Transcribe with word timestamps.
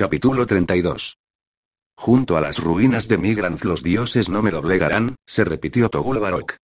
Capítulo 0.00 0.46
32. 0.46 1.18
Junto 1.96 2.36
a 2.36 2.40
las 2.40 2.58
ruinas 2.60 3.08
de 3.08 3.18
Migrant 3.18 3.64
los 3.64 3.82
dioses 3.82 4.28
no 4.28 4.44
me 4.44 4.52
doblegarán, 4.52 5.16
se 5.26 5.42
repitió 5.42 5.88
Togul 5.88 6.20
Barok. 6.20 6.54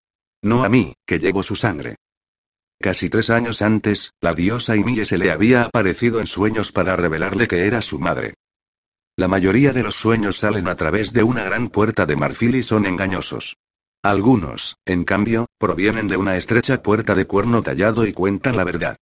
No 0.40 0.62
a 0.62 0.68
mí, 0.68 0.94
que 1.04 1.18
llevo 1.18 1.42
su 1.42 1.56
sangre. 1.56 1.96
Casi 2.80 3.10
tres 3.10 3.30
años 3.30 3.60
antes, 3.60 4.12
la 4.20 4.34
diosa 4.34 4.76
Ymie 4.76 5.04
se 5.04 5.18
le 5.18 5.32
había 5.32 5.64
aparecido 5.64 6.20
en 6.20 6.28
sueños 6.28 6.70
para 6.70 6.94
revelarle 6.94 7.48
que 7.48 7.66
era 7.66 7.82
su 7.82 7.98
madre. 7.98 8.34
La 9.16 9.26
mayoría 9.26 9.72
de 9.72 9.82
los 9.82 9.96
sueños 9.96 10.38
salen 10.38 10.68
a 10.68 10.76
través 10.76 11.12
de 11.12 11.24
una 11.24 11.42
gran 11.42 11.70
puerta 11.70 12.06
de 12.06 12.14
marfil 12.14 12.54
y 12.54 12.62
son 12.62 12.86
engañosos. 12.86 13.56
Algunos, 14.04 14.76
en 14.84 15.02
cambio, 15.02 15.46
provienen 15.58 16.06
de 16.06 16.16
una 16.16 16.36
estrecha 16.36 16.80
puerta 16.84 17.16
de 17.16 17.26
cuerno 17.26 17.64
tallado 17.64 18.06
y 18.06 18.12
cuentan 18.12 18.56
la 18.56 18.62
verdad. 18.62 18.96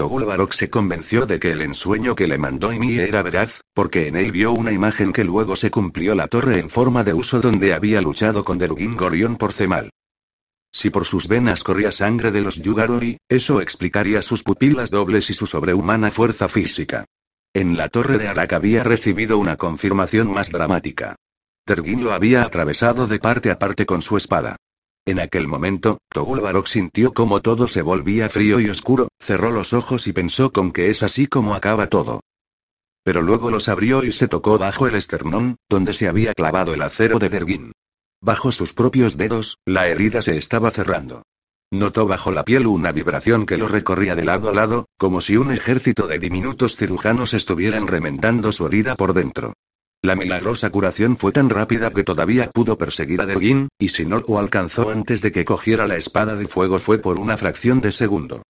Togul 0.00 0.24
Barok 0.24 0.54
se 0.54 0.70
convenció 0.70 1.26
de 1.26 1.38
que 1.38 1.50
el 1.50 1.60
ensueño 1.60 2.14
que 2.14 2.26
le 2.26 2.38
mandó 2.38 2.72
Ymie 2.72 3.02
era 3.02 3.22
veraz, 3.22 3.60
porque 3.74 4.08
en 4.08 4.16
él 4.16 4.32
vio 4.32 4.50
una 4.50 4.72
imagen 4.72 5.12
que 5.12 5.24
luego 5.24 5.56
se 5.56 5.70
cumplió 5.70 6.14
la 6.14 6.26
torre 6.26 6.58
en 6.58 6.70
forma 6.70 7.04
de 7.04 7.12
uso 7.12 7.42
donde 7.42 7.74
había 7.74 8.00
luchado 8.00 8.42
con 8.42 8.56
Derugin 8.56 8.96
Gorion 8.96 9.36
por 9.36 9.52
Cemal. 9.52 9.90
Si 10.72 10.88
por 10.88 11.04
sus 11.04 11.28
venas 11.28 11.62
corría 11.62 11.92
sangre 11.92 12.30
de 12.30 12.40
los 12.40 12.62
Yugaroi, 12.62 13.18
eso 13.28 13.60
explicaría 13.60 14.22
sus 14.22 14.42
pupilas 14.42 14.90
dobles 14.90 15.28
y 15.28 15.34
su 15.34 15.46
sobrehumana 15.46 16.10
fuerza 16.10 16.48
física. 16.48 17.04
En 17.52 17.76
la 17.76 17.90
torre 17.90 18.16
de 18.16 18.28
Arak 18.28 18.54
había 18.54 18.82
recibido 18.82 19.36
una 19.36 19.58
confirmación 19.58 20.32
más 20.32 20.50
dramática. 20.50 21.16
Tergin 21.66 22.02
lo 22.02 22.14
había 22.14 22.42
atravesado 22.44 23.06
de 23.06 23.18
parte 23.18 23.50
a 23.50 23.58
parte 23.58 23.84
con 23.84 24.00
su 24.00 24.16
espada. 24.16 24.56
En 25.06 25.18
aquel 25.18 25.48
momento, 25.48 25.98
Togul 26.10 26.40
Barok 26.40 26.66
sintió 26.66 27.12
como 27.12 27.40
todo 27.40 27.68
se 27.68 27.82
volvía 27.82 28.28
frío 28.28 28.60
y 28.60 28.68
oscuro, 28.68 29.08
cerró 29.18 29.50
los 29.50 29.72
ojos 29.72 30.06
y 30.06 30.12
pensó 30.12 30.52
con 30.52 30.72
que 30.72 30.90
es 30.90 31.02
así 31.02 31.26
como 31.26 31.54
acaba 31.54 31.88
todo. 31.88 32.20
Pero 33.02 33.22
luego 33.22 33.50
los 33.50 33.68
abrió 33.68 34.04
y 34.04 34.12
se 34.12 34.28
tocó 34.28 34.58
bajo 34.58 34.86
el 34.86 34.94
esternón, 34.94 35.56
donde 35.68 35.94
se 35.94 36.06
había 36.06 36.34
clavado 36.34 36.74
el 36.74 36.82
acero 36.82 37.18
de 37.18 37.30
Dergin. 37.30 37.72
Bajo 38.20 38.52
sus 38.52 38.74
propios 38.74 39.16
dedos, 39.16 39.56
la 39.64 39.88
herida 39.88 40.20
se 40.20 40.36
estaba 40.36 40.70
cerrando. 40.70 41.22
Notó 41.72 42.06
bajo 42.06 42.32
la 42.32 42.44
piel 42.44 42.66
una 42.66 42.92
vibración 42.92 43.46
que 43.46 43.56
lo 43.56 43.68
recorría 43.68 44.16
de 44.16 44.24
lado 44.24 44.50
a 44.50 44.54
lado, 44.54 44.86
como 44.98 45.20
si 45.20 45.36
un 45.36 45.52
ejército 45.52 46.08
de 46.08 46.18
diminutos 46.18 46.76
cirujanos 46.76 47.32
estuvieran 47.32 47.86
remendando 47.86 48.52
su 48.52 48.66
herida 48.66 48.96
por 48.96 49.14
dentro. 49.14 49.54
La 50.02 50.16
milagrosa 50.16 50.70
curación 50.70 51.18
fue 51.18 51.30
tan 51.30 51.50
rápida 51.50 51.90
que 51.90 52.04
todavía 52.04 52.50
pudo 52.50 52.78
perseguir 52.78 53.20
a 53.20 53.26
Dergin, 53.26 53.68
y 53.78 53.88
si 53.88 54.06
no 54.06 54.18
lo 54.18 54.38
alcanzó 54.38 54.88
antes 54.88 55.20
de 55.20 55.30
que 55.30 55.44
cogiera 55.44 55.86
la 55.86 55.96
espada 55.96 56.36
de 56.36 56.48
fuego 56.48 56.78
fue 56.78 56.98
por 56.98 57.20
una 57.20 57.36
fracción 57.36 57.82
de 57.82 57.92
segundo. 57.92 58.42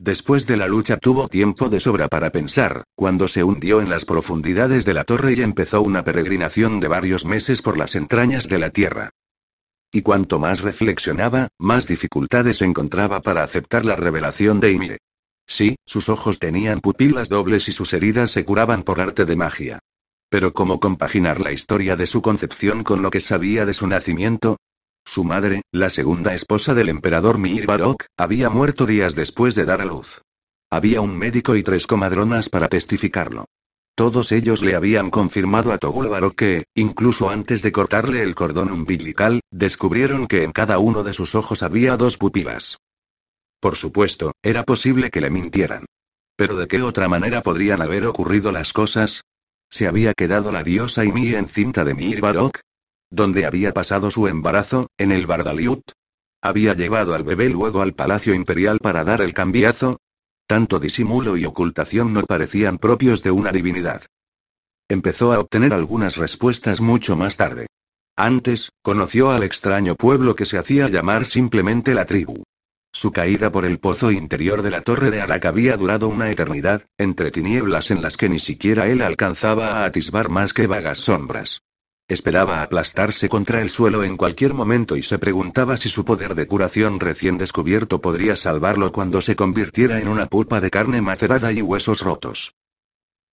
Después 0.00 0.48
de 0.48 0.56
la 0.56 0.66
lucha 0.66 0.96
tuvo 0.96 1.28
tiempo 1.28 1.68
de 1.68 1.78
sobra 1.78 2.08
para 2.08 2.30
pensar, 2.30 2.82
cuando 2.96 3.28
se 3.28 3.44
hundió 3.44 3.80
en 3.80 3.88
las 3.88 4.04
profundidades 4.04 4.84
de 4.84 4.94
la 4.94 5.04
torre 5.04 5.34
y 5.34 5.42
empezó 5.42 5.80
una 5.80 6.02
peregrinación 6.02 6.80
de 6.80 6.88
varios 6.88 7.24
meses 7.24 7.62
por 7.62 7.78
las 7.78 7.94
entrañas 7.94 8.48
de 8.48 8.58
la 8.58 8.70
tierra. 8.70 9.10
Y 9.92 10.02
cuanto 10.02 10.40
más 10.40 10.60
reflexionaba, 10.60 11.50
más 11.56 11.86
dificultades 11.86 12.60
encontraba 12.62 13.20
para 13.20 13.44
aceptar 13.44 13.84
la 13.84 13.94
revelación 13.94 14.58
de 14.58 14.72
Ymir. 14.72 14.98
Sí, 15.46 15.76
sus 15.86 16.08
ojos 16.08 16.40
tenían 16.40 16.80
pupilas 16.80 17.28
dobles 17.28 17.68
y 17.68 17.72
sus 17.72 17.92
heridas 17.92 18.32
se 18.32 18.44
curaban 18.44 18.82
por 18.82 19.00
arte 19.00 19.24
de 19.24 19.36
magia. 19.36 19.78
Pero 20.34 20.52
¿cómo 20.52 20.80
compaginar 20.80 21.38
la 21.38 21.52
historia 21.52 21.94
de 21.94 22.08
su 22.08 22.20
concepción 22.20 22.82
con 22.82 23.02
lo 23.02 23.12
que 23.12 23.20
sabía 23.20 23.64
de 23.66 23.72
su 23.72 23.86
nacimiento? 23.86 24.56
Su 25.06 25.22
madre, 25.22 25.62
la 25.70 25.90
segunda 25.90 26.34
esposa 26.34 26.74
del 26.74 26.88
emperador 26.88 27.38
Mir 27.38 27.66
Barok, 27.66 28.06
había 28.16 28.50
muerto 28.50 28.84
días 28.84 29.14
después 29.14 29.54
de 29.54 29.64
dar 29.64 29.80
a 29.80 29.84
luz. 29.84 30.22
Había 30.72 31.02
un 31.02 31.16
médico 31.16 31.54
y 31.54 31.62
tres 31.62 31.86
comadronas 31.86 32.48
para 32.48 32.66
testificarlo. 32.66 33.44
Todos 33.94 34.32
ellos 34.32 34.64
le 34.64 34.74
habían 34.74 35.10
confirmado 35.10 35.72
a 35.72 35.78
Togul 35.78 36.08
Barok 36.08 36.34
que, 36.34 36.64
incluso 36.74 37.30
antes 37.30 37.62
de 37.62 37.70
cortarle 37.70 38.20
el 38.20 38.34
cordón 38.34 38.72
umbilical, 38.72 39.38
descubrieron 39.52 40.26
que 40.26 40.42
en 40.42 40.50
cada 40.50 40.80
uno 40.80 41.04
de 41.04 41.12
sus 41.12 41.36
ojos 41.36 41.62
había 41.62 41.96
dos 41.96 42.18
pupilas. 42.18 42.78
Por 43.60 43.76
supuesto, 43.76 44.32
era 44.42 44.64
posible 44.64 45.12
que 45.12 45.20
le 45.20 45.30
mintieran. 45.30 45.84
Pero 46.36 46.56
¿de 46.56 46.66
qué 46.66 46.82
otra 46.82 47.06
manera 47.06 47.40
podrían 47.40 47.82
haber 47.82 48.04
ocurrido 48.04 48.50
las 48.50 48.72
cosas? 48.72 49.20
¿Se 49.70 49.86
había 49.86 50.14
quedado 50.14 50.52
la 50.52 50.62
diosa 50.62 51.04
Ymie 51.04 51.36
encinta 51.36 51.84
de 51.84 51.94
Mir 51.94 52.20
Barok? 52.20 52.60
¿Dónde 53.10 53.46
había 53.46 53.72
pasado 53.72 54.10
su 54.10 54.28
embarazo? 54.28 54.88
¿En 54.98 55.12
el 55.12 55.26
Bardaliut? 55.26 55.82
¿Había 56.42 56.74
llevado 56.74 57.14
al 57.14 57.24
bebé 57.24 57.48
luego 57.48 57.80
al 57.80 57.94
Palacio 57.94 58.34
Imperial 58.34 58.78
para 58.78 59.04
dar 59.04 59.22
el 59.22 59.32
cambiazo? 59.32 59.98
Tanto 60.46 60.78
disimulo 60.78 61.36
y 61.36 61.46
ocultación 61.46 62.12
no 62.12 62.24
parecían 62.24 62.78
propios 62.78 63.22
de 63.22 63.30
una 63.30 63.50
divinidad. 63.50 64.02
Empezó 64.88 65.32
a 65.32 65.40
obtener 65.40 65.72
algunas 65.72 66.16
respuestas 66.16 66.80
mucho 66.80 67.16
más 67.16 67.36
tarde. 67.36 67.66
Antes, 68.16 68.70
conoció 68.82 69.30
al 69.30 69.42
extraño 69.42 69.96
pueblo 69.96 70.36
que 70.36 70.44
se 70.44 70.58
hacía 70.58 70.88
llamar 70.88 71.24
simplemente 71.24 71.94
la 71.94 72.04
tribu. 72.04 72.42
Su 72.94 73.10
caída 73.10 73.50
por 73.50 73.64
el 73.64 73.80
pozo 73.80 74.12
interior 74.12 74.62
de 74.62 74.70
la 74.70 74.80
torre 74.80 75.10
de 75.10 75.20
Arak 75.20 75.46
había 75.46 75.76
durado 75.76 76.08
una 76.08 76.30
eternidad, 76.30 76.86
entre 76.96 77.32
tinieblas 77.32 77.90
en 77.90 78.00
las 78.00 78.16
que 78.16 78.28
ni 78.28 78.38
siquiera 78.38 78.86
él 78.86 79.02
alcanzaba 79.02 79.80
a 79.80 79.84
atisbar 79.84 80.30
más 80.30 80.52
que 80.52 80.68
vagas 80.68 80.98
sombras. 80.98 81.62
Esperaba 82.06 82.62
aplastarse 82.62 83.28
contra 83.28 83.62
el 83.62 83.70
suelo 83.70 84.04
en 84.04 84.16
cualquier 84.16 84.54
momento 84.54 84.96
y 84.96 85.02
se 85.02 85.18
preguntaba 85.18 85.76
si 85.76 85.88
su 85.88 86.04
poder 86.04 86.36
de 86.36 86.46
curación 86.46 87.00
recién 87.00 87.36
descubierto 87.36 88.00
podría 88.00 88.36
salvarlo 88.36 88.92
cuando 88.92 89.20
se 89.20 89.34
convirtiera 89.34 89.98
en 89.98 90.06
una 90.06 90.26
pulpa 90.26 90.60
de 90.60 90.70
carne 90.70 91.00
macerada 91.02 91.50
y 91.50 91.62
huesos 91.62 92.00
rotos. 92.00 92.54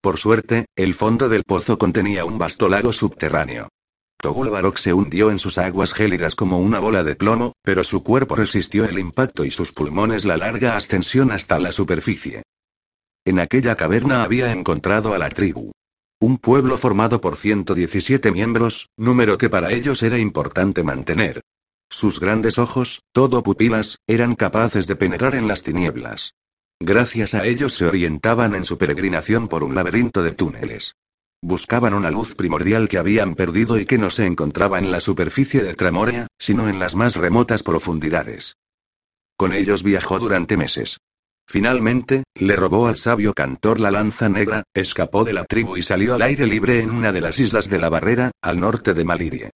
Por 0.02 0.18
suerte, 0.18 0.66
el 0.76 0.96
fondo 0.96 1.30
del 1.30 1.44
pozo 1.44 1.78
contenía 1.78 2.26
un 2.26 2.40
vasto 2.40 2.68
lago 2.68 2.94
subterráneo. 2.94 3.70
Togul 4.22 4.52
Barok 4.52 4.78
se 4.78 4.94
hundió 4.94 5.32
en 5.32 5.40
sus 5.40 5.58
aguas 5.58 5.94
gélidas 5.94 6.36
como 6.36 6.60
una 6.60 6.80
bola 6.80 7.04
de 7.04 7.16
plomo, 7.16 7.54
pero 7.64 7.84
su 7.84 8.04
cuerpo 8.04 8.36
resistió 8.36 8.86
el 8.86 9.00
impacto 9.00 9.44
y 9.46 9.50
sus 9.50 9.72
pulmones 9.72 10.26
la 10.26 10.38
larga 10.38 10.76
ascensión 10.76 11.32
hasta 11.32 11.58
la 11.58 11.72
superficie. 11.72 12.44
En 13.26 13.40
aquella 13.40 13.76
caverna 13.76 14.24
había 14.24 14.52
encontrado 14.52 15.16
a 15.16 15.18
la 15.18 15.30
tribu. 15.30 15.72
Un 16.20 16.38
pueblo 16.38 16.78
formado 16.78 17.20
por 17.20 17.36
117 17.36 18.32
miembros, 18.32 18.90
número 18.96 19.40
que 19.40 19.50
para 19.50 19.72
ellos 19.74 20.04
era 20.04 20.20
importante 20.20 20.84
mantener. 20.84 21.42
Sus 21.90 22.20
grandes 22.20 22.60
ojos, 22.60 23.02
todo 23.12 23.42
pupilas, 23.42 23.98
eran 24.06 24.36
capaces 24.36 24.86
de 24.86 24.96
penetrar 24.96 25.34
en 25.34 25.48
las 25.48 25.64
tinieblas. 25.64 26.36
Gracias 26.80 27.34
a 27.34 27.46
ellos 27.46 27.74
se 27.74 27.86
orientaban 27.86 28.54
en 28.54 28.66
su 28.66 28.78
peregrinación 28.78 29.48
por 29.48 29.64
un 29.64 29.74
laberinto 29.74 30.22
de 30.22 30.32
túneles. 30.32 30.94
Buscaban 31.44 31.96
una 31.96 32.12
luz 32.12 32.36
primordial 32.36 32.88
que 32.88 33.00
habían 33.00 33.34
perdido 33.34 33.80
y 33.80 33.86
que 33.86 33.98
no 33.98 34.12
se 34.12 34.28
encontraba 34.28 34.78
en 34.78 34.92
la 34.92 35.00
superficie 35.00 35.64
de 35.64 35.74
Tramorea, 35.74 36.28
sino 36.38 36.70
en 36.70 36.78
las 36.78 36.96
más 36.96 37.16
remotas 37.16 37.64
profundidades. 37.64 38.58
Con 39.38 39.52
ellos 39.52 39.82
viajó 39.82 40.20
durante 40.20 40.56
meses. 40.56 41.00
Finalmente, 41.48 42.24
le 42.36 42.56
robó 42.56 42.88
al 42.88 42.98
sabio 42.98 43.34
cantor 43.34 43.80
la 43.80 43.90
lanza 43.90 44.30
negra, 44.30 44.64
escapó 44.76 45.24
de 45.24 45.34
la 45.34 45.46
tribu 45.46 45.78
y 45.78 45.84
salió 45.84 46.14
al 46.14 46.22
aire 46.22 46.46
libre 46.46 46.80
en 46.80 46.92
una 46.92 47.12
de 47.12 47.22
las 47.22 47.40
islas 47.40 47.68
de 47.70 47.80
la 47.80 47.90
barrera, 47.90 48.32
al 48.44 48.60
norte 48.60 48.94
de 48.94 49.04
Malirie. 49.04 49.50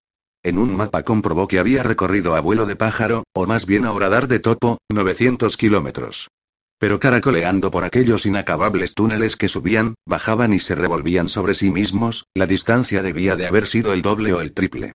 En 0.44 0.57
un 0.57 0.75
mapa 0.75 1.04
comprobó 1.04 1.48
que 1.48 1.59
había 1.59 1.83
recorrido 1.83 2.36
a 2.36 2.39
vuelo 2.39 2.65
de 2.65 2.75
pájaro, 2.75 3.24
o 3.33 3.45
más 3.45 3.68
bien 3.68 3.86
a 3.86 3.94
horadar 3.94 4.27
de 4.27 4.39
topo, 4.39 4.80
900 4.92 5.56
kilómetros. 5.56 6.30
Pero 6.77 7.00
caracoleando 7.00 7.72
por 7.72 7.83
aquellos 7.83 8.25
inacabables 8.25 8.94
túneles 8.94 9.36
que 9.36 9.48
subían, 9.48 9.95
bajaban 10.06 10.54
y 10.54 10.60
se 10.60 10.75
revolvían 10.75 11.30
sobre 11.30 11.54
sí 11.54 11.72
mismos, 11.72 12.25
la 12.33 12.45
distancia 12.45 13.01
debía 13.01 13.36
de 13.36 13.48
haber 13.48 13.68
sido 13.68 13.94
el 13.94 14.01
doble 14.01 14.33
o 14.33 14.42
el 14.42 14.54
triple. 14.54 14.92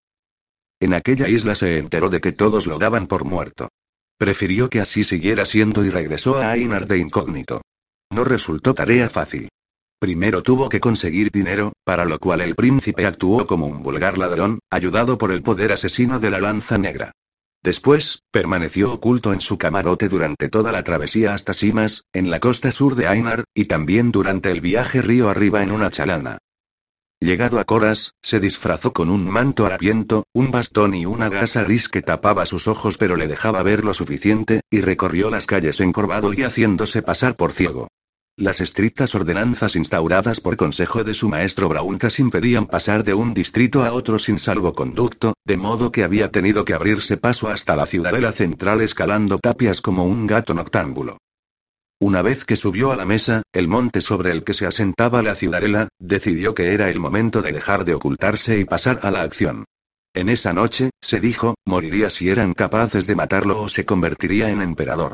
En 0.80 0.94
aquella 0.94 1.28
isla 1.28 1.54
se 1.54 1.78
enteró 1.78 2.08
de 2.08 2.20
que 2.20 2.32
todos 2.32 2.66
lo 2.66 2.78
daban 2.78 3.06
por 3.06 3.24
muerto. 3.24 3.68
Prefirió 4.18 4.68
que 4.68 4.80
así 4.80 5.04
siguiera 5.04 5.46
siendo 5.46 5.84
y 5.84 5.90
regresó 5.90 6.38
a 6.38 6.50
Ainar 6.50 6.86
de 6.86 6.98
incógnito. 6.98 7.62
No 8.10 8.24
resultó 8.24 8.74
tarea 8.74 9.08
fácil. 9.08 9.48
Primero 9.98 10.42
tuvo 10.42 10.68
que 10.68 10.80
conseguir 10.80 11.30
dinero, 11.30 11.72
para 11.84 12.04
lo 12.04 12.18
cual 12.18 12.40
el 12.40 12.54
príncipe 12.54 13.06
actuó 13.06 13.46
como 13.46 13.66
un 13.66 13.82
vulgar 13.82 14.16
ladrón, 14.16 14.58
ayudado 14.70 15.18
por 15.18 15.32
el 15.32 15.42
poder 15.42 15.72
asesino 15.72 16.18
de 16.18 16.30
la 16.30 16.40
lanza 16.40 16.78
negra. 16.78 17.12
Después, 17.62 18.22
permaneció 18.30 18.92
oculto 18.92 19.32
en 19.34 19.40
su 19.42 19.58
camarote 19.58 20.08
durante 20.08 20.48
toda 20.48 20.72
la 20.72 20.82
travesía 20.82 21.34
hasta 21.34 21.52
Simas, 21.52 22.04
en 22.14 22.30
la 22.30 22.40
costa 22.40 22.72
sur 22.72 22.94
de 22.94 23.06
Ainar, 23.06 23.44
y 23.54 23.66
también 23.66 24.12
durante 24.12 24.50
el 24.50 24.62
viaje 24.62 25.02
río 25.02 25.28
arriba 25.28 25.62
en 25.62 25.70
una 25.70 25.90
chalana. 25.90 26.38
Llegado 27.22 27.60
a 27.60 27.64
Coras, 27.64 28.14
se 28.22 28.40
disfrazó 28.40 28.94
con 28.94 29.10
un 29.10 29.28
manto 29.28 29.66
harapiento, 29.66 30.24
un 30.32 30.50
bastón 30.50 30.94
y 30.94 31.04
una 31.04 31.28
gasa 31.28 31.64
gris 31.64 31.90
que 31.90 32.00
tapaba 32.00 32.46
sus 32.46 32.66
ojos 32.66 32.96
pero 32.96 33.14
le 33.16 33.28
dejaba 33.28 33.62
ver 33.62 33.84
lo 33.84 33.92
suficiente, 33.92 34.62
y 34.70 34.80
recorrió 34.80 35.28
las 35.28 35.44
calles 35.44 35.80
encorvado 35.80 36.32
y 36.32 36.44
haciéndose 36.44 37.02
pasar 37.02 37.36
por 37.36 37.52
ciego. 37.52 37.88
Las 38.40 38.62
estrictas 38.62 39.14
ordenanzas 39.14 39.76
instauradas 39.76 40.40
por 40.40 40.56
consejo 40.56 41.04
de 41.04 41.12
su 41.12 41.28
maestro 41.28 41.68
Brauntas 41.68 42.18
impedían 42.18 42.66
pasar 42.66 43.04
de 43.04 43.12
un 43.12 43.34
distrito 43.34 43.84
a 43.84 43.92
otro 43.92 44.18
sin 44.18 44.38
salvoconducto, 44.38 45.34
de 45.44 45.58
modo 45.58 45.92
que 45.92 46.04
había 46.04 46.30
tenido 46.30 46.64
que 46.64 46.72
abrirse 46.72 47.18
paso 47.18 47.50
hasta 47.50 47.76
la 47.76 47.84
ciudadela 47.84 48.32
central 48.32 48.80
escalando 48.80 49.38
tapias 49.38 49.82
como 49.82 50.06
un 50.06 50.26
gato 50.26 50.54
noctámbulo. 50.54 51.18
Una 52.00 52.22
vez 52.22 52.46
que 52.46 52.56
subió 52.56 52.92
a 52.92 52.96
la 52.96 53.04
mesa, 53.04 53.42
el 53.52 53.68
monte 53.68 54.00
sobre 54.00 54.30
el 54.30 54.42
que 54.42 54.54
se 54.54 54.64
asentaba 54.64 55.20
la 55.20 55.34
ciudadela, 55.34 55.88
decidió 55.98 56.54
que 56.54 56.72
era 56.72 56.88
el 56.88 56.98
momento 56.98 57.42
de 57.42 57.52
dejar 57.52 57.84
de 57.84 57.92
ocultarse 57.92 58.58
y 58.58 58.64
pasar 58.64 59.00
a 59.02 59.10
la 59.10 59.20
acción. 59.20 59.66
En 60.14 60.30
esa 60.30 60.54
noche, 60.54 60.88
se 61.02 61.20
dijo, 61.20 61.56
moriría 61.66 62.08
si 62.08 62.30
eran 62.30 62.54
capaces 62.54 63.06
de 63.06 63.16
matarlo 63.16 63.60
o 63.60 63.68
se 63.68 63.84
convertiría 63.84 64.48
en 64.48 64.62
emperador. 64.62 65.12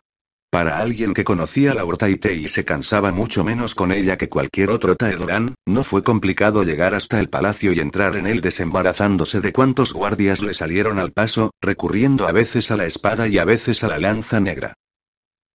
Para 0.50 0.78
alguien 0.78 1.12
que 1.12 1.24
conocía 1.24 1.74
la 1.74 1.84
Urtaite 1.84 2.34
y 2.34 2.48
se 2.48 2.64
cansaba 2.64 3.12
mucho 3.12 3.44
menos 3.44 3.74
con 3.74 3.92
ella 3.92 4.16
que 4.16 4.28
cualquier 4.28 4.70
otro 4.70 4.94
Taedorán, 4.94 5.54
no 5.66 5.84
fue 5.84 6.02
complicado 6.02 6.62
llegar 6.62 6.94
hasta 6.94 7.20
el 7.20 7.28
palacio 7.28 7.72
y 7.72 7.80
entrar 7.80 8.16
en 8.16 8.26
él 8.26 8.40
desembarazándose 8.40 9.40
de 9.40 9.52
cuantos 9.52 9.92
guardias 9.92 10.42
le 10.42 10.54
salieron 10.54 10.98
al 10.98 11.12
paso, 11.12 11.50
recurriendo 11.60 12.28
a 12.28 12.32
veces 12.32 12.70
a 12.70 12.76
la 12.76 12.86
espada 12.86 13.28
y 13.28 13.38
a 13.38 13.44
veces 13.44 13.82
a 13.84 13.88
la 13.88 13.98
lanza 13.98 14.40
negra. 14.40 14.74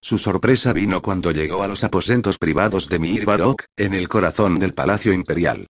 Su 0.03 0.17
sorpresa 0.17 0.73
vino 0.73 1.01
cuando 1.01 1.31
llegó 1.31 1.63
a 1.63 1.67
los 1.67 1.83
aposentos 1.83 2.37
privados 2.37 2.89
de 2.89 2.99
Mir 2.99 3.25
Barok, 3.25 3.63
en 3.77 3.93
el 3.93 4.09
corazón 4.09 4.55
del 4.55 4.73
Palacio 4.73 5.13
Imperial. 5.13 5.67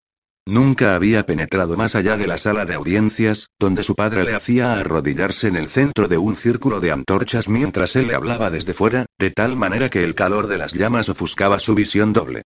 Nunca 0.48 0.96
había 0.96 1.26
penetrado 1.26 1.78
más 1.78 1.94
allá 1.94 2.18
de 2.18 2.26
la 2.26 2.40
sala 2.40 2.66
de 2.66 2.74
audiencias, 2.74 3.50
donde 3.60 3.84
su 3.84 3.94
padre 3.94 4.24
le 4.24 4.34
hacía 4.34 4.74
arrodillarse 4.74 5.48
en 5.48 5.56
el 5.56 5.70
centro 5.70 6.08
de 6.08 6.18
un 6.18 6.36
círculo 6.36 6.80
de 6.80 6.92
antorchas 6.92 7.48
mientras 7.48 7.96
él 7.96 8.08
le 8.08 8.16
hablaba 8.16 8.50
desde 8.50 8.74
fuera, 8.74 9.06
de 9.20 9.30
tal 9.30 9.56
manera 9.56 9.90
que 9.90 10.04
el 10.04 10.16
calor 10.16 10.48
de 10.48 10.58
las 10.58 10.74
llamas 10.74 11.10
ofuscaba 11.10 11.60
su 11.60 11.76
visión 11.76 12.12
doble. 12.12 12.42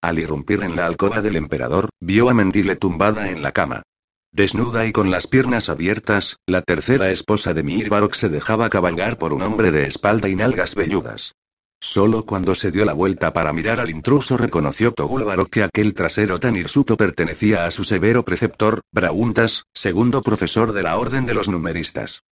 Al 0.00 0.20
irrumpir 0.20 0.62
en 0.62 0.76
la 0.76 0.86
alcoba 0.86 1.20
del 1.20 1.34
emperador, 1.34 1.88
vio 2.00 2.30
a 2.30 2.34
Mendile 2.34 2.76
tumbada 2.76 3.30
en 3.30 3.42
la 3.42 3.50
cama. 3.50 3.82
Desnuda 4.30 4.86
y 4.86 4.92
con 4.92 5.10
las 5.10 5.26
piernas 5.26 5.68
abiertas, 5.68 6.36
la 6.46 6.62
tercera 6.62 7.10
esposa 7.10 7.52
de 7.52 7.64
Mirbarok 7.64 8.14
se 8.14 8.28
dejaba 8.28 8.68
cabalgar 8.68 9.18
por 9.18 9.32
un 9.32 9.42
hombre 9.42 9.72
de 9.72 9.88
espalda 9.88 10.28
y 10.28 10.36
nalgas 10.36 10.76
velludas. 10.76 11.34
Solo 11.80 12.26
cuando 12.26 12.56
se 12.56 12.72
dio 12.72 12.84
la 12.84 12.92
vuelta 12.92 13.32
para 13.32 13.52
mirar 13.52 13.78
al 13.78 13.90
intruso 13.90 14.36
reconoció 14.36 14.92
Togulbarok 14.92 15.48
que 15.48 15.62
aquel 15.62 15.94
trasero 15.94 16.40
tan 16.40 16.56
hirsuto 16.56 16.96
pertenecía 16.96 17.66
a 17.66 17.70
su 17.70 17.84
severo 17.84 18.24
preceptor, 18.24 18.80
Brauntas, 18.92 19.62
segundo 19.72 20.20
profesor 20.22 20.72
de 20.72 20.82
la 20.82 20.98
Orden 20.98 21.24
de 21.24 21.34
los 21.34 21.48
Numeristas. 21.48 22.22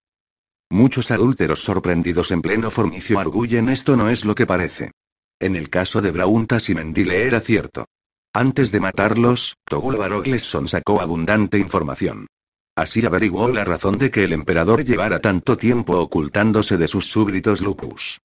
Muchos 0.69 1.13
adúlteros 1.13 1.63
sorprendidos 1.63 2.33
en 2.33 2.43
pleno 2.43 2.73
formicio 2.73 3.21
arguyen 3.21 3.69
esto 3.69 3.97
no 3.97 4.11
es 4.11 4.25
lo 4.25 4.35
que 4.35 4.47
parece. 4.47 4.91
En 5.39 5.55
el 5.55 5.71
caso 5.71 6.03
de 6.03 6.11
Brauntas 6.11 6.69
y 6.69 6.75
Mendile 6.75 7.25
era 7.25 7.41
cierto. 7.41 7.87
Antes 8.33 8.73
de 8.73 8.81
matarlos, 8.81 9.55
Togul 9.65 9.97
les 10.25 10.43
sonsacó 10.43 11.01
abundante 11.01 11.57
información. 11.59 12.27
Así 12.75 13.07
averiguó 13.07 13.49
la 13.49 13.65
razón 13.65 13.97
de 13.97 14.11
que 14.11 14.25
el 14.25 14.33
emperador 14.33 14.85
llevara 14.85 15.21
tanto 15.21 15.57
tiempo 15.57 15.99
ocultándose 15.99 16.77
de 16.77 16.89
sus 16.89 17.07
súbditos 17.07 17.61
lupus. 17.61 18.19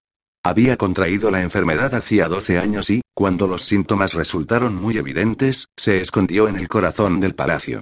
Había 0.43 0.75
contraído 0.75 1.29
la 1.29 1.41
enfermedad 1.41 1.93
hacía 1.93 2.27
12 2.27 2.57
años 2.57 2.89
y, 2.89 3.01
cuando 3.13 3.47
los 3.47 3.61
síntomas 3.61 4.13
resultaron 4.13 4.73
muy 4.75 4.97
evidentes, 4.97 5.67
se 5.77 6.01
escondió 6.01 6.47
en 6.47 6.55
el 6.55 6.67
corazón 6.67 7.19
del 7.19 7.35
palacio. 7.35 7.81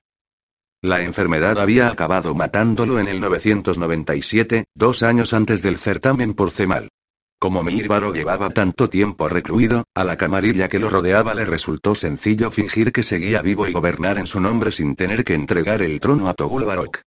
La 0.81 1.01
enfermedad 1.01 1.59
había 1.59 1.89
acabado 1.89 2.35
matándolo 2.35 2.99
en 2.99 3.07
el 3.07 3.21
997, 3.21 4.65
dos 4.75 5.03
años 5.03 5.33
antes 5.33 5.61
del 5.61 5.77
certamen 5.77 6.33
por 6.33 6.51
Cemal. 6.51 6.89
Como 7.39 7.63
Mírbaro 7.63 8.13
llevaba 8.13 8.49
tanto 8.49 8.89
tiempo 8.89 9.29
recluido, 9.29 9.85
a 9.95 10.03
la 10.03 10.17
camarilla 10.17 10.67
que 10.67 10.79
lo 10.79 10.89
rodeaba 10.89 11.33
le 11.33 11.45
resultó 11.45 11.95
sencillo 11.95 12.51
fingir 12.51 12.91
que 12.91 13.03
seguía 13.03 13.41
vivo 13.41 13.67
y 13.67 13.71
gobernar 13.71 14.17
en 14.17 14.27
su 14.27 14.41
nombre 14.41 14.73
sin 14.73 14.97
tener 14.97 15.23
que 15.23 15.35
entregar 15.35 15.81
el 15.81 16.01
trono 16.01 16.27
a 16.27 16.33
Togul 16.33 16.65
Barok. 16.65 16.99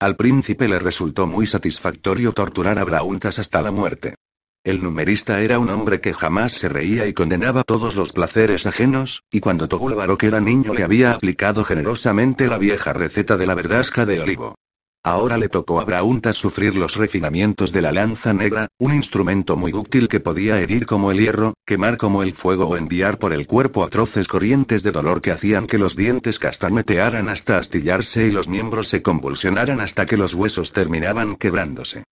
Al 0.00 0.16
príncipe 0.16 0.66
le 0.66 0.80
resultó 0.80 1.28
muy 1.28 1.46
satisfactorio 1.46 2.32
torturar 2.32 2.80
a 2.80 2.84
Brauntas 2.84 3.38
hasta 3.38 3.62
la 3.62 3.70
muerte. 3.70 4.16
El 4.64 4.82
numerista 4.82 5.42
era 5.42 5.58
un 5.58 5.68
hombre 5.68 6.00
que 6.00 6.14
jamás 6.14 6.54
se 6.54 6.70
reía 6.70 7.06
y 7.06 7.12
condenaba 7.12 7.64
todos 7.64 7.96
los 7.96 8.12
placeres 8.12 8.64
ajenos, 8.64 9.22
y 9.30 9.40
cuando 9.40 9.68
Togul 9.68 9.94
Barok 9.94 10.22
era 10.22 10.40
niño 10.40 10.72
le 10.72 10.84
había 10.84 11.12
aplicado 11.12 11.64
generosamente 11.64 12.46
la 12.46 12.56
vieja 12.56 12.94
receta 12.94 13.36
de 13.36 13.46
la 13.46 13.54
verdasca 13.54 14.06
de 14.06 14.20
olivo. 14.20 14.54
Ahora 15.02 15.36
le 15.36 15.50
tocó 15.50 15.82
a 15.82 15.84
Brauntas 15.84 16.38
sufrir 16.38 16.76
los 16.76 16.96
refinamientos 16.96 17.72
de 17.72 17.82
la 17.82 17.92
lanza 17.92 18.32
negra, 18.32 18.68
un 18.78 18.94
instrumento 18.94 19.58
muy 19.58 19.74
útil 19.74 20.08
que 20.08 20.20
podía 20.20 20.58
herir 20.58 20.86
como 20.86 21.10
el 21.10 21.18
hierro, 21.18 21.52
quemar 21.66 21.98
como 21.98 22.22
el 22.22 22.32
fuego 22.32 22.66
o 22.66 22.78
enviar 22.78 23.18
por 23.18 23.34
el 23.34 23.46
cuerpo 23.46 23.84
atroces 23.84 24.28
corrientes 24.28 24.82
de 24.82 24.92
dolor 24.92 25.20
que 25.20 25.32
hacían 25.32 25.66
que 25.66 25.76
los 25.76 25.94
dientes 25.94 26.38
castañetearan 26.38 27.28
hasta 27.28 27.58
astillarse 27.58 28.28
y 28.28 28.30
los 28.30 28.48
miembros 28.48 28.88
se 28.88 29.02
convulsionaran 29.02 29.82
hasta 29.82 30.06
que 30.06 30.16
los 30.16 30.32
huesos 30.32 30.72
terminaban 30.72 31.36
quebrándose. 31.36 32.04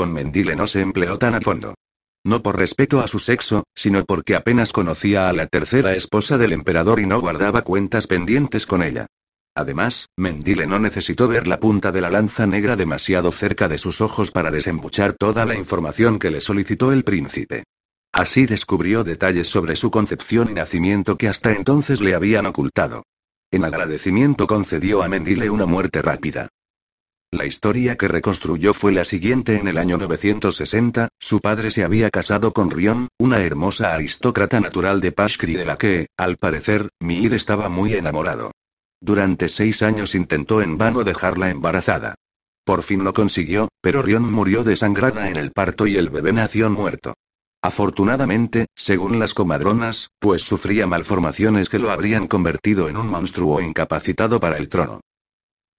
Con 0.00 0.14
Mendile 0.14 0.56
no 0.56 0.66
se 0.66 0.80
empleó 0.80 1.18
tan 1.18 1.34
a 1.34 1.42
fondo. 1.42 1.74
No 2.24 2.42
por 2.42 2.58
respeto 2.58 3.00
a 3.00 3.06
su 3.06 3.18
sexo, 3.18 3.64
sino 3.74 4.02
porque 4.06 4.34
apenas 4.34 4.72
conocía 4.72 5.28
a 5.28 5.34
la 5.34 5.46
tercera 5.46 5.94
esposa 5.94 6.38
del 6.38 6.52
emperador 6.52 7.00
y 7.00 7.06
no 7.06 7.20
guardaba 7.20 7.60
cuentas 7.60 8.06
pendientes 8.06 8.64
con 8.64 8.82
ella. 8.82 9.08
Además, 9.54 10.06
Mendile 10.16 10.66
no 10.66 10.78
necesitó 10.78 11.28
ver 11.28 11.46
la 11.46 11.60
punta 11.60 11.92
de 11.92 12.00
la 12.00 12.08
lanza 12.08 12.46
negra 12.46 12.76
demasiado 12.76 13.30
cerca 13.30 13.68
de 13.68 13.76
sus 13.76 14.00
ojos 14.00 14.30
para 14.30 14.50
desembuchar 14.50 15.12
toda 15.12 15.44
la 15.44 15.54
información 15.54 16.18
que 16.18 16.30
le 16.30 16.40
solicitó 16.40 16.92
el 16.92 17.04
príncipe. 17.04 17.64
Así 18.10 18.46
descubrió 18.46 19.04
detalles 19.04 19.48
sobre 19.48 19.76
su 19.76 19.90
concepción 19.90 20.48
y 20.48 20.54
nacimiento 20.54 21.18
que 21.18 21.28
hasta 21.28 21.52
entonces 21.52 22.00
le 22.00 22.14
habían 22.14 22.46
ocultado. 22.46 23.02
En 23.50 23.66
agradecimiento 23.66 24.46
concedió 24.46 25.02
a 25.02 25.10
Mendile 25.10 25.50
una 25.50 25.66
muerte 25.66 26.00
rápida. 26.00 26.48
La 27.32 27.46
historia 27.46 27.96
que 27.96 28.08
reconstruyó 28.08 28.74
fue 28.74 28.90
la 28.90 29.04
siguiente. 29.04 29.56
En 29.60 29.68
el 29.68 29.78
año 29.78 29.96
960, 29.98 31.10
su 31.20 31.38
padre 31.38 31.70
se 31.70 31.84
había 31.84 32.10
casado 32.10 32.52
con 32.52 32.72
Rion, 32.72 33.06
una 33.20 33.38
hermosa 33.38 33.94
aristócrata 33.94 34.58
natural 34.58 35.00
de 35.00 35.12
Pashkri 35.12 35.54
de 35.54 35.64
la 35.64 35.76
que, 35.76 36.08
al 36.16 36.38
parecer, 36.38 36.88
Mir 36.98 37.32
estaba 37.32 37.68
muy 37.68 37.94
enamorado. 37.94 38.50
Durante 39.00 39.48
seis 39.48 39.80
años 39.82 40.16
intentó 40.16 40.60
en 40.60 40.76
vano 40.76 41.04
dejarla 41.04 41.50
embarazada. 41.50 42.16
Por 42.64 42.82
fin 42.82 43.04
lo 43.04 43.12
consiguió, 43.12 43.68
pero 43.80 44.02
Rion 44.02 44.32
murió 44.32 44.64
desangrada 44.64 45.30
en 45.30 45.36
el 45.36 45.52
parto 45.52 45.86
y 45.86 45.96
el 45.96 46.10
bebé 46.10 46.32
nació 46.32 46.68
muerto. 46.68 47.14
Afortunadamente, 47.62 48.66
según 48.74 49.20
las 49.20 49.34
comadronas, 49.34 50.08
pues 50.18 50.42
sufría 50.42 50.88
malformaciones 50.88 51.68
que 51.68 51.78
lo 51.78 51.92
habrían 51.92 52.26
convertido 52.26 52.88
en 52.88 52.96
un 52.96 53.06
monstruo 53.06 53.60
incapacitado 53.60 54.40
para 54.40 54.56
el 54.56 54.68
trono. 54.68 55.00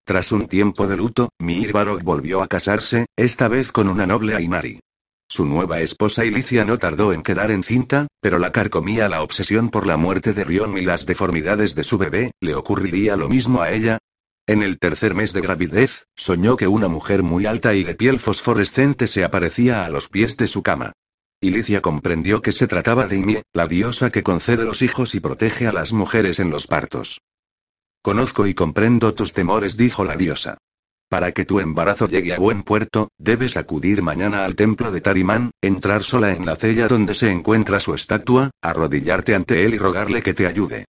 Tras 0.03 0.31
un 0.31 0.47
tiempo 0.47 0.87
de 0.87 0.97
luto, 0.97 1.29
Mir 1.39 1.71
volvió 2.03 2.41
a 2.41 2.47
casarse, 2.47 3.05
esta 3.15 3.47
vez 3.47 3.71
con 3.71 3.87
una 3.87 4.07
noble 4.07 4.35
Ainari. 4.35 4.79
Su 5.27 5.45
nueva 5.45 5.79
esposa 5.79 6.25
Ilicia 6.25 6.65
no 6.65 6.77
tardó 6.77 7.13
en 7.13 7.23
quedar 7.23 7.51
encinta, 7.51 8.07
pero 8.19 8.37
la 8.37 8.51
carcomía 8.51 9.07
la 9.07 9.21
obsesión 9.21 9.69
por 9.69 9.87
la 9.87 9.95
muerte 9.95 10.33
de 10.33 10.43
Rion 10.43 10.77
y 10.77 10.81
las 10.81 11.05
deformidades 11.05 11.73
de 11.75 11.85
su 11.85 11.97
bebé, 11.97 12.31
¿le 12.41 12.55
ocurriría 12.55 13.15
lo 13.15 13.29
mismo 13.29 13.61
a 13.61 13.71
ella? 13.71 13.99
En 14.47 14.63
el 14.63 14.79
tercer 14.79 15.15
mes 15.15 15.31
de 15.31 15.39
gravidez, 15.39 16.03
soñó 16.17 16.57
que 16.57 16.67
una 16.67 16.89
mujer 16.89 17.23
muy 17.23 17.45
alta 17.45 17.75
y 17.75 17.83
de 17.83 17.95
piel 17.95 18.19
fosforescente 18.19 19.07
se 19.07 19.23
aparecía 19.23 19.85
a 19.85 19.89
los 19.89 20.09
pies 20.09 20.35
de 20.35 20.47
su 20.47 20.63
cama. 20.63 20.91
Ilicia 21.39 21.81
comprendió 21.81 22.41
que 22.41 22.51
se 22.51 22.67
trataba 22.67 23.07
de 23.07 23.17
Ymie, 23.17 23.43
la 23.53 23.67
diosa 23.67 24.09
que 24.09 24.23
concede 24.23 24.65
los 24.65 24.81
hijos 24.81 25.15
y 25.15 25.21
protege 25.21 25.67
a 25.67 25.71
las 25.71 25.93
mujeres 25.93 26.39
en 26.39 26.51
los 26.51 26.67
partos. 26.67 27.21
Conozco 28.03 28.47
y 28.47 28.55
comprendo 28.55 29.13
tus 29.13 29.33
temores, 29.33 29.77
dijo 29.77 30.03
la 30.03 30.15
diosa. 30.15 30.57
Para 31.07 31.33
que 31.33 31.45
tu 31.45 31.59
embarazo 31.59 32.07
llegue 32.07 32.33
a 32.33 32.39
buen 32.39 32.63
puerto, 32.63 33.09
debes 33.19 33.57
acudir 33.57 34.01
mañana 34.01 34.43
al 34.45 34.55
templo 34.55 34.91
de 34.91 35.01
Tarimán, 35.01 35.51
entrar 35.61 36.03
sola 36.03 36.31
en 36.31 36.45
la 36.45 36.55
cella 36.55 36.87
donde 36.87 37.13
se 37.13 37.29
encuentra 37.29 37.79
su 37.79 37.93
estatua, 37.93 38.49
arrodillarte 38.61 39.35
ante 39.35 39.65
él 39.65 39.73
y 39.73 39.77
rogarle 39.77 40.23
que 40.23 40.33
te 40.33 40.47
ayude. 40.47 40.85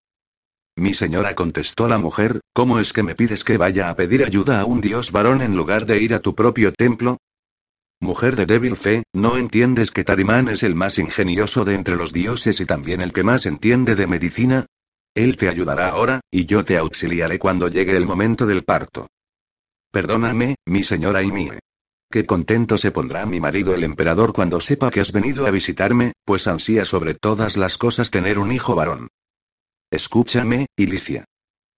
Mi 0.76 0.94
señora 0.94 1.34
contestó 1.34 1.88
la 1.88 1.98
mujer, 1.98 2.40
¿cómo 2.52 2.78
es 2.78 2.92
que 2.92 3.02
me 3.02 3.14
pides 3.14 3.42
que 3.44 3.56
vaya 3.56 3.90
a 3.90 3.96
pedir 3.96 4.22
ayuda 4.24 4.60
a 4.60 4.64
un 4.64 4.80
dios 4.80 5.10
varón 5.10 5.42
en 5.42 5.56
lugar 5.56 5.86
de 5.86 6.00
ir 6.00 6.14
a 6.14 6.20
tu 6.20 6.34
propio 6.34 6.72
templo? 6.72 7.16
Mujer 7.98 8.36
de 8.36 8.46
débil 8.46 8.76
fe, 8.76 9.02
¿no 9.12 9.36
entiendes 9.36 9.90
que 9.90 10.04
Tarimán 10.04 10.48
es 10.48 10.62
el 10.62 10.74
más 10.74 10.98
ingenioso 10.98 11.64
de 11.64 11.74
entre 11.74 11.96
los 11.96 12.12
dioses 12.12 12.60
y 12.60 12.66
también 12.66 13.00
el 13.00 13.12
que 13.12 13.24
más 13.24 13.46
entiende 13.46 13.94
de 13.94 14.06
medicina? 14.06 14.66
Él 15.14 15.36
te 15.36 15.48
ayudará 15.48 15.88
ahora, 15.88 16.20
y 16.30 16.46
yo 16.46 16.64
te 16.64 16.76
auxiliaré 16.76 17.38
cuando 17.38 17.68
llegue 17.68 17.96
el 17.96 18.06
momento 18.06 18.46
del 18.46 18.64
parto. 18.64 19.08
Perdóname, 19.90 20.54
mi 20.66 20.84
señora 20.84 21.22
Ymie. 21.22 21.58
Qué 22.10 22.26
contento 22.26 22.78
se 22.78 22.90
pondrá 22.90 23.26
mi 23.26 23.40
marido 23.40 23.74
el 23.74 23.84
emperador 23.84 24.32
cuando 24.32 24.60
sepa 24.60 24.90
que 24.90 25.00
has 25.00 25.12
venido 25.12 25.46
a 25.46 25.50
visitarme, 25.50 26.12
pues 26.24 26.46
ansía 26.46 26.84
sobre 26.84 27.14
todas 27.14 27.56
las 27.56 27.78
cosas 27.78 28.10
tener 28.10 28.38
un 28.38 28.52
hijo 28.52 28.74
varón. 28.74 29.08
Escúchame, 29.90 30.66
Ilicia. 30.76 31.24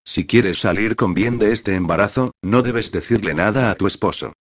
Si 0.05 0.27
quieres 0.27 0.59
salir 0.59 0.97
con 0.97 1.15
bien 1.15 1.39
de 1.39 1.53
este 1.53 1.75
embarazo, 1.75 2.33
no 2.43 2.63
debes 2.63 2.93
decirle 2.93 3.35
nada 3.35 3.71
a 3.71 3.75
tu 3.75 3.87
esposo. 3.87 4.33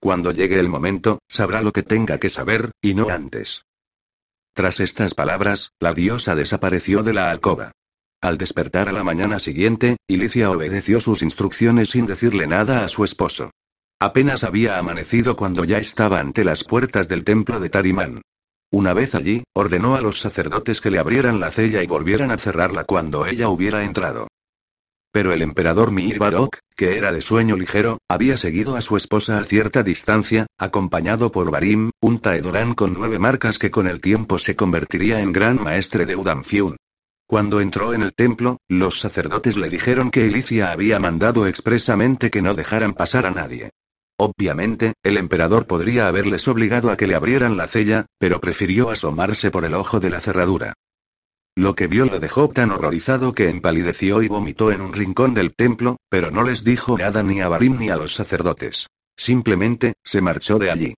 Cuando 0.00 0.32
llegue 0.32 0.60
el 0.60 0.68
momento, 0.68 1.18
sabrá 1.28 1.60
lo 1.60 1.72
que 1.72 1.82
tenga 1.82 2.18
que 2.18 2.30
saber, 2.30 2.70
y 2.80 2.94
no 2.94 3.08
antes. 3.08 3.62
Tras 4.54 4.80
estas 4.80 5.14
palabras, 5.14 5.72
la 5.80 5.92
diosa 5.92 6.34
desapareció 6.34 7.02
de 7.02 7.14
la 7.14 7.30
alcoba. 7.30 7.72
Al 8.20 8.36
despertar 8.36 8.88
a 8.88 8.92
la 8.92 9.04
mañana 9.04 9.38
siguiente, 9.38 9.96
Ilicia 10.08 10.50
obedeció 10.50 11.00
sus 11.00 11.22
instrucciones 11.22 11.90
sin 11.90 12.04
decirle 12.04 12.48
nada 12.48 12.84
a 12.84 12.88
su 12.88 13.04
esposo. 13.04 13.52
Apenas 14.00 14.42
había 14.42 14.78
amanecido 14.78 15.36
cuando 15.36 15.64
ya 15.64 15.78
estaba 15.78 16.18
ante 16.18 16.42
las 16.42 16.64
puertas 16.64 17.06
del 17.06 17.22
templo 17.22 17.60
de 17.60 17.68
Tarimán. 17.68 18.22
Una 18.72 18.92
vez 18.92 19.14
allí, 19.14 19.44
ordenó 19.54 19.94
a 19.94 20.00
los 20.00 20.20
sacerdotes 20.20 20.80
que 20.80 20.90
le 20.90 20.98
abrieran 20.98 21.38
la 21.38 21.52
cella 21.52 21.82
y 21.82 21.86
volvieran 21.86 22.32
a 22.32 22.38
cerrarla 22.38 22.84
cuando 22.84 23.24
ella 23.24 23.48
hubiera 23.48 23.84
entrado. 23.84 24.26
Pero 25.12 25.32
el 25.32 25.40
emperador 25.40 25.92
Mir 25.92 26.18
Barok, 26.18 26.58
que 26.76 26.98
era 26.98 27.12
de 27.12 27.20
sueño 27.20 27.56
ligero, 27.56 27.98
había 28.08 28.36
seguido 28.36 28.76
a 28.76 28.80
su 28.80 28.96
esposa 28.96 29.38
a 29.38 29.44
cierta 29.44 29.84
distancia, 29.84 30.46
acompañado 30.58 31.32
por 31.32 31.50
Barim, 31.50 31.92
un 32.00 32.20
taedorán 32.20 32.74
con 32.74 32.94
nueve 32.94 33.18
marcas 33.18 33.58
que 33.58 33.70
con 33.70 33.86
el 33.86 34.00
tiempo 34.00 34.38
se 34.38 34.56
convertiría 34.56 35.20
en 35.20 35.32
gran 35.32 35.62
maestre 35.62 36.04
de 36.04 36.16
Udamfiun. 36.16 36.76
Cuando 37.28 37.60
entró 37.60 37.92
en 37.92 38.02
el 38.02 38.14
templo, 38.14 38.56
los 38.68 39.00
sacerdotes 39.00 39.58
le 39.58 39.68
dijeron 39.68 40.10
que 40.10 40.24
Elicia 40.24 40.72
había 40.72 40.98
mandado 40.98 41.46
expresamente 41.46 42.30
que 42.30 42.40
no 42.40 42.54
dejaran 42.54 42.94
pasar 42.94 43.26
a 43.26 43.30
nadie. 43.30 43.70
Obviamente, 44.16 44.94
el 45.02 45.18
emperador 45.18 45.66
podría 45.66 46.08
haberles 46.08 46.48
obligado 46.48 46.90
a 46.90 46.96
que 46.96 47.06
le 47.06 47.14
abrieran 47.14 47.58
la 47.58 47.68
cella, 47.68 48.06
pero 48.18 48.40
prefirió 48.40 48.88
asomarse 48.88 49.50
por 49.50 49.66
el 49.66 49.74
ojo 49.74 50.00
de 50.00 50.08
la 50.08 50.22
cerradura. 50.22 50.72
Lo 51.54 51.74
que 51.74 51.86
vio 51.86 52.06
lo 52.06 52.18
dejó 52.18 52.48
tan 52.48 52.70
horrorizado 52.70 53.34
que 53.34 53.50
empalideció 53.50 54.22
y 54.22 54.28
vomitó 54.28 54.72
en 54.72 54.80
un 54.80 54.94
rincón 54.94 55.34
del 55.34 55.54
templo, 55.54 55.98
pero 56.08 56.30
no 56.30 56.42
les 56.42 56.64
dijo 56.64 56.96
nada 56.96 57.22
ni 57.22 57.42
a 57.42 57.48
Barim 57.50 57.78
ni 57.78 57.90
a 57.90 57.96
los 57.96 58.14
sacerdotes. 58.14 58.86
Simplemente, 59.18 59.92
se 60.02 60.22
marchó 60.22 60.58
de 60.58 60.70
allí. 60.70 60.94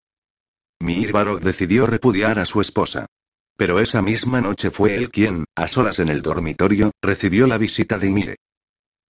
Mir 0.79 1.11
Barok 1.11 1.43
decidió 1.43 1.87
repudiar 1.87 2.39
a 2.39 2.45
su 2.45 2.61
esposa. 2.61 3.07
Pero 3.61 3.79
esa 3.79 4.01
misma 4.01 4.41
noche 4.41 4.71
fue 4.71 4.95
él 4.95 5.11
quien, 5.11 5.45
a 5.55 5.69
solas 5.69 5.99
en 5.99 6.09
el 6.09 6.23
dormitorio, 6.23 6.93
recibió 7.03 7.47
la 7.47 7.59
visita 7.59 7.99
de 7.99 8.09
Ymire. 8.09 8.37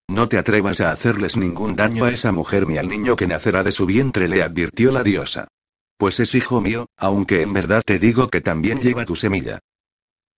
No 0.09 0.29
te 0.29 0.39
atrevas 0.39 0.81
a 0.81 0.91
hacerles 0.91 1.37
ningún 1.37 1.77
daño 1.77 2.05
a 2.05 2.11
esa 2.11 2.33
mujer 2.33 2.67
ni 2.67 2.77
al 2.77 2.89
niño 2.89 3.15
que 3.15 3.29
nacerá 3.29 3.63
de 3.63 3.71
su 3.71 3.87
vientre, 3.87 4.27
le 4.27 4.43
advirtió 4.43 4.91
la 4.91 5.05
diosa. 5.05 5.47
Pues 5.97 6.19
es 6.19 6.35
hijo 6.35 6.61
mío, 6.61 6.87
aunque 6.97 7.43
en 7.43 7.53
verdad 7.53 7.83
te 7.87 8.01
digo 8.01 8.29
que 8.29 8.41
también 8.41 8.81
lleva 8.81 9.05
tu 9.05 9.15
semilla. 9.15 9.61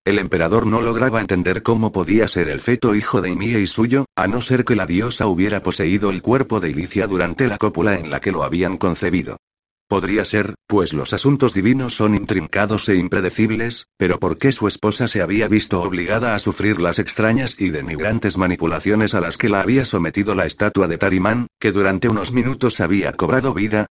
El 0.05 0.19
emperador 0.19 0.67
no 0.67 0.79
lograba 0.83 1.19
entender 1.19 1.63
cómo 1.63 1.91
podía 1.91 2.27
ser 2.27 2.49
el 2.49 2.61
feto 2.61 2.93
hijo 2.93 3.19
de 3.19 3.31
Ymie 3.31 3.61
y 3.61 3.65
suyo, 3.65 4.05
a 4.15 4.27
no 4.27 4.43
ser 4.43 4.63
que 4.63 4.75
la 4.75 4.85
diosa 4.85 5.25
hubiera 5.25 5.63
poseído 5.63 6.11
el 6.11 6.21
cuerpo 6.21 6.59
de 6.59 6.69
Ilicia 6.69 7.07
durante 7.07 7.47
la 7.47 7.57
cópula 7.57 7.95
en 7.95 8.11
la 8.11 8.21
que 8.21 8.31
lo 8.31 8.43
habían 8.43 8.77
concebido. 8.77 9.37
Podría 9.87 10.25
ser, 10.25 10.55
pues 10.65 10.93
los 10.93 11.13
asuntos 11.13 11.53
divinos 11.53 11.95
son 11.95 12.15
intrincados 12.15 12.89
e 12.89 12.95
impredecibles, 12.95 13.87
pero 13.97 14.19
¿por 14.19 14.37
qué 14.37 14.51
su 14.51 14.67
esposa 14.67 15.07
se 15.07 15.21
había 15.21 15.47
visto 15.47 15.81
obligada 15.81 16.33
a 16.33 16.39
sufrir 16.39 16.81
las 16.81 16.99
extrañas 16.99 17.55
y 17.59 17.69
denigrantes 17.69 18.37
manipulaciones 18.37 19.13
a 19.13 19.21
las 19.21 19.37
que 19.37 19.49
la 19.49 19.61
había 19.61 19.85
sometido 19.85 20.35
la 20.35 20.45
estatua 20.45 20.87
de 20.87 20.97
Tarimán, 20.97 21.47
que 21.59 21.71
durante 21.71 22.09
unos 22.09 22.31
minutos 22.31 22.79
había 22.79 23.13
cobrado 23.13 23.53
vida? 23.53 23.85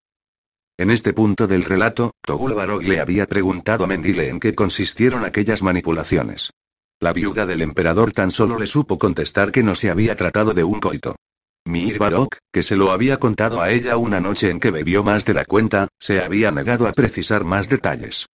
En 0.78 0.90
este 0.90 1.12
punto 1.12 1.46
del 1.46 1.64
relato, 1.64 2.12
Togul 2.22 2.54
le 2.82 2.98
había 2.98 3.26
preguntado 3.26 3.84
a 3.84 3.86
Mendile 3.86 4.28
en 4.28 4.40
qué 4.40 4.54
consistieron 4.54 5.24
aquellas 5.24 5.62
manipulaciones. 5.62 6.50
La 6.98 7.12
viuda 7.12 7.46
del 7.46 7.62
emperador 7.62 8.12
tan 8.12 8.30
solo 8.30 8.58
le 8.58 8.66
supo 8.66 8.98
contestar 8.98 9.52
que 9.52 9.62
no 9.62 9.74
se 9.74 9.90
había 9.90 10.16
tratado 10.16 10.54
de 10.54 10.64
un 10.64 10.80
coito. 10.80 11.16
Mir 11.64 11.98
Barok, 11.98 12.36
que 12.52 12.62
se 12.62 12.76
lo 12.76 12.90
había 12.90 13.18
contado 13.18 13.60
a 13.60 13.70
ella 13.70 13.96
una 13.96 14.20
noche 14.20 14.50
en 14.50 14.60
que 14.60 14.70
bebió 14.70 15.04
más 15.04 15.24
de 15.24 15.34
la 15.34 15.44
cuenta, 15.44 15.88
se 15.98 16.20
había 16.20 16.50
negado 16.50 16.88
a 16.88 16.92
precisar 16.92 17.44
más 17.44 17.68
detalles. 17.68 18.26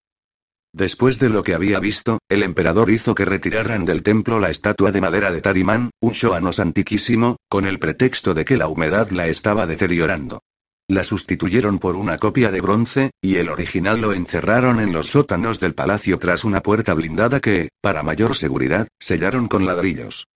Después 0.73 1.19
de 1.19 1.29
lo 1.29 1.43
que 1.43 1.53
había 1.53 1.79
visto, 1.79 2.19
el 2.29 2.43
emperador 2.43 2.89
hizo 2.89 3.15
que 3.15 3.25
retiraran 3.25 3.85
del 3.85 4.03
templo 4.03 4.39
la 4.39 4.49
estatua 4.49 4.91
de 4.91 5.01
madera 5.01 5.31
de 5.31 5.41
Tarimán, 5.41 5.91
un 5.99 6.13
shoanos 6.13 6.59
antiquísimo, 6.59 7.37
con 7.49 7.65
el 7.65 7.79
pretexto 7.79 8.33
de 8.33 8.45
que 8.45 8.57
la 8.57 8.67
humedad 8.67 9.09
la 9.11 9.27
estaba 9.27 9.65
deteriorando. 9.65 10.41
La 10.87 11.03
sustituyeron 11.03 11.79
por 11.79 11.95
una 11.95 12.17
copia 12.17 12.49
de 12.49 12.61
bronce, 12.61 13.11
y 13.21 13.35
el 13.35 13.49
original 13.49 13.99
lo 13.99 14.13
encerraron 14.13 14.79
en 14.79 14.93
los 14.93 15.07
sótanos 15.07 15.59
del 15.59 15.73
palacio 15.73 16.17
tras 16.17 16.45
una 16.45 16.61
puerta 16.61 16.93
blindada 16.93 17.41
que, 17.41 17.69
para 17.81 18.03
mayor 18.03 18.35
seguridad, 18.35 18.87
sellaron 18.99 19.47
con 19.47 19.65
ladrillos. 19.65 20.27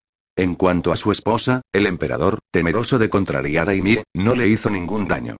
En 0.40 0.54
cuanto 0.54 0.90
a 0.90 0.96
su 0.96 1.12
esposa, 1.12 1.60
el 1.70 1.86
emperador, 1.86 2.38
temeroso 2.50 2.98
de 2.98 3.10
contrariar 3.10 3.68
a 3.68 3.74
Ymir, 3.74 4.04
no 4.14 4.34
le 4.34 4.48
hizo 4.48 4.70
ningún 4.70 5.06
daño. 5.06 5.36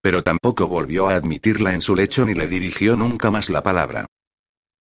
Pero 0.00 0.22
tampoco 0.22 0.68
volvió 0.68 1.08
a 1.08 1.16
admitirla 1.16 1.74
en 1.74 1.80
su 1.80 1.96
lecho 1.96 2.24
ni 2.24 2.34
le 2.34 2.46
dirigió 2.46 2.96
nunca 2.96 3.32
más 3.32 3.50
la 3.50 3.64
palabra. 3.64 4.06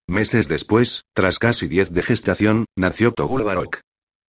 Meses 0.07 0.47
después, 0.47 1.05
tras 1.15 1.39
casi 1.39 1.67
diez 1.67 1.89
de 1.89 2.03
gestación, 2.03 2.65
nació 2.75 3.13
Togul 3.13 3.41
Barok. 3.41 3.79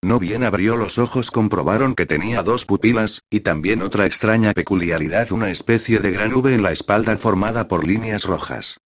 No 0.03 0.19
bien 0.19 0.45
abrió 0.45 0.77
los 0.77 0.97
ojos 0.97 1.31
comprobaron 1.31 1.95
que 1.95 2.07
tenía 2.07 2.43
dos 2.43 2.65
pupilas, 2.65 3.21
y 3.29 3.41
también 3.41 3.83
otra 3.83 4.07
extraña 4.07 4.55
peculiaridad, 4.55 5.31
una 5.31 5.51
especie 5.51 5.99
de 5.99 6.11
gran 6.11 6.33
V 6.33 6.55
en 6.55 6.63
la 6.63 6.73
espalda 6.73 7.19
formada 7.19 7.69
por 7.69 7.87
líneas 7.87 8.25
rojas. 8.25 8.79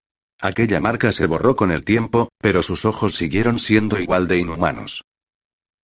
Aquella 0.41 0.81
marca 0.81 1.13
se 1.13 1.27
borró 1.27 1.55
con 1.55 1.71
el 1.71 1.85
tiempo, 1.85 2.31
pero 2.41 2.63
sus 2.63 2.87
ojos 2.87 3.15
siguieron 3.15 3.59
siendo 3.59 4.01
igual 4.01 4.27
de 4.27 4.39
inhumanos. 4.39 5.05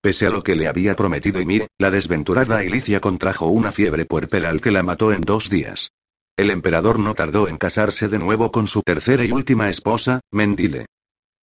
Pese 0.03 0.27
a 0.27 0.31
lo 0.31 0.43
que 0.43 0.57
le 0.57 0.67
había 0.67 0.97
prometido 0.97 1.41
Ymir, 1.41 1.69
la 1.79 1.93
desventurada 1.93 2.65
Ilicia 2.65 2.99
contrajo 2.99 3.47
una 3.47 3.71
fiebre 3.71 4.05
puerperal 4.05 4.61
que 4.61 4.73
la 4.73 4.83
mató 4.83 5.13
en 5.13 5.21
dos 5.21 5.49
días. 5.49 5.93
El 6.37 6.51
emperador 6.51 6.99
no 6.99 7.15
tardó 7.15 7.47
en 7.47 7.57
casarse 7.57 8.09
de 8.09 8.19
nuevo 8.19 8.51
con 8.51 8.67
su 8.67 8.83
tercera 8.83 9.25
y 9.25 9.31
última 9.31 9.71
esposa, 9.71 10.21
Mendile. 10.33 10.87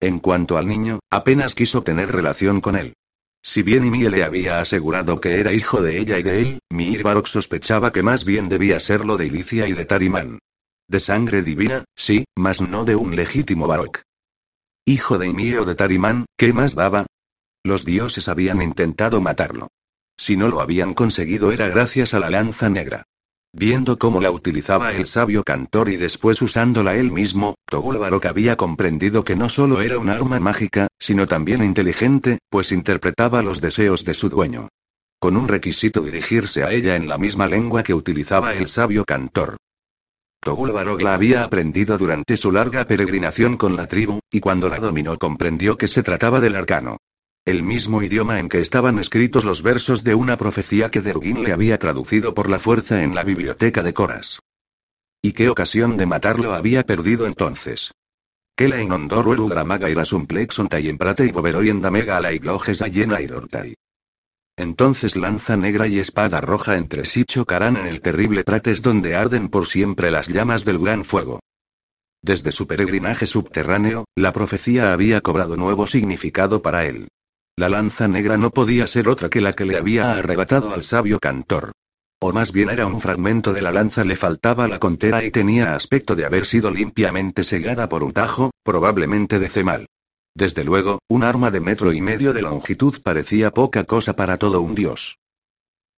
En 0.02 0.20
cuanto 0.20 0.58
al 0.58 0.68
niño, 0.68 1.00
apenas 1.10 1.56
quiso 1.56 1.84
tener 1.84 2.12
relación 2.12 2.60
con 2.60 2.76
él. 2.76 2.96
Si 3.42 3.64
bien 3.64 3.86
Ymir 3.86 4.12
le 4.12 4.26
había 4.26 4.60
asegurado 4.60 5.22
que 5.22 5.40
era 5.40 5.54
hijo 5.54 5.82
de 5.82 5.98
ella 5.98 6.20
y 6.20 6.24
de 6.24 6.42
él, 6.42 6.60
Mir 6.70 7.02
Barok 7.02 7.28
sospechaba 7.28 7.94
que 7.94 8.04
más 8.04 8.26
bien 8.26 8.50
debía 8.50 8.82
serlo 8.82 9.16
de 9.16 9.28
Ilicia 9.28 9.70
y 9.70 9.72
de 9.72 9.86
Tarimán. 9.86 10.40
De 10.90 11.00
sangre 11.00 11.44
divina, 11.44 11.86
sí, 11.96 12.26
mas 12.36 12.60
no 12.60 12.84
de 12.84 12.98
un 12.98 13.16
legítimo 13.16 13.68
Barok. 13.68 14.02
Hijo 14.84 15.18
de 15.18 15.28
Ymir 15.28 15.60
o 15.60 15.66
de 15.66 15.76
Tarimán, 15.76 16.26
¿qué 16.36 16.52
más 16.52 16.76
daba? 16.76 17.06
Los 17.64 17.84
dioses 17.84 18.28
habían 18.30 18.62
intentado 18.62 19.20
matarlo. 19.22 19.70
Si 20.18 20.38
no 20.38 20.48
lo 20.48 20.62
habían 20.62 20.94
conseguido 20.94 21.52
era 21.52 21.68
gracias 21.68 22.14
a 22.14 22.20
la 22.20 22.30
lanza 22.30 22.70
negra. 22.70 23.04
Viendo 23.52 23.98
cómo 23.98 24.22
la 24.22 24.32
utilizaba 24.32 24.94
el 24.94 25.08
sabio 25.08 25.44
cantor 25.44 25.90
y 25.90 25.98
después 25.98 26.42
usándola 26.42 26.96
él 26.96 27.12
mismo, 27.12 27.56
Togul 27.66 27.98
Barok 27.98 28.28
había 28.28 28.56
comprendido 28.56 29.24
que 29.24 29.36
no 29.36 29.50
solo 29.50 29.82
era 29.82 29.98
un 29.98 30.10
arma 30.10 30.40
mágica, 30.40 30.88
sino 31.00 31.26
también 31.26 31.64
inteligente, 31.64 32.38
pues 32.50 32.72
interpretaba 32.72 33.42
los 33.42 33.60
deseos 33.60 34.06
de 34.06 34.14
su 34.14 34.30
dueño. 34.30 34.70
Con 35.20 35.36
un 35.36 35.48
requisito 35.48 36.02
dirigirse 36.02 36.64
a 36.64 36.72
ella 36.72 36.96
en 36.96 37.08
la 37.08 37.18
misma 37.18 37.48
lengua 37.48 37.82
que 37.82 37.94
utilizaba 37.94 38.54
el 38.54 38.70
sabio 38.70 39.04
cantor. 39.04 39.58
Togul 40.42 40.72
Barok 40.72 41.02
la 41.02 41.16
había 41.16 41.44
aprendido 41.44 41.98
durante 41.98 42.38
su 42.38 42.52
larga 42.52 42.86
peregrinación 42.86 43.58
con 43.58 43.76
la 43.76 43.88
tribu, 43.88 44.20
y 44.32 44.40
cuando 44.40 44.70
la 44.70 44.78
dominó 44.78 45.18
comprendió 45.18 45.78
que 45.78 45.90
se 45.90 46.04
trataba 46.04 46.40
del 46.40 46.56
arcano. 46.56 46.98
El 47.46 47.64
mismo 47.64 48.04
idioma 48.04 48.40
en 48.40 48.50
que 48.50 48.60
estaban 48.60 49.00
escritos 49.00 49.44
los 49.44 49.64
versos 49.64 50.04
de 50.04 50.14
una 50.14 50.38
profecía 50.38 50.92
que 50.92 51.02
Derugin 51.02 51.44
le 51.44 51.52
había 51.52 51.80
traducido 51.80 52.34
por 52.34 52.50
la 52.50 52.60
fuerza 52.60 53.02
en 53.02 53.16
la 53.16 53.24
biblioteca 53.24 53.82
de 53.82 53.94
Coras. 53.94 54.40
¿Y 55.22 55.32
qué 55.32 55.50
ocasión 55.50 55.98
de 55.98 56.06
matarlo 56.06 56.54
había 56.54 56.84
perdido 56.84 57.26
entonces? 57.26 57.92
Que 58.56 58.68
la 58.68 58.82
inondó 58.82 59.22
el 59.34 59.40
Udramaga 59.40 59.90
y 59.90 59.96
la 59.96 60.06
Sumplexontai 60.06 60.90
en 60.90 60.98
Prate 60.98 61.26
y 61.26 61.32
Boveroy 61.32 61.70
en 61.70 61.82
Damega 61.82 62.20
la 62.20 62.34
Iglojes 62.34 62.82
llena 62.82 63.22
y 63.22 63.28
Entonces 64.56 65.16
lanza 65.16 65.58
negra 65.58 65.88
y 65.88 66.00
espada 66.00 66.42
roja 66.42 66.76
entre 66.76 67.06
sí 67.06 67.24
chocarán 67.26 67.78
en 67.78 67.88
el 67.88 68.02
terrible 68.02 68.44
Prates 68.44 68.82
donde 68.82 69.16
arden 69.16 69.50
por 69.50 69.66
siempre 69.66 70.12
las 70.12 70.28
llamas 70.28 70.66
del 70.66 70.80
gran 70.80 71.04
fuego. 71.04 71.40
Desde 72.22 72.52
su 72.52 72.68
peregrinaje 72.68 73.28
subterráneo, 73.28 74.06
la 74.16 74.34
profecía 74.34 74.92
había 74.92 75.22
cobrado 75.22 75.56
nuevo 75.56 75.88
significado 75.88 76.62
para 76.62 76.86
él. 76.86 77.08
La 77.60 77.68
lanza 77.68 78.08
negra 78.08 78.38
no 78.38 78.52
podía 78.52 78.88
ser 78.88 79.10
otra 79.10 79.30
que 79.30 79.42
la 79.42 79.52
que 79.52 79.66
le 79.66 79.76
había 79.76 80.14
arrebatado 80.14 80.74
al 80.74 80.86
sabio 80.86 81.20
cantor. 81.20 81.74
O 82.22 82.32
más 82.32 82.54
bien 82.54 82.70
era 82.70 82.86
un 82.86 83.02
fragmento 83.02 83.52
de 83.52 83.62
la 83.62 83.74
lanza, 83.74 84.06
le 84.06 84.16
faltaba 84.16 84.70
la 84.70 84.80
contera 84.80 85.26
y 85.26 85.30
tenía 85.30 85.76
aspecto 85.76 86.16
de 86.16 86.24
haber 86.24 86.46
sido 86.46 86.72
limpiamente 86.72 87.44
segada 87.44 87.90
por 87.90 88.02
un 88.02 88.14
tajo, 88.14 88.52
probablemente 88.64 89.40
de 89.40 89.50
cemal. 89.50 89.88
Desde 90.34 90.64
luego, 90.64 91.00
un 91.10 91.22
arma 91.22 91.52
de 91.52 91.60
metro 91.60 91.92
y 91.92 92.00
medio 92.00 92.32
de 92.32 92.44
longitud 92.44 93.02
parecía 93.04 93.52
poca 93.52 93.84
cosa 93.84 94.16
para 94.16 94.38
todo 94.38 94.62
un 94.62 94.74
dios. 94.74 95.18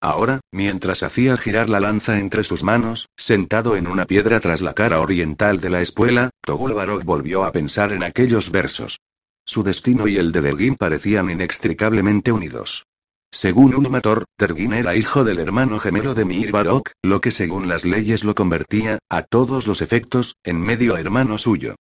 Ahora, 0.01 0.39
mientras 0.51 1.03
hacía 1.03 1.38
girar 1.38 1.70
la 1.70 1.80
lanza 1.80 2.18
entre 2.18 2.44
sus 2.44 2.63
manos, 2.63 3.08
sentado 3.18 3.75
en 3.75 3.86
una 3.86 4.06
piedra 4.06 4.39
tras 4.39 4.62
la 4.62 4.74
cara 4.74 5.00
oriental 5.00 5.62
de 5.62 5.70
la 5.70 5.82
espuela, 5.82 6.32
Togul 6.44 6.74
Barok 6.74 7.03
volvió 7.03 7.44
a 7.44 7.51
pensar 7.51 7.94
en 7.94 8.01
aquellos 8.01 8.50
versos. 8.50 8.98
Su 9.46 9.64
destino 9.64 10.08
y 10.08 10.18
el 10.18 10.32
de 10.32 10.42
Delgin 10.42 10.76
parecían 10.76 11.30
inextricablemente 11.30 12.32
unidos. 12.32 12.86
Según 13.34 13.74
Ulmator, 13.76 14.26
Tergin 14.38 14.74
era 14.74 14.96
hijo 14.96 15.24
del 15.24 15.40
hermano 15.40 15.80
gemelo 15.80 16.14
de 16.14 16.26
Mir 16.26 16.52
Barok, 16.52 16.92
lo 17.02 17.22
que 17.22 17.32
según 17.32 17.70
las 17.70 17.86
leyes 17.86 18.26
lo 18.26 18.36
convertía, 18.36 19.00
a 19.10 19.24
todos 19.24 19.68
los 19.68 19.82
efectos, 19.82 20.36
en 20.44 20.60
medio 20.60 20.98
hermano 20.98 21.38
suyo. 21.38 21.76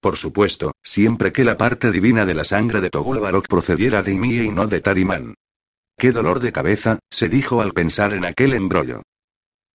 Por 0.00 0.16
supuesto, 0.16 0.72
siempre 0.82 1.32
que 1.32 1.44
la 1.44 1.56
parte 1.56 1.92
divina 1.92 2.26
de 2.26 2.34
la 2.34 2.44
sangre 2.44 2.80
de 2.80 2.90
Togul 2.90 3.20
Barok 3.20 3.46
procediera 3.48 4.02
de 4.02 4.14
Ymie 4.14 4.44
y 4.44 4.50
no 4.50 4.66
de 4.66 4.80
Tariman. 4.80 5.34
Qué 5.96 6.12
dolor 6.12 6.40
de 6.40 6.52
cabeza, 6.52 6.98
se 7.10 7.28
dijo 7.28 7.62
al 7.62 7.72
pensar 7.72 8.12
en 8.12 8.24
aquel 8.24 8.52
embrollo. 8.52 9.02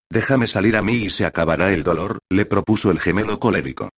Déjame 0.10 0.48
salir 0.48 0.76
a 0.76 0.82
mí 0.82 1.06
y 1.06 1.10
se 1.10 1.26
acabará 1.26 1.74
el 1.74 1.84
dolor, 1.84 2.20
le 2.30 2.46
propuso 2.46 2.92
el 2.92 3.00
gemelo 3.00 3.40
colérico. 3.40 3.90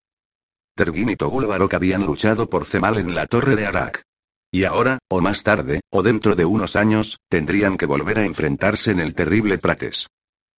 Tergin 0.75 1.09
y 1.09 1.15
Togul 1.15 1.45
Barok 1.45 1.75
habían 1.75 2.05
luchado 2.05 2.49
por 2.49 2.65
Cemal 2.65 2.97
en 2.97 3.13
la 3.13 3.27
torre 3.27 3.55
de 3.55 3.67
Arak. 3.67 4.03
Y 4.51 4.63
ahora, 4.63 4.99
o 5.07 5.21
más 5.21 5.43
tarde, 5.43 5.81
o 5.91 6.03
dentro 6.03 6.35
de 6.35 6.45
unos 6.45 6.75
años, 6.75 7.17
tendrían 7.29 7.77
que 7.77 7.85
volver 7.85 8.19
a 8.19 8.25
enfrentarse 8.25 8.91
en 8.91 8.99
el 8.99 9.13
terrible 9.13 9.57
Prates. 9.57 10.07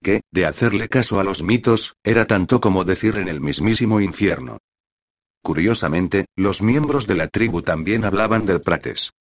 Que, 0.01 0.21
de 0.31 0.45
hacerle 0.45 0.89
caso 0.89 1.19
a 1.19 1.23
los 1.23 1.43
mitos, 1.43 1.95
era 2.03 2.25
tanto 2.25 2.59
como 2.59 2.83
decir 2.83 3.17
en 3.17 3.27
el 3.27 3.41
mismísimo 3.41 4.01
infierno. 4.01 4.57
Curiosamente, 5.41 6.25
los 6.35 6.61
miembros 6.61 7.07
de 7.07 7.15
la 7.15 7.27
tribu 7.27 7.61
también 7.61 8.05
hablaban 8.05 8.45
del 8.45 8.61
Prates. 8.61 9.11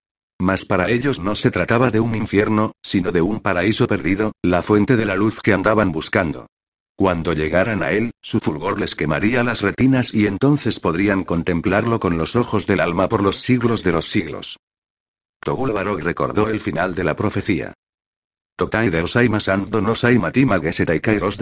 Mas 0.41 0.65
para 0.65 0.91
ellos 0.91 1.21
no 1.21 1.35
se 1.35 1.51
trataba 1.51 1.91
de 1.91 2.01
un 2.01 2.15
infierno, 2.15 2.73
sino 2.83 3.13
de 3.13 3.23
un 3.23 3.41
paraíso 3.41 3.87
perdido, 3.87 4.33
la 4.43 4.63
fuente 4.63 4.97
de 4.97 5.05
la 5.05 5.17
luz 5.17 5.41
que 5.41 5.53
andaban 5.53 5.93
buscando. 5.93 6.47
Cuando 6.97 7.33
llegaran 7.33 7.83
a 7.83 7.91
él, 7.91 8.13
su 8.21 8.39
fulgor 8.39 8.79
les 8.79 8.95
quemaría 8.95 9.43
las 9.43 9.63
retinas 9.63 10.15
y 10.15 10.27
entonces 10.27 10.79
podrían 10.79 11.25
contemplarlo 11.25 11.99
con 11.99 12.17
los 12.17 12.37
ojos 12.37 12.67
del 12.67 12.81
alma 12.81 13.09
por 13.09 13.23
los 13.23 13.41
siglos 13.41 13.83
de 13.83 13.93
los 13.93 14.09
siglos. 14.09 14.59
Togul 15.41 15.75
recordó 16.03 16.49
el 16.49 16.61
final 16.61 16.95
de 16.95 17.05
la 17.05 17.17
profecía. 17.17 17.75
Totai 18.57 18.89
masando 19.29 19.83
no 19.83 19.97
sai 19.97 20.19
matima 20.19 20.61
gesetai 20.61 21.01
kairos 21.01 21.37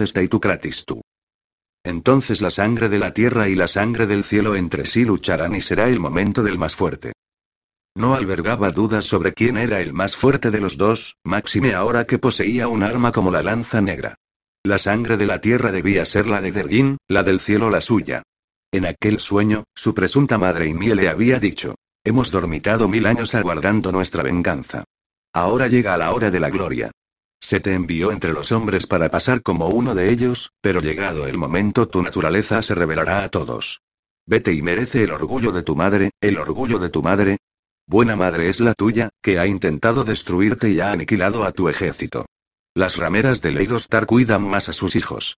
tu. 0.85 1.01
Entonces 1.83 2.41
la 2.41 2.49
sangre 2.49 2.89
de 2.89 2.97
la 2.97 3.13
tierra 3.13 3.47
y 3.47 3.55
la 3.55 3.67
sangre 3.67 4.07
del 4.07 4.23
cielo 4.23 4.55
entre 4.55 4.87
sí 4.87 5.05
lucharán 5.05 5.53
y 5.53 5.61
será 5.61 5.87
el 5.87 5.99
momento 5.99 6.41
del 6.41 6.57
más 6.57 6.75
fuerte. 6.75 7.13
No 7.95 8.15
albergaba 8.15 8.71
dudas 8.71 9.05
sobre 9.05 9.33
quién 9.33 9.57
era 9.57 9.79
el 9.79 9.93
más 9.93 10.15
fuerte 10.15 10.49
de 10.49 10.59
los 10.59 10.77
dos, 10.77 11.17
máxime 11.23 11.75
ahora 11.75 12.05
que 12.05 12.17
poseía 12.17 12.67
un 12.67 12.81
arma 12.81 13.11
como 13.11 13.29
la 13.29 13.43
lanza 13.43 13.79
negra. 13.79 14.15
La 14.65 14.77
sangre 14.77 15.17
de 15.17 15.25
la 15.25 15.41
tierra 15.41 15.73
debía 15.73 16.05
ser 16.05 16.25
la 16.25 16.39
de 16.39 16.53
Dergin, 16.53 16.97
la 17.09 17.21
del 17.21 17.41
cielo 17.41 17.69
la 17.69 17.81
suya. 17.81 18.23
En 18.71 18.85
aquel 18.85 19.19
sueño, 19.19 19.65
su 19.75 19.93
presunta 19.93 20.37
madre 20.37 20.69
y 20.69 20.73
le 20.73 21.09
había 21.09 21.39
dicho, 21.39 21.75
Hemos 22.05 22.31
dormitado 22.31 22.87
mil 22.89 23.05
años 23.05 23.33
aguardando 23.33 23.91
nuestra 23.91 24.23
venganza. 24.23 24.83
Ahora 25.33 25.67
llega 25.67 25.97
la 25.97 26.13
hora 26.13 26.31
de 26.31 26.39
la 26.39 26.49
gloria. 26.49 26.91
Se 27.41 27.59
te 27.59 27.73
envió 27.73 28.11
entre 28.11 28.31
los 28.31 28.51
hombres 28.51 28.87
para 28.87 29.09
pasar 29.09 29.41
como 29.41 29.67
uno 29.67 29.95
de 29.95 30.11
ellos, 30.11 30.51
pero 30.61 30.81
llegado 30.81 31.27
el 31.27 31.37
momento 31.37 31.87
tu 31.87 32.01
naturaleza 32.01 32.61
se 32.61 32.75
revelará 32.75 33.23
a 33.23 33.29
todos. 33.29 33.81
Vete 34.25 34.53
y 34.53 34.61
merece 34.61 35.03
el 35.03 35.11
orgullo 35.11 35.51
de 35.51 35.63
tu 35.63 35.75
madre, 35.75 36.11
el 36.21 36.37
orgullo 36.37 36.79
de 36.79 36.89
tu 36.89 37.01
madre. 37.01 37.37
Buena 37.85 38.15
madre 38.15 38.49
es 38.49 38.61
la 38.61 38.73
tuya, 38.73 39.09
que 39.21 39.39
ha 39.39 39.45
intentado 39.45 40.05
destruirte 40.05 40.69
y 40.69 40.79
ha 40.79 40.91
aniquilado 40.91 41.43
a 41.43 41.51
tu 41.51 41.67
ejército. 41.67 42.25
Las 42.75 42.97
rameras 42.97 43.43
de 43.43 43.51
Leidostar 43.51 44.07
cuidan 44.07 44.41
más 44.41 44.67
a 44.67 44.73
sus 44.73 44.95
hijos. 44.95 45.37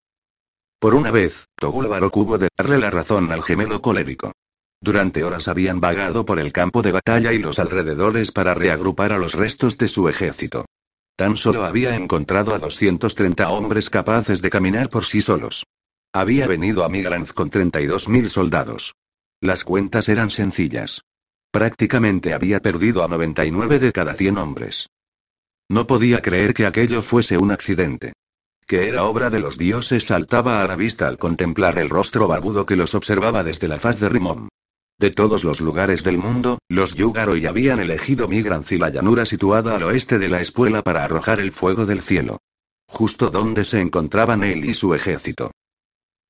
Por 0.79 0.95
una 0.95 1.11
vez, 1.11 1.47
Togul 1.57 1.87
Barok 1.87 2.15
hubo 2.15 2.37
de 2.37 2.47
darle 2.57 2.77
la 2.77 2.89
razón 2.89 3.29
al 3.31 3.43
gemelo 3.43 3.81
colérico. 3.81 4.31
Durante 4.79 5.23
horas 5.23 5.49
habían 5.49 5.81
vagado 5.81 6.25
por 6.25 6.39
el 6.39 6.53
campo 6.53 6.81
de 6.81 6.93
batalla 6.93 7.33
y 7.33 7.39
los 7.39 7.59
alrededores 7.59 8.31
para 8.31 8.53
reagrupar 8.53 9.11
a 9.11 9.17
los 9.17 9.33
restos 9.33 9.77
de 9.77 9.89
su 9.89 10.07
ejército. 10.07 10.65
Tan 11.17 11.35
solo 11.35 11.65
había 11.65 11.95
encontrado 11.95 12.55
a 12.55 12.59
230 12.59 13.49
hombres 13.49 13.89
capaces 13.89 14.41
de 14.41 14.49
caminar 14.49 14.89
por 14.89 15.03
sí 15.03 15.21
solos. 15.21 15.65
Había 16.13 16.47
venido 16.47 16.85
a 16.85 16.89
Migranz 16.89 17.33
con 17.33 17.49
32.000 17.49 18.29
soldados. 18.29 18.93
Las 19.41 19.65
cuentas 19.65 20.07
eran 20.07 20.29
sencillas. 20.29 21.01
Prácticamente 21.51 22.33
había 22.33 22.61
perdido 22.61 23.03
a 23.03 23.09
99 23.09 23.79
de 23.79 23.91
cada 23.91 24.13
100 24.13 24.37
hombres. 24.37 24.87
No 25.69 25.87
podía 25.87 26.21
creer 26.21 26.53
que 26.53 26.65
aquello 26.65 27.01
fuese 27.01 27.37
un 27.37 27.51
accidente. 27.51 28.13
Que 28.67 28.87
era 28.87 29.05
obra 29.05 29.29
de 29.29 29.39
los 29.39 29.57
dioses 29.57 30.05
saltaba 30.05 30.61
a 30.61 30.67
la 30.67 30.75
vista 30.75 31.07
al 31.07 31.17
contemplar 31.17 31.77
el 31.77 31.89
rostro 31.89 32.27
barbudo 32.27 32.65
que 32.65 32.75
los 32.75 32.95
observaba 32.95 33.43
desde 33.43 33.67
la 33.67 33.79
faz 33.79 33.99
de 33.99 34.09
Rimón. 34.09 34.49
De 34.97 35.11
todos 35.11 35.43
los 35.43 35.59
lugares 35.59 36.03
del 36.03 36.17
mundo, 36.17 36.59
los 36.69 36.93
Yugaroi 36.95 37.45
habían 37.45 37.79
elegido 37.79 38.27
Migranz 38.27 38.71
y 38.71 38.77
la 38.77 38.89
llanura 38.89 39.25
situada 39.25 39.75
al 39.75 39.83
oeste 39.83 40.19
de 40.19 40.29
la 40.29 40.39
espuela 40.39 40.81
para 40.81 41.03
arrojar 41.03 41.39
el 41.39 41.51
fuego 41.51 41.85
del 41.85 42.01
cielo. 42.01 42.39
Justo 42.87 43.29
donde 43.29 43.65
se 43.65 43.81
encontraban 43.81 44.43
él 44.43 44.63
y 44.63 44.73
su 44.73 44.93
ejército. 44.93 45.51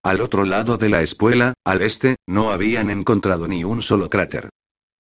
Al 0.04 0.22
otro 0.22 0.46
lado 0.46 0.78
de 0.78 0.90
la 0.90 1.02
espuela, 1.02 1.54
al 1.64 1.82
este, 1.82 2.16
no 2.28 2.52
habían 2.52 2.90
encontrado 2.90 3.48
ni 3.48 3.64
un 3.64 3.82
solo 3.82 4.10
cráter. 4.10 4.50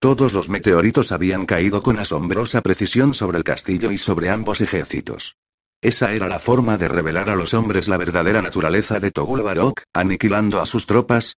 Todos 0.05 0.33
los 0.33 0.49
meteoritos 0.49 1.11
habían 1.11 1.47
caído 1.47 1.81
con 1.81 1.97
asombrosa 1.97 2.61
precisión 2.61 3.15
sobre 3.15 3.39
el 3.39 3.43
castillo 3.43 3.91
y 3.91 3.97
sobre 3.97 4.29
ambos 4.29 4.61
ejércitos. 4.61 5.35
Esa 5.81 6.13
era 6.13 6.27
la 6.27 6.37
forma 6.37 6.77
de 6.77 6.87
revelar 6.87 7.27
a 7.27 7.35
los 7.35 7.55
hombres 7.55 7.87
la 7.87 7.97
verdadera 7.97 8.43
naturaleza 8.43 8.99
de 8.99 9.09
Togul 9.09 9.41
Barok, 9.41 9.81
aniquilando 9.95 10.61
a 10.61 10.67
sus 10.67 10.85
tropas, 10.85 11.37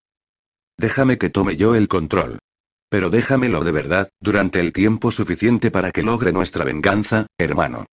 Déjame 0.77 1.17
que 1.17 1.29
tome 1.29 1.55
yo 1.55 1.75
el 1.75 1.87
control. 1.87 2.39
Pero 2.89 3.09
déjamelo 3.09 3.63
de 3.63 3.71
verdad, 3.71 4.09
durante 4.19 4.59
el 4.59 4.73
tiempo 4.73 5.11
suficiente 5.11 5.71
para 5.71 5.93
que 5.93 6.03
logre 6.03 6.33
nuestra 6.33 6.65
venganza, 6.65 7.25
hermano. 7.37 7.85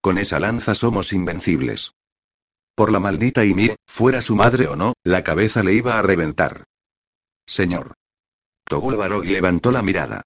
Con 0.00 0.16
esa 0.16 0.40
lanza 0.40 0.74
somos 0.74 1.12
invencibles. 1.12 1.92
Por 2.74 2.90
la 2.90 2.98
maldita 2.98 3.44
Ymir, 3.44 3.76
fuera 3.86 4.22
su 4.22 4.36
madre 4.36 4.68
o 4.68 4.74
no, 4.74 4.94
la 5.04 5.22
cabeza 5.22 5.62
le 5.62 5.74
iba 5.74 5.98
a 5.98 6.02
reventar. 6.02 6.64
Señor. 7.46 7.92
Togul 8.66 8.96
Barog 8.96 9.24
levantó 9.24 9.70
la 9.72 9.82
mirada. 9.82 10.22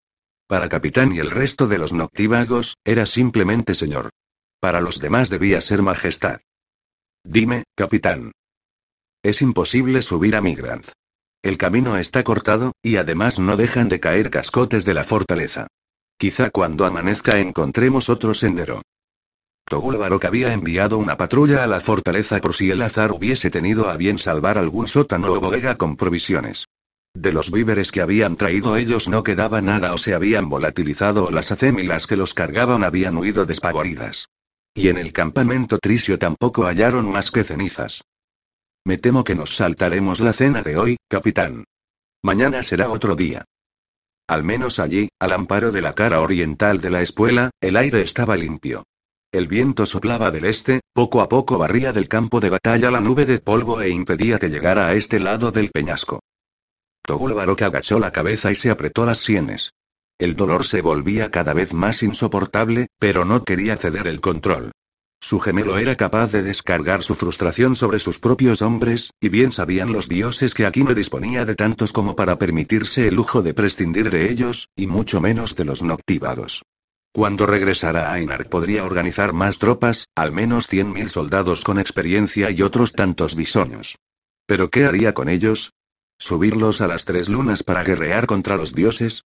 Para 0.47 0.69
capitán 0.69 1.13
y 1.13 1.19
el 1.19 1.31
resto 1.31 1.67
de 1.67 1.79
los 1.79 1.93
noctívagos, 1.93 2.77
era 2.85 3.05
simplemente 3.05 3.75
señor. 3.75 4.11
Para 4.61 4.81
los 4.81 5.01
demás 5.01 5.29
debía 5.29 5.61
ser 5.61 5.83
majestad. 5.83 6.41
Dime, 7.25 7.65
capitán. 7.75 8.33
Es 9.23 9.43
imposible 9.43 10.03
subir 10.03 10.37
a 10.37 10.41
Migranz. 10.41 10.93
El 11.43 11.59
camino 11.59 11.99
está 11.99 12.25
cortado, 12.25 12.73
y 12.83 12.97
además 12.97 13.39
no 13.39 13.57
dejan 13.57 13.89
de 13.89 14.01
caer 14.01 14.31
cascotes 14.31 14.85
de 14.85 14.95
la 14.95 15.05
fortaleza. 15.05 15.67
Quizá 16.17 16.51
cuando 16.51 16.85
amanezca 16.85 17.39
encontremos 17.39 18.09
otro 18.09 18.35
sendero. 18.35 18.83
Togul 19.65 19.99
Barok 19.99 20.25
había 20.25 20.53
enviado 20.53 20.99
una 20.99 21.17
patrulla 21.17 21.63
a 21.63 21.67
la 21.67 21.81
fortaleza 21.81 22.41
por 22.41 22.55
si 22.55 22.71
el 22.71 22.83
azar 22.83 23.13
hubiese 23.13 23.51
tenido 23.51 23.89
a 23.89 23.97
bien 23.97 24.19
salvar 24.19 24.59
algún 24.59 24.89
sótano 24.89 25.33
o 25.33 25.41
bodega 25.41 25.77
con 25.77 25.97
provisiones. 25.97 26.67
De 27.15 27.33
los 27.33 27.51
víveres 27.51 27.91
que 27.91 28.01
habían 28.01 28.37
traído 28.37 28.77
ellos 28.77 29.09
no 29.09 29.23
quedaba 29.23 29.61
nada 29.61 29.93
o 29.93 29.99
se 29.99 30.15
habían 30.15 30.49
volatilizado 30.49 31.27
o 31.27 31.31
las 31.31 31.51
acémilas 31.51 32.07
que 32.07 32.17
los 32.17 32.35
cargaban 32.35 32.85
habían 32.85 33.17
huido 33.17 33.47
despavoridas. 33.47 34.29
Y 34.75 34.89
en 34.89 34.99
el 34.99 35.13
campamento 35.13 35.79
Trisio 35.79 36.19
tampoco 36.19 36.65
hallaron 36.65 37.11
más 37.11 37.31
que 37.31 37.45
cenizas. 37.45 38.03
Me 38.85 38.99
temo 38.99 39.25
que 39.25 39.35
nos 39.35 39.57
saltaremos 39.57 40.21
la 40.21 40.33
cena 40.33 40.63
de 40.63 40.77
hoy, 40.77 40.97
capitán. 41.09 41.65
Mañana 42.23 42.63
será 42.63 42.91
otro 42.91 43.17
día. 43.17 43.45
Al 44.29 44.45
menos 44.45 44.79
allí, 44.79 45.09
al 45.19 45.33
amparo 45.33 45.73
de 45.73 45.83
la 45.83 45.95
cara 45.95 46.21
oriental 46.21 46.81
de 46.81 46.91
la 46.91 47.03
espuela, 47.03 47.51
el 47.61 47.77
aire 47.77 48.03
estaba 48.03 48.37
limpio. 48.37 48.85
El 49.33 49.47
viento 49.47 49.87
soplaba 49.87 50.31
del 50.31 50.45
este, 50.45 50.81
poco 50.93 51.21
a 51.21 51.29
poco 51.29 51.59
barría 51.59 51.93
del 51.93 52.09
campo 52.09 52.41
de 52.41 52.51
batalla 52.51 52.91
la 52.91 53.01
nube 53.01 53.27
de 53.27 53.41
polvo 53.41 53.81
e 53.81 53.91
impedía 53.91 54.39
que 54.39 54.49
llegara 54.49 54.87
a 54.87 54.95
este 54.95 55.19
lado 55.19 55.51
del 55.51 55.71
peñasco. 55.71 56.21
Togul 57.09 57.33
Barok 57.33 57.63
agachó 57.63 57.99
la 57.99 58.11
cabeza 58.11 58.53
y 58.53 58.55
se 58.55 58.69
apretó 58.69 59.07
las 59.07 59.21
sienes. 59.21 59.73
El 60.19 60.37
dolor 60.37 60.67
se 60.67 60.83
volvía 60.83 61.31
cada 61.31 61.55
vez 61.55 61.73
más 61.73 62.03
insoportable, 62.03 62.89
pero 62.99 63.25
no 63.25 63.45
quería 63.45 63.79
ceder 63.79 64.07
el 64.07 64.21
control. 64.21 64.73
Su 65.19 65.41
gemelo 65.41 65.79
era 65.79 65.97
capaz 65.97 66.31
de 66.33 66.43
descargar 66.43 67.03
su 67.03 67.15
frustración 67.15 67.77
sobre 67.77 67.99
sus 67.99 68.19
propios 68.19 68.61
hombres, 68.61 69.11
y 69.23 69.31
bien 69.31 69.53
sabían 69.53 69.91
los 69.91 70.11
dioses 70.11 70.53
que 70.53 70.67
aquí 70.67 70.85
no 70.85 70.93
disponía 70.93 71.47
de 71.47 71.55
tantos 71.55 71.95
como 71.95 72.15
para 72.15 72.37
permitirse 72.37 73.09
el 73.09 73.15
lujo 73.15 73.41
de 73.41 73.55
prescindir 73.55 74.11
de 74.11 74.31
ellos, 74.31 74.69
y 74.77 74.87
mucho 74.87 75.23
menos 75.23 75.57
de 75.57 75.65
los 75.65 75.83
noctívados. 75.83 76.63
Cuando 77.15 77.47
regresara 77.47 78.13
a 78.13 78.19
Einar 78.19 78.51
podría 78.51 78.85
organizar 78.85 79.33
más 79.33 79.59
tropas, 79.59 80.09
al 80.15 80.33
menos 80.33 80.67
cien 80.67 80.93
mil 80.93 81.09
soldados 81.09 81.65
con 81.65 81.79
experiencia 81.79 82.51
y 82.51 82.61
otros 82.61 82.93
tantos 82.93 83.35
bisoños. 83.35 83.97
¿Pero 84.47 84.69
qué 84.69 84.85
haría 84.85 85.15
con 85.15 85.31
ellos? 85.31 85.73
¿Subirlos 86.19 86.81
a 86.81 86.89
las 86.89 87.05
tres 87.05 87.29
lunas 87.29 87.63
para 87.63 87.85
guerrear 87.85 88.27
contra 88.27 88.57
los 88.57 88.75
dioses? 88.75 89.25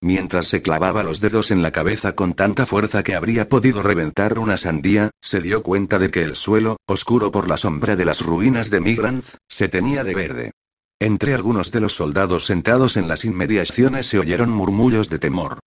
Mientras 0.00 0.48
se 0.48 0.62
clavaba 0.62 1.02
los 1.02 1.20
dedos 1.20 1.50
en 1.50 1.62
la 1.62 1.72
cabeza 1.72 2.14
con 2.14 2.34
tanta 2.34 2.66
fuerza 2.66 3.02
que 3.02 3.14
habría 3.14 3.48
podido 3.48 3.82
reventar 3.82 4.38
una 4.38 4.56
sandía, 4.56 5.10
se 5.20 5.40
dio 5.40 5.62
cuenta 5.62 5.98
de 5.98 6.10
que 6.10 6.22
el 6.22 6.36
suelo, 6.36 6.76
oscuro 6.86 7.30
por 7.30 7.48
la 7.48 7.56
sombra 7.56 7.96
de 7.96 8.04
las 8.04 8.20
ruinas 8.20 8.70
de 8.70 8.80
Migranz, 8.80 9.36
se 9.48 9.68
tenía 9.68 10.04
de 10.04 10.14
verde. 10.14 10.52
Entre 10.98 11.34
algunos 11.34 11.72
de 11.72 11.80
los 11.80 11.94
soldados 11.94 12.46
sentados 12.46 12.96
en 12.96 13.08
las 13.08 13.24
inmediaciones 13.24 14.06
se 14.06 14.18
oyeron 14.18 14.50
murmullos 14.50 15.10
de 15.10 15.18
temor. 15.18 15.58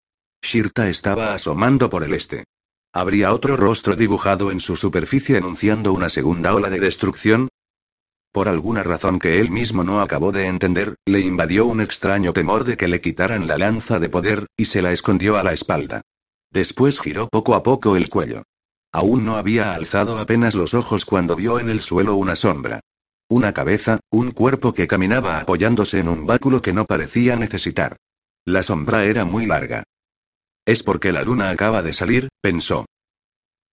Shirta 0.41 0.89
estaba 0.89 1.33
asomando 1.33 1.89
por 1.89 2.03
el 2.03 2.13
este. 2.13 2.45
¿Habría 2.91 3.33
otro 3.33 3.55
rostro 3.55 3.95
dibujado 3.95 4.51
en 4.51 4.59
su 4.59 4.75
superficie 4.75 5.37
anunciando 5.37 5.93
una 5.93 6.09
segunda 6.09 6.55
ola 6.55 6.71
de 6.71 6.79
destrucción? 6.79 7.48
Por 8.31 8.47
alguna 8.47 8.83
razón 8.83 9.17
que 9.17 9.39
él 9.39 9.49
mismo 9.49 9.83
no 9.83 10.01
acabó 10.01 10.31
de 10.31 10.45
entender, 10.45 10.95
le 11.05 11.19
invadió 11.19 11.65
un 11.65 11.81
extraño 11.81 12.31
temor 12.31 12.63
de 12.63 12.77
que 12.77 12.87
le 12.87 13.01
quitaran 13.01 13.47
la 13.47 13.57
lanza 13.57 13.99
de 13.99 14.09
poder, 14.09 14.45
y 14.55 14.65
se 14.65 14.81
la 14.81 14.91
escondió 14.91 15.37
a 15.37 15.43
la 15.43 15.53
espalda. 15.53 16.01
Después 16.51 16.99
giró 16.99 17.27
poco 17.27 17.55
a 17.55 17.63
poco 17.63 17.95
el 17.95 18.09
cuello. 18.09 18.43
Aún 18.91 19.25
no 19.25 19.37
había 19.37 19.73
alzado 19.73 20.17
apenas 20.17 20.55
los 20.55 20.73
ojos 20.73 21.05
cuando 21.05 21.35
vio 21.35 21.59
en 21.59 21.69
el 21.69 21.81
suelo 21.81 22.15
una 22.15 22.35
sombra. 22.35 22.81
Una 23.27 23.53
cabeza, 23.53 23.99
un 24.09 24.31
cuerpo 24.31 24.73
que 24.73 24.87
caminaba 24.87 25.39
apoyándose 25.39 25.99
en 25.99 26.07
un 26.07 26.25
báculo 26.25 26.61
que 26.61 26.73
no 26.73 26.85
parecía 26.85 27.35
necesitar. 27.35 27.97
La 28.45 28.63
sombra 28.63 29.05
era 29.05 29.25
muy 29.25 29.45
larga. 29.45 29.83
Es 30.65 30.81
porque 30.81 31.11
la 31.11 31.23
luna 31.23 31.49
acaba 31.49 31.81
de 31.83 31.93
salir, 31.93 32.29
pensó. 32.41 32.85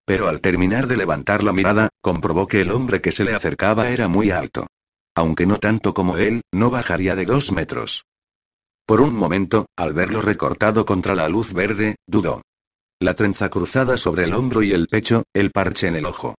Pero 0.06 0.28
al 0.28 0.40
terminar 0.40 0.86
de 0.86 0.96
levantar 0.96 1.42
la 1.42 1.52
mirada, 1.52 1.90
comprobó 2.00 2.46
que 2.46 2.62
el 2.62 2.70
hombre 2.70 3.00
que 3.02 3.12
se 3.12 3.24
le 3.24 3.34
acercaba 3.34 3.90
era 3.90 4.08
muy 4.08 4.30
alto. 4.30 4.66
Aunque 5.14 5.46
no 5.46 5.58
tanto 5.58 5.92
como 5.92 6.16
él, 6.16 6.42
no 6.52 6.70
bajaría 6.70 7.16
de 7.16 7.26
dos 7.26 7.50
metros. 7.52 8.04
Por 8.86 9.00
un 9.00 9.16
momento, 9.16 9.66
al 9.76 9.94
verlo 9.94 10.22
recortado 10.22 10.86
contra 10.86 11.16
la 11.16 11.28
luz 11.28 11.52
verde, 11.52 11.96
dudó. 12.06 12.42
La 13.00 13.14
trenza 13.14 13.50
cruzada 13.50 13.98
sobre 13.98 14.24
el 14.24 14.32
hombro 14.32 14.62
y 14.62 14.72
el 14.72 14.86
pecho, 14.86 15.24
el 15.34 15.50
parche 15.50 15.88
en 15.88 15.96
el 15.96 16.06
ojo. 16.06 16.36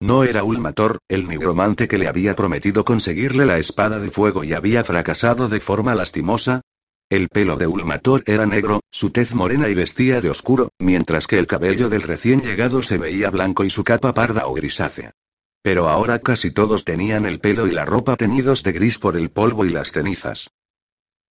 No 0.00 0.24
era 0.24 0.44
Ulmator, 0.44 0.98
el 1.08 1.28
nigromante 1.28 1.88
que 1.88 1.98
le 1.98 2.08
había 2.08 2.34
prometido 2.34 2.84
conseguirle 2.84 3.44
la 3.44 3.58
espada 3.58 3.98
de 3.98 4.10
fuego 4.10 4.44
y 4.44 4.54
había 4.54 4.84
fracasado 4.84 5.48
de 5.48 5.60
forma 5.60 5.94
lastimosa. 5.94 6.62
El 7.10 7.28
pelo 7.28 7.56
de 7.56 7.66
Ulmator 7.66 8.22
era 8.24 8.46
negro, 8.46 8.82
su 8.88 9.10
tez 9.10 9.34
morena 9.34 9.68
y 9.68 9.74
vestía 9.74 10.20
de 10.20 10.30
oscuro, 10.30 10.70
mientras 10.78 11.26
que 11.26 11.40
el 11.40 11.48
cabello 11.48 11.88
del 11.88 12.02
recién 12.02 12.40
llegado 12.40 12.84
se 12.84 12.98
veía 12.98 13.30
blanco 13.30 13.64
y 13.64 13.70
su 13.70 13.82
capa 13.82 14.14
parda 14.14 14.46
o 14.46 14.54
grisácea. 14.54 15.10
Pero 15.60 15.88
ahora 15.88 16.20
casi 16.20 16.52
todos 16.52 16.84
tenían 16.84 17.26
el 17.26 17.40
pelo 17.40 17.66
y 17.66 17.72
la 17.72 17.84
ropa 17.84 18.14
teñidos 18.14 18.62
de 18.62 18.70
gris 18.70 19.00
por 19.00 19.16
el 19.16 19.30
polvo 19.30 19.66
y 19.66 19.70
las 19.70 19.90
cenizas. 19.90 20.50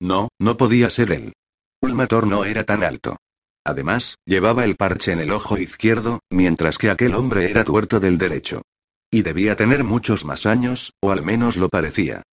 No, 0.02 0.28
no 0.38 0.58
podía 0.58 0.90
ser 0.90 1.14
él. 1.14 1.34
Ulmator 1.82 2.28
no 2.28 2.44
era 2.44 2.66
tan 2.66 2.84
alto. 2.84 3.16
Además, 3.64 4.18
llevaba 4.26 4.66
el 4.66 4.76
parche 4.76 5.14
en 5.14 5.20
el 5.22 5.32
ojo 5.32 5.58
izquierdo, 5.58 6.20
mientras 6.30 6.78
que 6.78 6.90
aquel 6.90 7.16
hombre 7.16 7.50
era 7.50 7.64
tuerto 7.64 8.02
del 8.02 8.18
derecho. 8.18 8.64
Y 9.10 9.22
debía 9.22 9.56
tener 9.56 9.86
muchos 9.86 10.26
más 10.26 10.46
años, 10.46 10.92
o 11.00 11.14
al 11.14 11.24
menos 11.24 11.56
lo 11.56 11.70
parecía. 11.70 12.24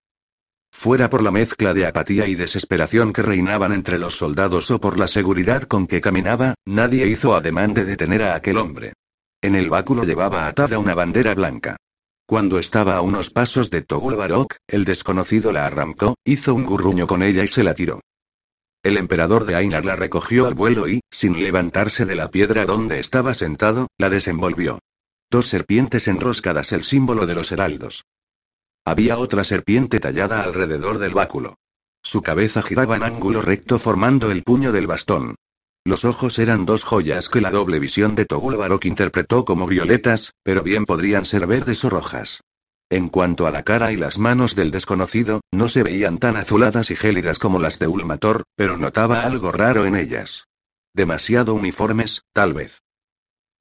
Fuera 0.78 1.08
por 1.08 1.22
la 1.22 1.30
mezcla 1.30 1.72
de 1.72 1.86
apatía 1.86 2.28
y 2.28 2.34
desesperación 2.34 3.14
que 3.14 3.22
reinaban 3.22 3.72
entre 3.72 3.98
los 3.98 4.18
soldados 4.18 4.70
o 4.70 4.78
por 4.78 4.98
la 4.98 5.08
seguridad 5.08 5.62
con 5.62 5.86
que 5.86 6.02
caminaba, 6.02 6.54
nadie 6.66 7.08
hizo 7.08 7.34
ademán 7.34 7.72
de 7.72 7.86
detener 7.86 8.22
a 8.22 8.34
aquel 8.34 8.58
hombre. 8.58 8.92
En 9.40 9.54
el 9.54 9.70
báculo 9.70 10.04
llevaba 10.04 10.46
atada 10.46 10.78
una 10.78 10.94
bandera 10.94 11.34
blanca. 11.34 11.78
Cuando 12.26 12.58
estaba 12.58 12.96
a 12.96 13.00
unos 13.00 13.30
pasos 13.30 13.70
de 13.70 13.80
Togul 13.80 14.16
Barok, 14.16 14.56
el 14.68 14.84
desconocido 14.84 15.50
la 15.50 15.66
arrancó, 15.66 16.14
hizo 16.24 16.54
un 16.54 16.66
gurruño 16.66 17.06
con 17.06 17.22
ella 17.22 17.42
y 17.42 17.48
se 17.48 17.64
la 17.64 17.74
tiró. 17.74 18.02
El 18.82 18.98
emperador 18.98 19.46
de 19.46 19.56
Ainar 19.56 19.86
la 19.86 19.96
recogió 19.96 20.46
al 20.46 20.54
vuelo 20.54 20.88
y, 20.88 21.00
sin 21.10 21.42
levantarse 21.42 22.04
de 22.04 22.16
la 22.16 22.30
piedra 22.30 22.66
donde 22.66 23.00
estaba 23.00 23.32
sentado, 23.32 23.88
la 23.96 24.10
desenvolvió. 24.10 24.78
Dos 25.30 25.46
serpientes 25.46 26.06
enroscadas, 26.06 26.70
el 26.72 26.84
símbolo 26.84 27.26
de 27.26 27.34
los 27.34 27.50
heraldos. 27.50 28.04
Había 28.86 29.18
otra 29.18 29.42
serpiente 29.42 29.98
tallada 29.98 30.44
alrededor 30.44 30.98
del 30.98 31.12
báculo. 31.12 31.56
Su 32.04 32.22
cabeza 32.22 32.62
giraba 32.62 32.94
en 32.94 33.02
ángulo 33.02 33.42
recto 33.42 33.80
formando 33.80 34.30
el 34.30 34.44
puño 34.44 34.70
del 34.70 34.86
bastón. 34.86 35.34
Los 35.84 36.04
ojos 36.04 36.38
eran 36.38 36.66
dos 36.66 36.84
joyas 36.84 37.28
que 37.28 37.40
la 37.40 37.50
doble 37.50 37.80
visión 37.80 38.14
de 38.14 38.26
Togul 38.26 38.54
Barok 38.54 38.84
interpretó 38.84 39.44
como 39.44 39.66
violetas, 39.66 40.34
pero 40.44 40.62
bien 40.62 40.84
podrían 40.84 41.24
ser 41.24 41.48
verdes 41.48 41.84
o 41.84 41.90
rojas. 41.90 42.42
En 42.88 43.08
cuanto 43.08 43.48
a 43.48 43.50
la 43.50 43.64
cara 43.64 43.90
y 43.90 43.96
las 43.96 44.18
manos 44.18 44.54
del 44.54 44.70
desconocido, 44.70 45.40
no 45.50 45.68
se 45.68 45.82
veían 45.82 46.18
tan 46.18 46.36
azuladas 46.36 46.92
y 46.92 46.94
gélidas 46.94 47.40
como 47.40 47.58
las 47.58 47.80
de 47.80 47.88
Ulmator, 47.88 48.44
pero 48.54 48.76
notaba 48.76 49.22
algo 49.22 49.50
raro 49.50 49.84
en 49.84 49.96
ellas. 49.96 50.44
Demasiado 50.94 51.54
uniformes, 51.54 52.22
tal 52.32 52.54
vez. 52.54 52.84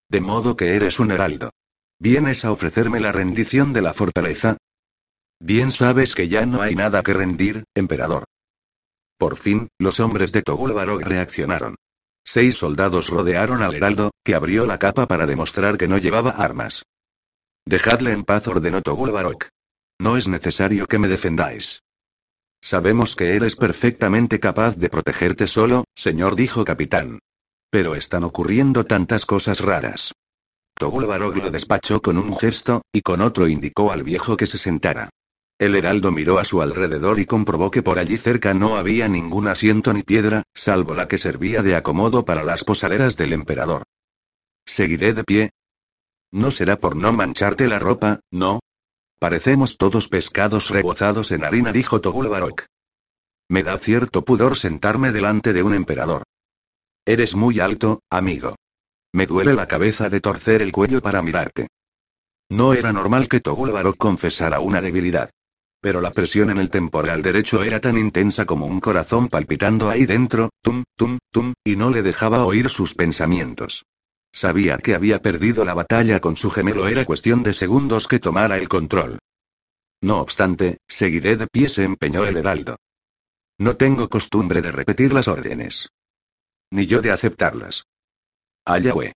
De 0.07 0.21
modo 0.21 0.55
que 0.55 0.75
eres 0.75 0.99
un 0.99 1.11
heraldo. 1.11 1.49
¿Vienes 1.97 2.45
a 2.45 2.51
ofrecerme 2.51 2.99
la 2.99 3.11
rendición 3.11 3.73
de 3.73 3.81
la 3.81 3.95
fortaleza? 3.95 4.57
Bien 5.45 5.71
sabes 5.71 6.15
que 6.15 6.27
ya 6.27 6.47
no 6.47 6.63
hay 6.63 6.73
nada 6.73 7.03
que 7.03 7.13
rendir, 7.13 7.65
emperador. 7.75 8.23
Por 9.19 9.37
fin, 9.37 9.67
los 9.77 9.99
hombres 9.99 10.31
de 10.31 10.41
Togulbarog 10.41 11.03
reaccionaron. 11.03 11.75
Seis 12.25 12.55
soldados 12.55 13.09
rodearon 13.09 13.61
al 13.61 13.75
heraldo, 13.75 14.09
que 14.23 14.33
abrió 14.33 14.65
la 14.65 14.79
capa 14.79 15.07
para 15.07 15.27
demostrar 15.27 15.77
que 15.77 15.87
no 15.87 15.99
llevaba 15.99 16.31
armas. 16.31 16.81
Dejadle 17.63 18.11
en 18.11 18.23
paz, 18.23 18.47
ordenó 18.47 18.81
Togul 18.81 19.11
Barok. 19.11 19.49
No 19.99 20.17
es 20.17 20.27
necesario 20.27 20.87
que 20.87 20.97
me 20.97 21.07
defendáis. 21.07 21.83
Sabemos 22.59 23.15
que 23.15 23.35
eres 23.35 23.55
perfectamente 23.55 24.39
capaz 24.39 24.75
de 24.77 24.89
protegerte 24.89 25.45
solo, 25.45 25.83
señor, 25.93 26.35
dijo 26.35 26.65
capitán. 26.65 27.19
Pero 27.69 27.93
están 27.93 28.23
ocurriendo 28.23 28.85
tantas 28.85 29.27
cosas 29.27 29.59
raras. 29.59 30.11
Togul 30.73 31.05
Barok 31.05 31.35
lo 31.35 31.51
despachó 31.51 32.01
con 32.01 32.17
un 32.17 32.35
gesto, 32.35 32.81
y 32.91 33.03
con 33.03 33.21
otro 33.21 33.47
indicó 33.47 33.91
al 33.91 34.01
viejo 34.01 34.37
que 34.37 34.47
se 34.47 34.57
sentara. 34.57 35.11
El 35.57 35.75
heraldo 35.75 36.11
miró 36.11 36.37
a 36.39 36.43
su 36.43 36.61
alrededor 36.61 37.19
y 37.19 37.25
comprobó 37.25 37.71
que 37.71 37.81
por 37.81 37.99
allí 37.99 38.17
cerca 38.17 38.53
no 38.53 38.77
había 38.77 39.07
ningún 39.07 39.47
asiento 39.47 39.93
ni 39.93 40.03
piedra, 40.03 40.43
salvo 40.53 40.93
la 40.93 41.07
que 41.07 41.17
servía 41.17 41.61
de 41.61 41.75
acomodo 41.75 42.25
para 42.25 42.43
las 42.43 42.63
posaderas 42.63 43.15
del 43.15 43.33
emperador. 43.33 43.83
Seguiré 44.65 45.13
de 45.13 45.23
pie, 45.23 45.51
no 46.35 46.51
será 46.51 46.77
por 46.77 46.97
no 46.97 47.13
mancharte 47.13 47.65
la 47.65 47.79
ropa, 47.79 48.19
¿no? 48.29 48.59
Parecemos 49.19 49.77
todos 49.77 50.09
pescados 50.09 50.69
rebozados 50.69 51.31
en 51.31 51.45
harina, 51.45 51.71
dijo 51.71 52.01
Togul 52.01 52.27
Barok. 52.27 52.65
Me 53.47 53.63
da 53.63 53.77
cierto 53.77 54.25
pudor 54.25 54.57
sentarme 54.57 55.13
delante 55.13 55.53
de 55.53 55.63
un 55.63 55.73
emperador. 55.73 56.23
Eres 57.05 57.35
muy 57.35 57.61
alto, 57.61 58.01
amigo. 58.09 58.57
Me 59.13 59.27
duele 59.27 59.53
la 59.53 59.69
cabeza 59.69 60.09
de 60.09 60.19
torcer 60.19 60.61
el 60.61 60.73
cuello 60.73 61.01
para 61.01 61.21
mirarte. 61.21 61.67
No 62.49 62.73
era 62.73 62.91
normal 62.91 63.29
que 63.29 63.39
Togul 63.39 63.71
Barok 63.71 63.95
confesara 63.95 64.59
una 64.59 64.81
debilidad. 64.81 65.29
Pero 65.85 66.01
la 66.01 66.09
presión 66.09 66.49
en 66.49 66.57
el 66.57 66.71
temporal 66.71 67.21
derecho 67.21 67.61
era 67.61 67.79
tan 67.79 67.95
intensa 67.95 68.47
como 68.47 68.65
un 68.65 68.79
corazón 68.79 69.27
palpitando 69.27 69.87
ahí 69.87 70.07
dentro, 70.07 70.49
tum, 70.63 70.83
tum, 70.95 71.19
tum, 71.29 71.53
y 71.63 71.75
no 71.75 71.91
le 71.91 72.01
dejaba 72.01 72.43
oír 72.43 72.71
sus 72.71 72.95
pensamientos. 72.95 73.85
Sabía 74.33 74.79
que 74.79 74.95
había 74.95 75.21
perdido 75.21 75.63
la 75.63 75.75
batalla 75.75 76.19
con 76.21 76.37
su 76.37 76.49
gemelo, 76.49 76.87
era 76.87 77.05
cuestión 77.05 77.43
de 77.43 77.53
segundos 77.53 78.07
que 78.07 78.17
tomara 78.17 78.57
el 78.57 78.67
control. 78.67 79.19
No 80.01 80.21
obstante, 80.21 80.79
seguiré 80.87 81.35
de 81.35 81.45
pie, 81.45 81.69
se 81.69 81.83
empeñó 81.83 82.25
el 82.25 82.37
heraldo. 82.37 82.77
No 83.59 83.77
tengo 83.77 84.09
costumbre 84.09 84.63
de 84.63 84.71
repetir 84.71 85.13
las 85.13 85.27
órdenes. 85.27 85.89
Ni 86.71 86.87
yo 86.87 86.99
de 87.03 87.11
aceptarlas. 87.11 87.85
Ayawe. 88.65 89.13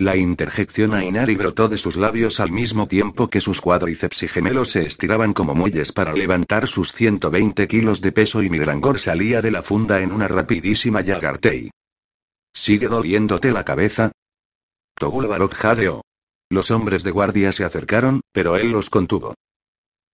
La 0.00 0.16
interjección 0.16 0.94
a 0.94 1.04
Inari 1.04 1.36
brotó 1.36 1.68
de 1.68 1.76
sus 1.76 1.98
labios 1.98 2.40
al 2.40 2.50
mismo 2.50 2.88
tiempo 2.88 3.28
que 3.28 3.42
sus 3.42 3.60
cuádriceps 3.60 4.22
y 4.22 4.28
gemelos 4.28 4.70
se 4.70 4.86
estiraban 4.86 5.34
como 5.34 5.54
muelles 5.54 5.92
para 5.92 6.14
levantar 6.14 6.68
sus 6.68 6.90
120 6.94 7.68
kilos 7.68 8.00
de 8.00 8.10
peso 8.10 8.42
y 8.42 8.48
Midrangor 8.48 8.98
salía 8.98 9.42
de 9.42 9.50
la 9.50 9.62
funda 9.62 10.00
en 10.00 10.10
una 10.10 10.26
rapidísima 10.26 11.02
yagartei. 11.02 11.70
¿Sigue 12.54 12.88
doliéndote 12.88 13.50
la 13.50 13.62
cabeza? 13.62 14.10
Togul 14.94 15.26
Barok 15.26 15.52
jadeó. 15.52 16.00
Los 16.48 16.70
hombres 16.70 17.04
de 17.04 17.10
guardia 17.10 17.52
se 17.52 17.66
acercaron, 17.66 18.22
pero 18.32 18.56
él 18.56 18.70
los 18.70 18.88
contuvo. 18.88 19.34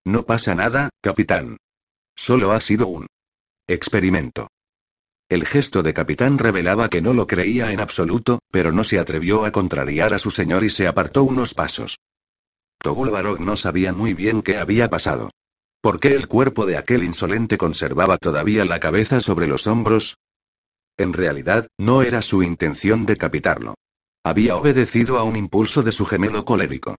No 0.03 0.23
pasa 0.25 0.53
nada, 0.53 0.89
capitán. 1.01 1.55
Solo 2.13 2.51
ha 2.51 2.59
sido 2.59 2.87
un 2.87 3.07
experimento. 3.69 4.49
El 5.29 5.45
gesto 5.45 5.83
de 5.83 5.93
capitán 5.93 6.37
revelaba 6.37 6.89
que 6.89 7.01
no 7.01 7.13
lo 7.13 7.27
creía 7.27 7.73
en 7.73 7.81
absoluto, 7.81 8.39
pero 8.49 8.71
no 8.71 8.85
se 8.85 8.97
atrevió 8.97 9.43
a 9.43 9.51
contrariar 9.51 10.13
a 10.13 10.19
su 10.19 10.31
señor 10.31 10.63
y 10.63 10.69
se 10.69 10.87
apartó 10.87 11.23
unos 11.23 11.53
pasos. 11.53 11.99
Togul 12.79 13.09
Barok 13.09 13.41
no 13.41 13.57
sabía 13.57 13.91
muy 13.91 14.13
bien 14.13 14.41
qué 14.41 14.57
había 14.57 14.89
pasado. 14.89 15.31
¿Por 15.81 15.99
qué 15.99 16.09
el 16.09 16.29
cuerpo 16.29 16.65
de 16.65 16.77
aquel 16.77 17.03
insolente 17.03 17.57
conservaba 17.57 18.17
todavía 18.17 18.63
la 18.63 18.79
cabeza 18.79 19.19
sobre 19.19 19.47
los 19.47 19.67
hombros? 19.67 20.17
En 20.97 21.11
realidad, 21.11 21.67
no 21.77 22.03
era 22.03 22.21
su 22.21 22.41
intención 22.41 23.05
decapitarlo. 23.05 23.75
Había 24.23 24.55
obedecido 24.55 25.17
a 25.17 25.23
un 25.23 25.35
impulso 25.35 25.83
de 25.83 25.91
su 25.91 26.05
gemelo 26.05 26.45
colérico. 26.45 26.95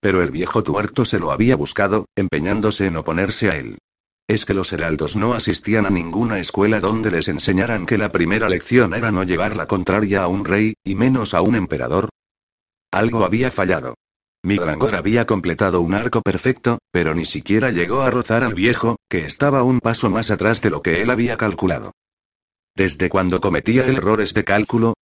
Pero 0.00 0.22
el 0.22 0.30
viejo 0.30 0.62
tuerto 0.62 1.04
se 1.04 1.18
lo 1.18 1.32
había 1.32 1.56
buscado, 1.56 2.06
empeñándose 2.16 2.86
en 2.86 2.96
oponerse 2.96 3.48
a 3.48 3.56
él. 3.56 3.78
¿Es 4.28 4.44
que 4.44 4.54
los 4.54 4.72
heraldos 4.72 5.16
no 5.16 5.34
asistían 5.34 5.86
a 5.86 5.90
ninguna 5.90 6.38
escuela 6.38 6.80
donde 6.80 7.10
les 7.10 7.28
enseñaran 7.28 7.86
que 7.86 7.98
la 7.98 8.12
primera 8.12 8.48
lección 8.48 8.94
era 8.94 9.10
no 9.10 9.24
llevar 9.24 9.56
la 9.56 9.66
contraria 9.66 10.22
a 10.22 10.28
un 10.28 10.44
rey, 10.44 10.74
y 10.84 10.94
menos 10.94 11.34
a 11.34 11.42
un 11.42 11.54
emperador? 11.54 12.08
Algo 12.90 13.24
había 13.24 13.50
fallado. 13.50 13.94
Migrangor 14.44 14.96
había 14.96 15.24
completado 15.24 15.80
un 15.80 15.94
arco 15.94 16.20
perfecto, 16.20 16.78
pero 16.90 17.14
ni 17.14 17.26
siquiera 17.26 17.70
llegó 17.70 18.02
a 18.02 18.10
rozar 18.10 18.42
al 18.42 18.54
viejo, 18.54 18.96
que 19.08 19.24
estaba 19.24 19.62
un 19.62 19.80
paso 19.80 20.10
más 20.10 20.30
atrás 20.30 20.60
de 20.60 20.70
lo 20.70 20.82
que 20.82 21.02
él 21.02 21.10
había 21.10 21.36
calculado. 21.36 21.92
¿Desde 22.74 23.08
cuando 23.08 23.40
cometía 23.40 23.86
el 23.86 23.96
errores 23.96 24.34
de 24.34 24.44
cálculo? 24.44 24.94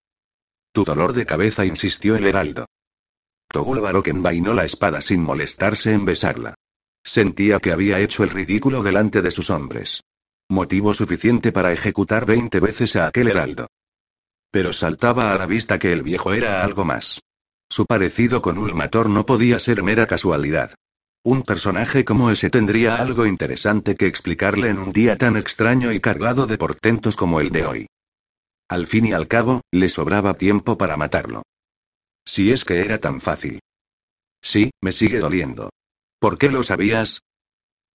Tu 0.73 0.83
dolor 0.83 1.13
de 1.13 1.25
cabeza, 1.25 1.65
insistió 1.65 2.15
el 2.15 2.25
heraldo. 2.25 2.65
Togul 3.47 3.79
Barok 3.79 4.07
envainó 4.07 4.53
la 4.53 4.65
espada 4.65 5.01
sin 5.01 5.21
molestarse 5.21 5.93
en 5.93 6.05
besarla. 6.05 6.55
Sentía 7.03 7.59
que 7.59 7.71
había 7.71 7.99
hecho 7.99 8.23
el 8.23 8.29
ridículo 8.29 8.83
delante 8.83 9.21
de 9.21 9.31
sus 9.31 9.49
hombres. 9.49 10.03
Motivo 10.49 10.93
suficiente 10.93 11.51
para 11.51 11.71
ejecutar 11.71 12.25
veinte 12.25 12.59
veces 12.59 12.95
a 12.95 13.07
aquel 13.07 13.27
heraldo. 13.27 13.67
Pero 14.51 14.73
saltaba 14.73 15.31
a 15.31 15.37
la 15.37 15.45
vista 15.45 15.77
que 15.77 15.91
el 15.91 16.03
viejo 16.03 16.33
era 16.33 16.63
algo 16.63 16.85
más. 16.85 17.19
Su 17.69 17.85
parecido 17.85 18.41
con 18.41 18.57
Ulmator 18.57 19.09
no 19.09 19.25
podía 19.25 19.59
ser 19.59 19.83
mera 19.83 20.07
casualidad. 20.07 20.73
Un 21.23 21.43
personaje 21.43 22.05
como 22.05 22.31
ese 22.31 22.49
tendría 22.49 22.95
algo 22.95 23.25
interesante 23.25 23.95
que 23.95 24.07
explicarle 24.07 24.69
en 24.69 24.79
un 24.79 24.91
día 24.91 25.17
tan 25.17 25.37
extraño 25.37 25.91
y 25.91 25.99
cargado 25.99 26.47
de 26.47 26.57
portentos 26.57 27.15
como 27.15 27.41
el 27.41 27.51
de 27.51 27.65
hoy. 27.65 27.87
Al 28.69 28.87
fin 28.87 29.05
y 29.07 29.13
al 29.13 29.27
cabo, 29.27 29.61
le 29.71 29.89
sobraba 29.89 30.35
tiempo 30.35 30.77
para 30.77 30.97
matarlo. 30.97 31.43
Si 32.25 32.51
es 32.51 32.63
que 32.63 32.79
era 32.79 32.99
tan 32.99 33.19
fácil. 33.19 33.59
Sí, 34.41 34.71
me 34.81 34.91
sigue 34.91 35.19
doliendo. 35.19 35.69
¿Por 36.19 36.37
qué 36.37 36.49
lo 36.49 36.63
sabías? 36.63 37.23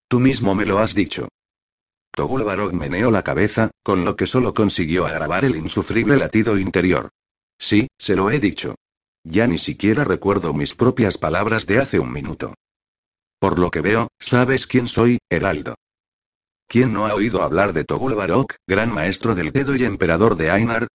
Tú 0.09 0.19
mismo 0.19 0.55
me 0.55 0.65
lo 0.65 0.79
has 0.79 0.95
dicho. 0.95 1.29
Togul 2.11 2.43
Barok 2.45 2.73
meneó 2.73 3.11
la 3.11 3.23
cabeza, 3.23 3.71
con 3.83 4.05
lo 4.05 4.17
que 4.17 4.27
solo 4.27 4.55
consiguió 4.55 5.05
agravar 5.05 5.45
el 5.45 5.57
insufrible 5.57 6.17
latido 6.17 6.59
interior. 6.59 7.11
Sí, 7.59 7.89
se 7.99 8.17
lo 8.17 8.31
he 8.31 8.41
dicho. 8.41 8.77
Ya 9.25 9.47
ni 9.47 9.59
siquiera 9.59 10.05
recuerdo 10.05 10.55
mis 10.55 10.75
propias 10.75 11.19
palabras 11.19 11.67
de 11.67 11.81
hace 11.81 11.99
un 11.99 12.13
minuto. 12.13 12.55
Por 13.39 13.59
lo 13.59 13.71
que 13.71 13.81
veo, 13.81 14.09
sabes 14.19 14.67
quién 14.67 14.89
soy, 14.89 15.19
Heraldo. 15.29 15.75
¿Quién 16.67 16.93
no 16.93 17.07
ha 17.07 17.15
oído 17.15 17.43
hablar 17.43 17.73
de 17.75 17.85
Togul 17.85 18.15
Barok, 18.15 18.55
gran 18.67 18.93
maestro 18.93 19.35
del 19.35 19.53
dedo 19.53 19.77
y 19.77 19.85
emperador 19.85 20.37
de 20.37 20.51
Ainar? 20.51 20.87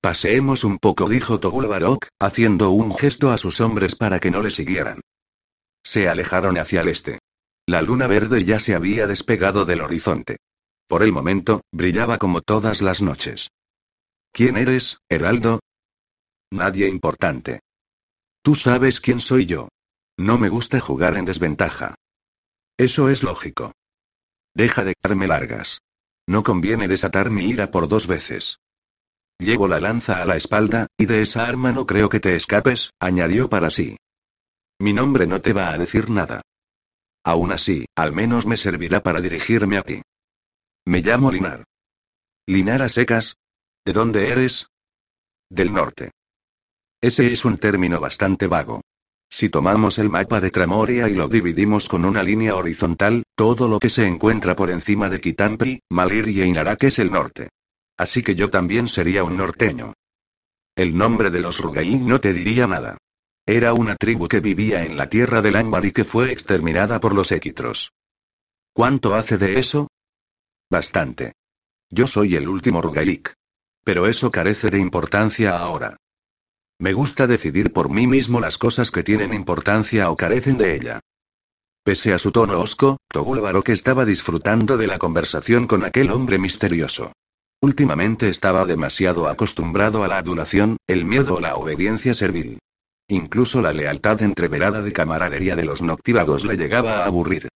Paseemos 0.00 0.62
un 0.62 0.78
poco, 0.78 1.08
dijo 1.08 1.40
Togul 1.40 1.66
Barok, 1.66 2.06
haciendo 2.20 2.70
un 2.70 2.94
gesto 2.94 3.32
a 3.32 3.38
sus 3.38 3.60
hombres 3.60 3.96
para 3.96 4.20
que 4.20 4.30
no 4.30 4.40
le 4.42 4.50
siguieran. 4.50 5.00
Se 5.84 6.08
alejaron 6.08 6.58
hacia 6.58 6.80
el 6.80 6.88
este. 6.88 7.18
La 7.66 7.82
luna 7.82 8.06
verde 8.06 8.42
ya 8.42 8.58
se 8.58 8.74
había 8.74 9.06
despegado 9.06 9.64
del 9.64 9.82
horizonte. 9.82 10.38
Por 10.88 11.02
el 11.02 11.12
momento, 11.12 11.62
brillaba 11.72 12.18
como 12.18 12.40
todas 12.40 12.82
las 12.82 13.02
noches. 13.02 13.50
¿Quién 14.32 14.56
eres, 14.56 14.98
Heraldo? 15.08 15.60
Nadie 16.50 16.88
importante. 16.88 17.60
Tú 18.42 18.54
sabes 18.54 19.00
quién 19.00 19.20
soy 19.20 19.46
yo. 19.46 19.68
No 20.16 20.38
me 20.38 20.48
gusta 20.48 20.80
jugar 20.80 21.16
en 21.16 21.24
desventaja. 21.24 21.94
Eso 22.76 23.08
es 23.08 23.22
lógico. 23.22 23.72
Deja 24.54 24.84
de 24.84 24.94
darme 25.02 25.26
largas. 25.26 25.80
No 26.26 26.42
conviene 26.42 26.88
desatar 26.88 27.30
mi 27.30 27.46
ira 27.48 27.70
por 27.70 27.88
dos 27.88 28.06
veces. 28.06 28.58
Llevo 29.38 29.68
la 29.68 29.80
lanza 29.80 30.22
a 30.22 30.24
la 30.24 30.36
espalda, 30.36 30.86
y 30.96 31.06
de 31.06 31.22
esa 31.22 31.46
arma 31.46 31.72
no 31.72 31.86
creo 31.86 32.08
que 32.08 32.20
te 32.20 32.36
escapes, 32.36 32.90
añadió 33.00 33.48
para 33.48 33.70
sí. 33.70 33.96
Mi 34.80 34.92
nombre 34.92 35.26
no 35.26 35.40
te 35.40 35.52
va 35.52 35.70
a 35.70 35.78
decir 35.78 36.10
nada. 36.10 36.42
Aún 37.24 37.52
así, 37.52 37.86
al 37.94 38.12
menos 38.12 38.46
me 38.46 38.56
servirá 38.56 39.02
para 39.02 39.20
dirigirme 39.20 39.78
a 39.78 39.82
ti. 39.82 40.02
Me 40.86 41.00
llamo 41.00 41.30
Linar. 41.30 41.64
¿Linar 42.46 42.82
a 42.82 42.88
secas? 42.88 43.36
¿De 43.84 43.92
dónde 43.92 44.28
eres? 44.28 44.66
Del 45.48 45.72
norte. 45.72 46.10
Ese 47.00 47.32
es 47.32 47.44
un 47.44 47.58
término 47.58 48.00
bastante 48.00 48.46
vago. 48.46 48.82
Si 49.30 49.48
tomamos 49.48 49.98
el 49.98 50.10
mapa 50.10 50.40
de 50.40 50.50
Tramoria 50.50 51.08
y 51.08 51.14
lo 51.14 51.28
dividimos 51.28 51.88
con 51.88 52.04
una 52.04 52.22
línea 52.22 52.54
horizontal, 52.54 53.24
todo 53.34 53.68
lo 53.68 53.78
que 53.78 53.90
se 53.90 54.06
encuentra 54.06 54.54
por 54.54 54.70
encima 54.70 55.08
de 55.08 55.20
Kitampri, 55.20 55.80
Malir 55.90 56.28
y 56.28 56.42
Einarak 56.42 56.84
es 56.84 56.98
el 56.98 57.10
norte. 57.10 57.48
Así 57.96 58.22
que 58.22 58.34
yo 58.34 58.50
también 58.50 58.88
sería 58.88 59.24
un 59.24 59.36
norteño. 59.36 59.94
El 60.76 60.96
nombre 60.96 61.30
de 61.30 61.40
los 61.40 61.58
Rugaín 61.58 62.06
no 62.06 62.20
te 62.20 62.32
diría 62.32 62.66
nada. 62.66 62.98
Era 63.46 63.74
una 63.74 63.94
tribu 63.96 64.26
que 64.26 64.40
vivía 64.40 64.84
en 64.84 64.96
la 64.96 65.10
tierra 65.10 65.42
del 65.42 65.56
Ámbar 65.56 65.84
y 65.84 65.92
que 65.92 66.04
fue 66.04 66.32
exterminada 66.32 66.98
por 66.98 67.14
los 67.14 67.30
Equitros. 67.30 67.92
¿Cuánto 68.72 69.14
hace 69.14 69.36
de 69.36 69.58
eso? 69.58 69.88
Bastante. 70.70 71.34
Yo 71.90 72.06
soy 72.06 72.36
el 72.36 72.48
último 72.48 72.80
Rugaik. 72.80 73.34
Pero 73.84 74.06
eso 74.06 74.30
carece 74.30 74.70
de 74.70 74.78
importancia 74.78 75.58
ahora. 75.58 75.98
Me 76.78 76.94
gusta 76.94 77.26
decidir 77.26 77.70
por 77.72 77.90
mí 77.90 78.06
mismo 78.06 78.40
las 78.40 78.56
cosas 78.56 78.90
que 78.90 79.02
tienen 79.02 79.34
importancia 79.34 80.10
o 80.10 80.16
carecen 80.16 80.56
de 80.56 80.74
ella. 80.74 81.00
Pese 81.84 82.14
a 82.14 82.18
su 82.18 82.32
tono 82.32 82.58
hosco, 82.60 82.96
Barok 83.12 83.68
estaba 83.68 84.06
disfrutando 84.06 84.78
de 84.78 84.86
la 84.86 84.98
conversación 84.98 85.66
con 85.66 85.84
aquel 85.84 86.10
hombre 86.10 86.38
misterioso. 86.38 87.12
Últimamente 87.60 88.30
estaba 88.30 88.64
demasiado 88.64 89.28
acostumbrado 89.28 90.02
a 90.02 90.08
la 90.08 90.16
adulación, 90.16 90.78
el 90.86 91.04
miedo 91.04 91.34
o 91.34 91.40
la 91.40 91.56
obediencia 91.56 92.14
servil. 92.14 92.58
Incluso 93.08 93.60
la 93.60 93.72
lealtad 93.72 94.22
entreverada 94.22 94.80
de 94.80 94.92
camaradería 94.92 95.56
de 95.56 95.64
los 95.64 95.82
noctívagos 95.82 96.44
le 96.44 96.56
llegaba 96.56 96.98
a 96.98 97.04
aburrir. 97.04 97.48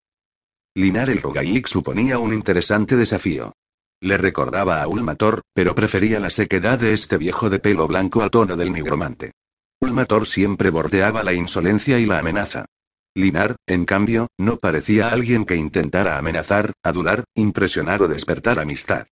Linar 0.74 1.08
el 1.08 1.22
Rogaik 1.22 1.66
suponía 1.66 2.18
un 2.18 2.34
interesante 2.34 2.96
desafío. 2.96 3.54
Le 4.00 4.18
recordaba 4.18 4.82
a 4.82 4.88
Ulmator, 4.88 5.42
pero 5.54 5.74
prefería 5.74 6.20
la 6.20 6.30
sequedad 6.30 6.78
de 6.78 6.92
este 6.92 7.16
viejo 7.16 7.50
de 7.50 7.58
pelo 7.58 7.88
blanco 7.88 8.22
al 8.22 8.30
tono 8.30 8.56
del 8.56 8.72
nigromante. 8.72 9.32
Ulmator 9.80 10.26
siempre 10.26 10.70
bordeaba 10.70 11.24
la 11.24 11.32
insolencia 11.32 11.98
y 11.98 12.06
la 12.06 12.18
amenaza. 12.18 12.66
Linar, 13.14 13.56
en 13.66 13.86
cambio, 13.86 14.28
no 14.38 14.58
parecía 14.58 15.08
alguien 15.08 15.44
que 15.46 15.56
intentara 15.56 16.18
amenazar, 16.18 16.72
adular, 16.82 17.24
impresionar 17.34 18.02
o 18.02 18.08
despertar 18.08 18.60
amistad. 18.60 19.06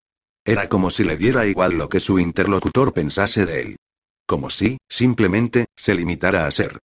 Era 0.44 0.68
como 0.68 0.90
si 0.90 1.02
le 1.02 1.16
diera 1.16 1.46
igual 1.46 1.72
lo 1.72 1.88
que 1.88 1.98
su 1.98 2.18
interlocutor 2.18 2.92
pensase 2.92 3.46
de 3.46 3.62
él. 3.62 3.76
Como 4.26 4.50
si, 4.50 4.78
simplemente, 4.88 5.66
se 5.76 5.94
limitara 5.94 6.46
a 6.46 6.50
ser. 6.50 6.80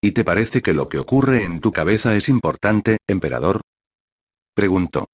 ¿Y 0.00 0.12
te 0.12 0.24
parece 0.24 0.62
que 0.62 0.72
lo 0.72 0.88
que 0.88 0.98
ocurre 0.98 1.44
en 1.44 1.60
tu 1.60 1.72
cabeza 1.72 2.16
es 2.16 2.28
importante, 2.28 2.98
emperador? 3.06 3.60
Preguntó. 4.54 5.06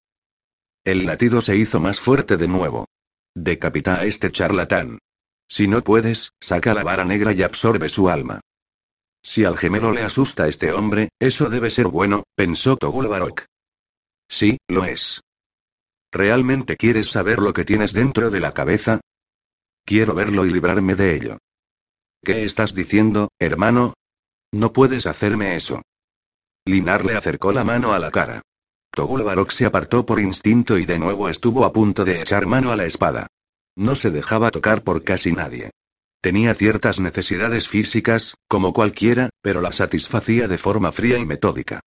El 0.83 1.05
latido 1.05 1.41
se 1.41 1.55
hizo 1.55 1.79
más 1.79 1.99
fuerte 1.99 2.37
de 2.37 2.47
nuevo. 2.47 2.87
Decapita 3.35 3.99
a 3.99 4.05
este 4.05 4.31
charlatán. 4.31 4.99
Si 5.47 5.67
no 5.67 5.83
puedes, 5.83 6.31
saca 6.41 6.73
la 6.73 6.83
vara 6.83 7.05
negra 7.05 7.33
y 7.33 7.43
absorbe 7.43 7.89
su 7.89 8.09
alma. 8.09 8.41
Si 9.23 9.45
al 9.45 9.57
gemelo 9.57 9.91
le 9.91 10.01
asusta 10.01 10.43
a 10.43 10.47
este 10.47 10.71
hombre, 10.71 11.09
eso 11.19 11.49
debe 11.49 11.71
ser 11.71 11.87
bueno, 11.87 12.23
pensó 12.35 12.75
Togul 12.75 13.07
Barok. 13.07 13.45
Sí, 14.27 14.57
lo 14.67 14.83
es. 14.83 15.21
¿Realmente 16.11 16.75
quieres 16.75 17.09
saber 17.09 17.39
lo 17.39 17.53
que 17.53 17.65
tienes 17.65 17.93
dentro 17.93 18.29
de 18.29 18.39
la 18.39 18.51
cabeza? 18.51 18.99
Quiero 19.85 20.13
verlo 20.15 20.45
y 20.45 20.51
librarme 20.51 20.95
de 20.95 21.15
ello. 21.15 21.37
¿Qué 22.23 22.45
estás 22.45 22.73
diciendo, 22.73 23.29
hermano? 23.37 23.93
No 24.53 24.71
puedes 24.71 25.05
hacerme 25.05 25.55
eso. 25.55 25.81
Linar 26.65 27.03
le 27.03 27.15
acercó 27.17 27.51
la 27.51 27.65
mano 27.65 27.93
a 27.93 27.99
la 27.99 28.11
cara. 28.11 28.41
Togul 28.91 29.23
Barok 29.23 29.51
se 29.51 29.65
apartó 29.65 30.05
por 30.05 30.21
instinto 30.21 30.77
y 30.77 30.85
de 30.85 30.99
nuevo 30.99 31.27
estuvo 31.27 31.65
a 31.65 31.73
punto 31.73 32.05
de 32.05 32.21
echar 32.21 32.45
mano 32.45 32.71
a 32.71 32.77
la 32.77 32.85
espada. 32.85 33.27
No 33.75 33.95
se 33.95 34.11
dejaba 34.11 34.51
tocar 34.51 34.83
por 34.83 35.03
casi 35.03 35.31
nadie. 35.31 35.71
Tenía 36.21 36.53
ciertas 36.53 37.01
necesidades 37.01 37.67
físicas, 37.67 38.35
como 38.47 38.71
cualquiera, 38.71 39.29
pero 39.41 39.59
las 39.59 39.75
satisfacía 39.75 40.47
de 40.47 40.57
forma 40.57 40.93
fría 40.93 41.17
y 41.17 41.25
metódica. 41.25 41.81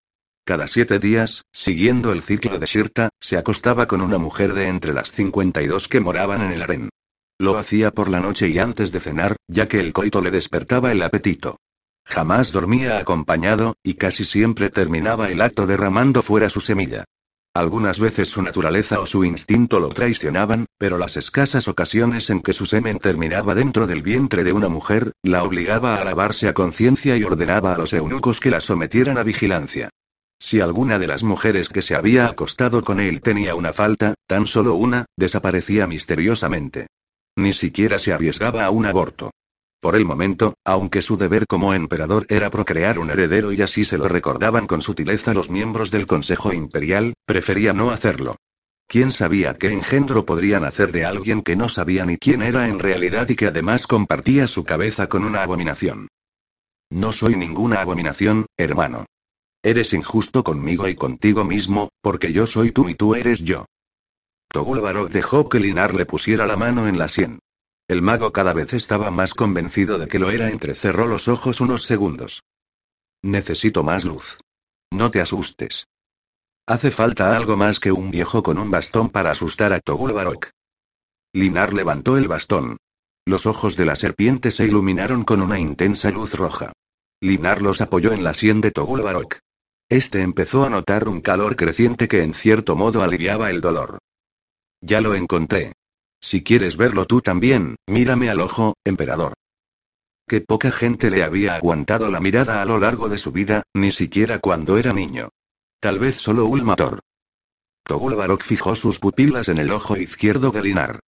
Cada 0.45 0.67
siete 0.67 0.99
días, 0.99 1.45
siguiendo 1.53 2.13
el 2.13 2.23
ciclo 2.23 2.59
de 2.59 2.67
Shirta, 2.67 3.09
se 3.21 3.39
acostaba 3.39 3.87
con 3.87 4.03
una 4.03 4.19
mujer 4.19 4.53
de 4.53 4.69
entre 4.69 4.93
las 4.93 5.11
52 5.13 5.89
que 5.89 6.01
moraban 6.01 6.43
en 6.43 6.51
el 6.53 6.63
harén. 6.63 6.91
Lo 7.39 7.59
hacía 7.59 7.91
por 7.91 8.09
la 8.09 8.21
noche 8.21 8.49
y 8.49 8.59
antes 8.59 8.93
de 8.93 9.01
cenar, 9.01 9.37
ya 9.47 9.69
que 9.69 9.79
el 9.79 9.93
coito 9.93 10.23
le 10.23 10.31
despertaba 10.31 10.93
el 10.93 11.03
apetito. 11.03 11.59
Jamás 12.07 12.51
dormía 12.51 12.99
acompañado, 12.99 13.75
y 13.83 13.95
casi 13.95 14.25
siempre 14.25 14.71
terminaba 14.71 15.31
el 15.31 15.43
acto 15.43 15.67
derramando 15.67 16.23
fuera 16.23 16.49
su 16.49 16.61
semilla. 16.61 17.05
Algunas 17.53 18.01
veces 18.01 18.29
su 18.29 18.43
naturaleza 18.43 19.01
o 19.01 19.07
su 19.07 19.25
instinto 19.25 19.81
lo 19.81 19.91
traicionaban, 19.91 20.67
pero 20.79 20.99
las 20.99 21.17
escasas 21.17 21.69
ocasiones 21.69 22.31
en 22.31 22.41
que 22.41 22.53
su 22.53 22.65
semen 22.65 22.99
terminaba 22.99 23.55
dentro 23.55 23.87
del 23.87 24.03
vientre 24.03 24.45
de 24.45 24.53
una 24.53 24.69
mujer, 24.69 25.13
la 25.23 25.43
obligaba 25.43 25.97
a 25.97 26.05
lavarse 26.05 26.49
a 26.49 26.55
conciencia 26.55 27.17
y 27.17 27.25
ordenaba 27.25 27.75
a 27.75 27.79
los 27.79 27.93
eunucos 27.93 28.41
que 28.41 28.51
la 28.51 28.61
sometieran 28.61 29.19
a 29.19 29.23
vigilancia. 29.23 29.91
Si 30.39 30.61
alguna 30.61 30.99
de 30.99 31.07
las 31.07 31.23
mujeres 31.23 31.69
que 31.69 31.83
se 31.83 31.97
había 31.97 32.27
acostado 32.27 32.85
con 32.85 33.01
él 33.01 33.21
tenía 33.21 33.55
una 33.55 33.73
falta, 33.73 34.15
tan 34.27 34.47
solo 34.47 34.75
una, 34.75 35.07
desaparecía 35.17 35.87
misteriosamente. 35.87 36.87
Ni 37.37 37.53
siquiera 37.53 37.99
se 37.99 38.13
arriesgaba 38.13 38.65
a 38.65 38.71
un 38.71 38.87
aborto. 38.87 39.31
Por 39.81 39.95
el 39.95 40.05
momento, 40.05 40.55
aunque 40.65 41.03
su 41.03 41.17
deber 41.17 41.47
como 41.47 41.75
emperador 41.75 42.27
era 42.29 42.51
procrear 42.51 42.99
un 42.99 43.11
heredero 43.11 43.53
y 43.53 43.63
así 43.63 43.85
se 43.85 43.99
lo 43.99 44.09
recordaban 44.09 44.67
con 44.67 44.81
sutileza 44.81 45.35
los 45.35 45.51
miembros 45.51 45.91
del 45.91 46.07
Consejo 46.07 46.53
Imperial, 46.53 47.15
prefería 47.27 47.73
no 47.73 47.91
hacerlo. 47.91 48.37
¿Quién 48.89 49.13
sabía 49.13 49.55
qué 49.55 49.69
engendro 49.69 50.25
podrían 50.25 50.65
hacer 50.65 50.93
de 50.93 51.05
alguien 51.05 51.43
que 51.43 51.57
no 51.57 51.69
sabía 51.69 52.07
ni 52.07 52.17
quién 52.17 52.41
era 52.41 52.69
en 52.69 52.79
realidad 52.79 53.29
y 53.29 53.37
que 53.37 53.47
además 53.47 53.87
compartía 53.87 54.47
su 54.47 54.65
cabeza 54.65 55.09
con 55.09 55.25
una 55.25 55.43
abominación? 55.43 56.09
No 56.91 57.13
soy 57.13 57.37
ninguna 57.37 57.81
abominación, 57.81 58.47
hermano. 58.57 59.07
Eres 59.63 59.93
injusto 59.93 60.45
conmigo 60.45 60.89
y 60.89 60.95
contigo 60.95 61.45
mismo, 61.45 61.91
porque 62.01 62.33
yo 62.33 62.47
soy 62.47 62.71
tú 62.71 62.89
y 62.89 62.95
tú 62.95 63.17
eres 63.17 63.41
yo. 63.41 63.67
Togul 64.57 64.81
Barok 64.81 65.11
dejó 65.11 65.51
que 65.51 65.61
Linar 65.61 65.95
le 65.95 66.07
pusiera 66.07 66.47
la 66.47 66.57
mano 66.57 66.89
en 66.89 66.97
la 66.97 67.11
sien. 67.11 67.41
El 67.89 68.01
mago 68.01 68.33
cada 68.33 68.55
vez 68.55 68.73
estaba 68.73 69.11
más 69.11 69.35
convencido 69.35 69.99
de 69.99 70.09
que 70.09 70.19
lo 70.19 70.31
era. 70.31 70.49
Entrecerró 70.49 71.07
los 71.07 71.29
ojos 71.29 71.61
unos 71.61 71.83
segundos. 71.83 72.43
Necesito 73.23 73.85
más 73.85 74.07
luz. 74.07 74.39
No 74.91 75.11
te 75.11 75.21
asustes. 75.21 75.89
Hace 76.67 76.91
falta 76.91 77.37
algo 77.37 77.59
más 77.59 77.79
que 77.79 77.93
un 77.93 78.11
viejo 78.11 78.43
con 78.43 78.57
un 78.57 78.71
bastón 78.71 79.11
para 79.11 79.31
asustar 79.31 79.75
a 79.75 79.81
Togul 79.81 80.15
Barok. 80.15 80.49
Linar 81.35 81.75
levantó 81.75 82.17
el 82.17 82.27
bastón. 82.27 82.79
Los 83.27 83.45
ojos 83.45 83.77
de 83.77 83.85
la 83.85 83.95
serpiente 83.95 84.51
se 84.51 84.65
iluminaron 84.65 85.25
con 85.25 85.43
una 85.43 85.59
intensa 85.59 86.11
luz 86.11 86.33
roja. 86.33 86.73
Linar 87.21 87.61
los 87.61 87.83
apoyó 87.83 88.15
en 88.15 88.25
la 88.25 88.33
sien 88.33 88.63
de 88.63 88.71
Togul 88.71 89.03
Barok. 89.03 89.37
Este 89.91 90.23
empezó 90.23 90.65
a 90.65 90.71
notar 90.71 91.09
un 91.09 91.21
calor 91.21 91.57
creciente 91.57 92.09
que 92.09 92.23
en 92.23 92.33
cierto 92.33 92.75
modo 92.75 93.03
aliviaba 93.03 93.51
el 93.51 93.61
dolor. 93.61 93.99
Ya 94.87 95.01
lo 95.01 95.17
encontré. 95.17 95.73
Si 96.21 96.45
quieres 96.45 96.77
verlo 96.77 97.07
tú 97.07 97.21
también, 97.21 97.75
mírame 97.89 98.31
al 98.31 98.41
ojo, 98.41 98.75
emperador. 98.85 99.35
Que 100.29 100.41
poca 100.41 100.71
gente 100.71 101.11
le 101.11 101.25
había 101.25 101.57
aguantado 101.57 102.09
la 102.09 102.21
mirada 102.21 102.63
a 102.63 102.65
lo 102.65 102.79
largo 102.79 103.09
de 103.09 103.19
su 103.19 103.33
vida, 103.33 103.65
ni 103.75 103.91
siquiera 103.91 104.39
cuando 104.39 104.79
era 104.79 104.93
niño. 104.93 105.31
Tal 105.81 105.99
vez 105.99 106.19
solo 106.19 106.47
Ulmator. 106.47 107.01
Togul 107.83 108.15
Barok 108.15 108.45
fijó 108.45 108.77
sus 108.77 109.01
pupilas 109.01 109.49
en 109.49 109.59
el 109.59 109.73
ojo 109.73 109.97
izquierdo 109.97 110.53
de 110.53 110.63
Linar. 110.63 111.01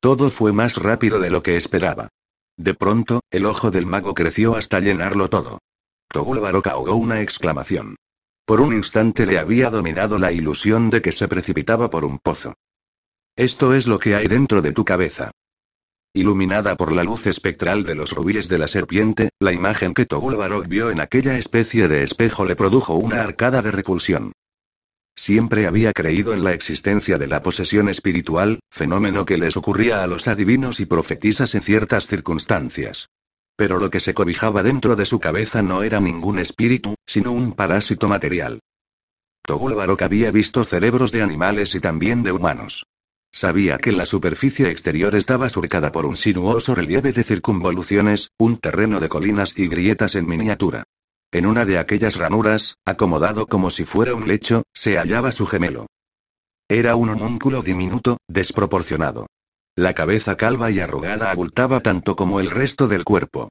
Todo 0.00 0.30
fue 0.30 0.54
más 0.54 0.76
rápido 0.76 1.20
de 1.20 1.28
lo 1.28 1.42
que 1.42 1.58
esperaba. 1.58 2.08
De 2.56 2.72
pronto, 2.72 3.20
el 3.30 3.44
ojo 3.44 3.70
del 3.70 3.84
mago 3.84 4.14
creció 4.14 4.56
hasta 4.56 4.80
llenarlo 4.80 5.28
todo. 5.28 5.58
Togul 6.08 6.40
Barok 6.40 6.68
ahogó 6.68 6.94
una 6.94 7.20
exclamación. 7.20 7.96
Por 8.46 8.62
un 8.62 8.72
instante 8.72 9.26
le 9.26 9.38
había 9.38 9.68
dominado 9.68 10.18
la 10.18 10.32
ilusión 10.32 10.88
de 10.88 11.02
que 11.02 11.12
se 11.12 11.28
precipitaba 11.28 11.90
por 11.90 12.06
un 12.06 12.18
pozo. 12.18 12.54
Esto 13.36 13.74
es 13.74 13.86
lo 13.86 13.98
que 13.98 14.14
hay 14.14 14.28
dentro 14.28 14.62
de 14.62 14.72
tu 14.72 14.82
cabeza. 14.86 15.30
Iluminada 16.14 16.74
por 16.74 16.90
la 16.90 17.04
luz 17.04 17.26
espectral 17.26 17.84
de 17.84 17.94
los 17.94 18.12
rubíes 18.12 18.48
de 18.48 18.56
la 18.56 18.66
serpiente, 18.66 19.28
la 19.38 19.52
imagen 19.52 19.92
que 19.92 20.06
Togul 20.06 20.36
Barok 20.36 20.66
vio 20.66 20.90
en 20.90 21.00
aquella 21.00 21.36
especie 21.36 21.86
de 21.86 22.02
espejo 22.02 22.46
le 22.46 22.56
produjo 22.56 22.94
una 22.94 23.20
arcada 23.20 23.60
de 23.60 23.72
repulsión. 23.72 24.32
Siempre 25.14 25.66
había 25.66 25.92
creído 25.92 26.32
en 26.32 26.44
la 26.44 26.54
existencia 26.54 27.18
de 27.18 27.26
la 27.26 27.42
posesión 27.42 27.90
espiritual, 27.90 28.60
fenómeno 28.70 29.26
que 29.26 29.36
les 29.36 29.58
ocurría 29.58 30.02
a 30.02 30.06
los 30.06 30.28
adivinos 30.28 30.80
y 30.80 30.86
profetisas 30.86 31.54
en 31.54 31.60
ciertas 31.60 32.06
circunstancias. 32.06 33.10
Pero 33.54 33.78
lo 33.78 33.90
que 33.90 34.00
se 34.00 34.14
cobijaba 34.14 34.62
dentro 34.62 34.96
de 34.96 35.04
su 35.04 35.20
cabeza 35.20 35.60
no 35.60 35.82
era 35.82 36.00
ningún 36.00 36.38
espíritu, 36.38 36.94
sino 37.04 37.32
un 37.32 37.52
parásito 37.52 38.08
material. 38.08 38.60
Togul 39.42 39.74
Barok 39.74 40.00
había 40.00 40.30
visto 40.30 40.64
cerebros 40.64 41.12
de 41.12 41.20
animales 41.20 41.74
y 41.74 41.80
también 41.80 42.22
de 42.22 42.32
humanos. 42.32 42.86
Sabía 43.36 43.76
que 43.76 43.92
la 43.92 44.06
superficie 44.06 44.70
exterior 44.70 45.14
estaba 45.14 45.50
surcada 45.50 45.92
por 45.92 46.06
un 46.06 46.16
sinuoso 46.16 46.74
relieve 46.74 47.12
de 47.12 47.22
circunvoluciones, 47.22 48.30
un 48.38 48.56
terreno 48.56 48.98
de 48.98 49.10
colinas 49.10 49.52
y 49.58 49.68
grietas 49.68 50.14
en 50.14 50.26
miniatura. 50.26 50.84
En 51.30 51.44
una 51.44 51.66
de 51.66 51.76
aquellas 51.76 52.16
ranuras, 52.16 52.78
acomodado 52.86 53.46
como 53.46 53.70
si 53.70 53.84
fuera 53.84 54.14
un 54.14 54.26
lecho, 54.26 54.62
se 54.72 54.96
hallaba 54.96 55.32
su 55.32 55.44
gemelo. 55.44 55.84
Era 56.66 56.96
un 56.96 57.10
homúnculo 57.10 57.60
diminuto, 57.60 58.16
desproporcionado. 58.26 59.26
La 59.76 59.92
cabeza 59.92 60.38
calva 60.38 60.70
y 60.70 60.80
arrugada 60.80 61.30
abultaba 61.30 61.80
tanto 61.80 62.16
como 62.16 62.40
el 62.40 62.50
resto 62.50 62.88
del 62.88 63.04
cuerpo. 63.04 63.50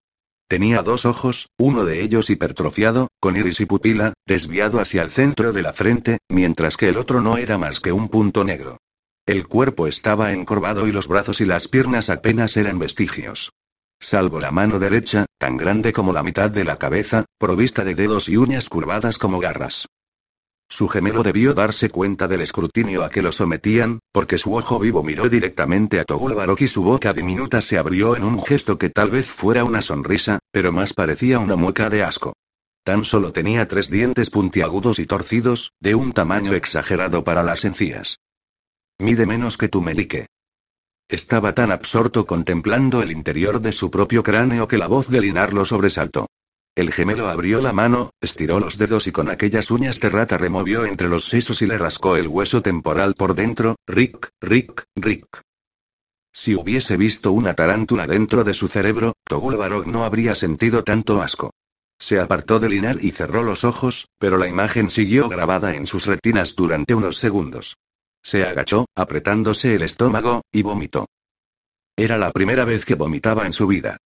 Tenía 0.50 0.82
dos 0.82 1.06
ojos, 1.06 1.50
uno 1.60 1.86
de 1.86 2.02
ellos 2.02 2.32
hipertrofiado, 2.32 3.10
con 3.20 3.38
iris 3.38 3.60
y 3.60 3.68
pupila, 3.68 4.14
desviado 4.26 4.80
hacia 4.80 5.04
el 5.04 5.12
centro 5.12 5.54
de 5.54 5.62
la 5.62 5.74
frente, 5.74 6.18
mientras 6.28 6.76
que 6.76 6.90
el 6.90 6.98
otro 6.98 7.22
no 7.22 7.38
era 7.38 7.60
más 7.60 7.80
que 7.80 7.92
un 7.92 8.10
punto 8.10 8.44
negro. 8.44 8.80
El 9.26 9.48
cuerpo 9.48 9.88
estaba 9.88 10.34
encorvado 10.34 10.88
y 10.88 10.92
los 10.92 11.08
brazos 11.08 11.42
y 11.42 11.46
las 11.46 11.68
piernas 11.68 12.12
apenas 12.12 12.58
eran 12.58 12.78
vestigios. 12.78 13.52
Salvo 14.00 14.40
la 14.40 14.52
mano 14.52 14.78
derecha, 14.78 15.26
tan 15.40 15.58
grande 15.58 15.94
como 15.94 16.14
la 16.14 16.22
mitad 16.22 16.52
de 16.52 16.64
la 16.64 16.78
cabeza, 16.78 17.26
provista 17.40 17.84
de 17.84 17.96
dedos 17.96 18.30
y 18.30 18.38
uñas 18.38 18.70
curvadas 18.70 19.18
como 19.18 19.40
garras. 19.40 19.88
Su 20.70 20.88
gemelo 20.88 21.24
debió 21.24 21.56
darse 21.56 21.90
cuenta 21.90 22.28
del 22.28 22.42
escrutinio 22.42 23.04
a 23.04 23.10
que 23.10 23.24
lo 23.24 23.32
sometían, 23.32 23.98
porque 24.12 24.38
su 24.38 24.54
ojo 24.54 24.78
vivo 24.78 25.02
miró 25.02 25.28
directamente 25.28 26.00
a 26.00 26.06
Togul 26.06 26.36
Barok 26.36 26.62
y 26.62 26.68
su 26.68 26.84
boca 26.84 27.12
diminuta 27.12 27.62
se 27.62 27.80
abrió 27.80 28.16
en 28.16 28.24
un 28.24 28.44
gesto 28.44 28.78
que 28.78 28.92
tal 28.92 29.10
vez 29.10 29.26
fuera 29.26 29.64
una 29.64 29.82
sonrisa, 29.82 30.38
pero 30.52 30.72
más 30.72 30.94
parecía 30.94 31.40
una 31.40 31.56
mueca 31.56 31.90
de 31.90 32.04
asco. 32.04 32.34
Tan 32.84 33.04
solo 33.04 33.32
tenía 33.32 33.68
tres 33.68 33.90
dientes 33.90 34.30
puntiagudos 34.30 35.00
y 35.00 35.08
torcidos, 35.08 35.72
de 35.80 35.96
un 35.96 36.14
tamaño 36.14 36.54
exagerado 36.54 37.24
para 37.24 37.42
las 37.42 37.66
encías. 37.66 38.20
Mide 39.00 39.26
menos 39.26 39.58
que 39.58 39.68
tu 39.68 39.82
melique. 39.82 40.28
Estaba 41.10 41.54
tan 41.54 41.72
absorto 41.72 42.26
contemplando 42.26 43.02
el 43.02 43.12
interior 43.12 43.60
de 43.60 43.74
su 43.74 43.92
propio 43.92 44.24
cráneo 44.24 44.68
que 44.68 44.78
la 44.78 44.88
voz 44.88 45.10
de 45.10 45.20
Linar 45.20 45.54
lo 45.54 45.66
sobresaltó. 45.66 46.28
El 46.76 46.92
gemelo 46.92 47.28
abrió 47.30 47.62
la 47.62 47.74
mano, 47.74 48.12
estiró 48.22 48.60
los 48.60 48.78
dedos 48.78 49.08
y 49.08 49.12
con 49.12 49.30
aquellas 49.30 49.70
uñas 49.70 50.00
de 50.00 50.10
rata 50.10 50.38
removió 50.38 50.86
entre 50.86 51.10
los 51.10 51.26
sesos 51.26 51.62
y 51.62 51.68
le 51.68 51.78
rascó 51.78 52.16
el 52.16 52.28
hueso 52.28 52.62
temporal 52.62 53.16
por 53.16 53.36
dentro, 53.36 53.76
ric, 53.86 54.30
ric, 54.42 54.84
ric. 54.96 55.26
Si 56.34 56.56
hubiese 56.56 56.98
visto 56.98 57.32
una 57.32 57.54
tarántula 57.54 58.08
dentro 58.08 58.44
de 58.44 58.54
su 58.54 58.68
cerebro, 58.68 59.14
Togul 59.26 59.56
Barok 59.58 59.88
no 59.88 60.06
habría 60.06 60.36
sentido 60.36 60.84
tanto 60.84 61.22
asco. 61.22 61.52
Se 61.98 62.20
apartó 62.20 62.60
de 62.60 62.70
Linar 62.70 62.98
y 63.02 63.12
cerró 63.12 63.44
los 63.44 63.64
ojos, 63.64 64.08
pero 64.18 64.38
la 64.38 64.48
imagen 64.48 64.90
siguió 64.90 65.30
grabada 65.30 65.76
en 65.76 65.88
sus 65.88 66.06
retinas 66.06 66.56
durante 66.56 66.94
unos 66.94 67.18
segundos. 67.18 67.76
Se 68.26 68.44
agachó, 68.44 68.88
apretándose 68.96 69.76
el 69.76 69.84
estómago, 69.84 70.42
y 70.52 70.64
vomitó. 70.64 71.06
Era 71.96 72.18
la 72.18 72.32
primera 72.32 72.66
vez 72.66 72.84
que 72.84 72.96
vomitaba 72.96 73.46
en 73.46 73.54
su 73.54 73.68
vida. 73.68 73.98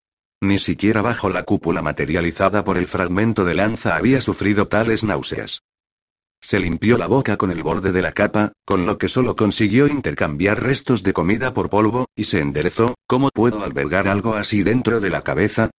Ni 0.42 0.60
siquiera 0.60 1.02
bajo 1.02 1.30
la 1.30 1.44
cúpula 1.44 1.82
materializada 1.82 2.66
por 2.66 2.78
el 2.78 2.90
fragmento 2.90 3.46
de 3.46 3.54
lanza 3.54 3.96
había 3.96 4.20
sufrido 4.20 4.68
tales 4.68 5.06
náuseas. 5.06 5.62
Se 6.42 6.60
limpió 6.60 6.98
la 6.98 7.08
boca 7.08 7.38
con 7.38 7.50
el 7.50 7.64
borde 7.64 7.94
de 7.94 8.02
la 8.02 8.12
capa, 8.12 8.52
con 8.66 8.86
lo 8.86 8.98
que 8.98 9.08
solo 9.08 9.38
consiguió 9.38 9.88
intercambiar 9.88 10.62
restos 10.62 11.02
de 11.02 11.14
comida 11.14 11.54
por 11.54 11.70
polvo, 11.70 12.08
y 12.14 12.26
se 12.26 12.42
enderezó, 12.42 12.96
¿cómo 13.08 13.30
puedo 13.30 13.64
albergar 13.64 14.10
algo 14.10 14.36
así 14.36 14.64
dentro 14.64 15.00
de 15.00 15.12
la 15.12 15.22
cabeza? 15.22 15.70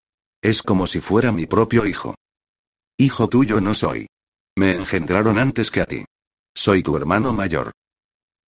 Es 0.41 0.63
como 0.63 0.87
si 0.87 0.99
fuera 0.99 1.31
mi 1.31 1.45
propio 1.45 1.85
hijo. 1.85 2.15
Hijo 2.97 3.29
tuyo 3.29 3.61
no 3.61 3.75
soy. 3.75 4.07
Me 4.55 4.71
engendraron 4.71 5.37
antes 5.37 5.69
que 5.69 5.81
a 5.81 5.85
ti. 5.85 6.05
Soy 6.55 6.81
tu 6.81 6.97
hermano 6.97 7.33
mayor. 7.33 7.71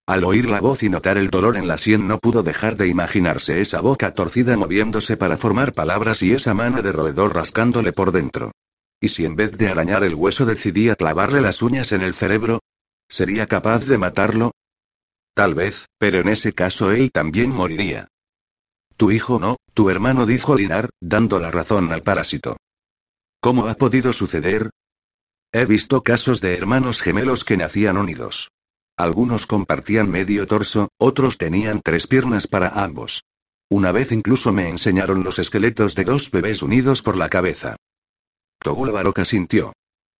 Al 0.06 0.24
oír 0.24 0.46
la 0.46 0.60
voz 0.60 0.82
y 0.82 0.90
notar 0.90 1.16
el 1.16 1.30
dolor 1.30 1.56
en 1.56 1.66
la 1.66 1.78
sien 1.78 2.06
no 2.06 2.18
pudo 2.18 2.42
dejar 2.42 2.76
de 2.76 2.88
imaginarse 2.88 3.62
esa 3.62 3.80
boca 3.80 4.12
torcida 4.12 4.54
moviéndose 4.56 5.16
para 5.16 5.38
formar 5.38 5.72
palabras 5.72 6.22
y 6.22 6.32
esa 6.32 6.52
mano 6.52 6.82
de 6.82 6.92
roedor 6.92 7.34
rascándole 7.34 7.92
por 7.92 8.12
dentro. 8.12 8.52
¿Y 9.00 9.08
si 9.08 9.24
en 9.24 9.34
vez 9.34 9.52
de 9.52 9.68
arañar 9.68 10.04
el 10.04 10.14
hueso 10.14 10.44
decidía 10.44 10.94
clavarle 10.94 11.40
las 11.40 11.62
uñas 11.62 11.92
en 11.92 12.02
el 12.02 12.12
cerebro? 12.12 12.60
¿Sería 13.08 13.46
capaz 13.46 13.86
de 13.86 13.96
matarlo? 13.96 14.52
Tal 15.34 15.54
vez, 15.54 15.86
pero 15.98 16.20
en 16.20 16.28
ese 16.28 16.52
caso 16.52 16.92
él 16.92 17.10
también 17.10 17.50
moriría. 17.50 18.08
Tu 18.98 19.10
hijo 19.10 19.38
no, 19.38 19.56
tu 19.72 19.88
hermano 19.88 20.26
dijo 20.26 20.54
Linar, 20.54 20.90
dando 21.00 21.40
la 21.40 21.50
razón 21.50 21.90
al 21.92 22.02
parásito. 22.02 22.58
¿Cómo 23.40 23.66
ha 23.68 23.74
podido 23.74 24.12
suceder? 24.12 24.70
He 25.50 25.64
visto 25.64 26.02
casos 26.02 26.40
de 26.40 26.56
hermanos 26.56 27.00
gemelos 27.00 27.44
que 27.44 27.56
nacían 27.56 27.96
unidos. 27.96 28.50
Algunos 28.96 29.46
compartían 29.46 30.08
medio 30.08 30.46
torso, 30.46 30.88
otros 30.98 31.36
tenían 31.36 31.80
tres 31.82 32.06
piernas 32.06 32.46
para 32.46 32.68
ambos. 32.68 33.24
Una 33.68 33.90
vez 33.90 34.12
incluso 34.12 34.52
me 34.52 34.68
enseñaron 34.68 35.24
los 35.24 35.38
esqueletos 35.38 35.94
de 35.94 36.04
dos 36.04 36.30
bebés 36.30 36.62
unidos 36.62 37.02
por 37.02 37.16
la 37.16 37.28
cabeza. 37.28 37.76
Togul 38.60 38.92
Baroka 38.92 39.24
sintió. 39.24 39.72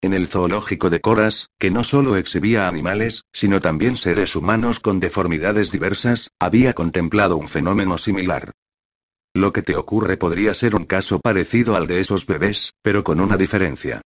En 0.03 0.13
el 0.13 0.27
zoológico 0.27 0.91
de 0.91 1.01
Coras, 1.01 1.49
que 1.59 1.71
no 1.71 1.85
solo 1.85 2.17
exhibía 2.17 2.67
animales, 2.67 3.23
sino 3.33 3.61
también 3.61 3.97
seres 3.97 4.35
humanos 4.35 4.81
con 4.81 5.01
deformidades 5.01 5.71
diversas, 5.71 6.31
había 6.41 6.75
contemplado 6.75 7.37
un 7.37 7.49
fenómeno 7.49 7.97
similar. 7.97 8.53
Lo 9.35 9.53
que 9.53 9.63
te 9.63 9.77
ocurre 9.77 10.17
podría 10.17 10.53
ser 10.53 10.75
un 10.75 10.85
caso 10.85 11.21
parecido 11.21 11.77
al 11.77 11.87
de 11.87 12.01
esos 12.01 12.27
bebés, 12.27 12.75
pero 12.83 13.03
con 13.03 13.21
una 13.21 13.37
diferencia. 13.37 14.03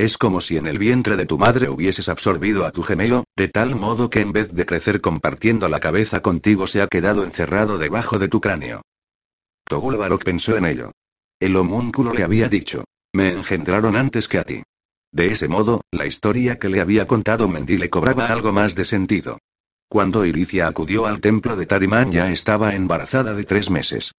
Es 0.00 0.16
como 0.16 0.40
si 0.40 0.56
en 0.56 0.66
el 0.66 0.78
vientre 0.78 1.14
de 1.14 1.26
tu 1.26 1.36
madre 1.36 1.68
hubieses 1.68 2.08
absorbido 2.08 2.64
a 2.64 2.70
tu 2.70 2.82
gemelo, 2.82 3.24
de 3.36 3.48
tal 3.48 3.76
modo 3.76 4.08
que 4.08 4.20
en 4.20 4.32
vez 4.32 4.50
de 4.50 4.64
crecer 4.64 5.02
compartiendo 5.02 5.68
la 5.68 5.78
cabeza 5.78 6.22
contigo 6.22 6.66
se 6.66 6.80
ha 6.80 6.86
quedado 6.86 7.22
encerrado 7.22 7.76
debajo 7.76 8.18
de 8.18 8.28
tu 8.28 8.40
cráneo. 8.40 8.80
Togul 9.68 9.98
Barok 9.98 10.24
pensó 10.24 10.56
en 10.56 10.64
ello. 10.64 10.92
El 11.38 11.54
homúnculo 11.54 12.14
le 12.14 12.22
había 12.22 12.48
dicho. 12.48 12.84
Me 13.12 13.28
engendraron 13.28 13.94
antes 13.94 14.26
que 14.26 14.38
a 14.38 14.44
ti. 14.44 14.62
De 15.12 15.32
ese 15.32 15.48
modo, 15.48 15.82
la 15.90 16.06
historia 16.06 16.58
que 16.58 16.70
le 16.70 16.80
había 16.80 17.06
contado 17.06 17.46
Mendy 17.46 17.76
le 17.76 17.90
cobraba 17.90 18.28
algo 18.28 18.52
más 18.52 18.74
de 18.74 18.86
sentido. 18.86 19.38
Cuando 19.86 20.24
Iricia 20.24 20.66
acudió 20.66 21.04
al 21.04 21.20
templo 21.20 21.56
de 21.56 21.66
Tarimán 21.66 22.10
ya 22.10 22.32
estaba 22.32 22.74
embarazada 22.74 23.34
de 23.34 23.44
tres 23.44 23.68
meses. 23.68 24.12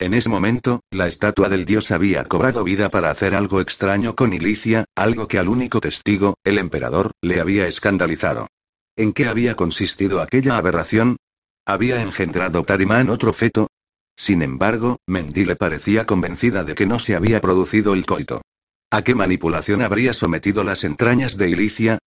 En 0.00 0.14
ese 0.14 0.30
momento, 0.30 0.84
la 0.92 1.08
estatua 1.08 1.48
del 1.48 1.64
dios 1.64 1.90
había 1.90 2.24
cobrado 2.24 2.62
vida 2.62 2.88
para 2.88 3.10
hacer 3.10 3.34
algo 3.34 3.60
extraño 3.60 4.14
con 4.14 4.32
Ilicia, 4.32 4.84
algo 4.94 5.26
que 5.26 5.40
al 5.40 5.48
único 5.48 5.80
testigo, 5.80 6.36
el 6.44 6.58
emperador, 6.58 7.10
le 7.20 7.40
había 7.40 7.66
escandalizado. 7.66 8.46
¿En 8.96 9.12
qué 9.12 9.26
había 9.26 9.56
consistido 9.56 10.20
aquella 10.20 10.56
aberración? 10.56 11.16
¿Había 11.66 12.00
engendrado 12.00 12.62
Tarimán 12.62 13.10
otro 13.10 13.32
feto? 13.32 13.68
Sin 14.16 14.42
embargo, 14.42 14.98
Mendile 15.06 15.56
parecía 15.56 16.06
convencida 16.06 16.62
de 16.62 16.76
que 16.76 16.86
no 16.86 17.00
se 17.00 17.16
había 17.16 17.40
producido 17.40 17.92
el 17.94 18.06
coito. 18.06 18.42
¿A 18.90 19.02
qué 19.02 19.16
manipulación 19.16 19.82
habría 19.82 20.14
sometido 20.14 20.62
las 20.62 20.84
entrañas 20.84 21.36
de 21.36 21.50
Ilicia? 21.50 21.98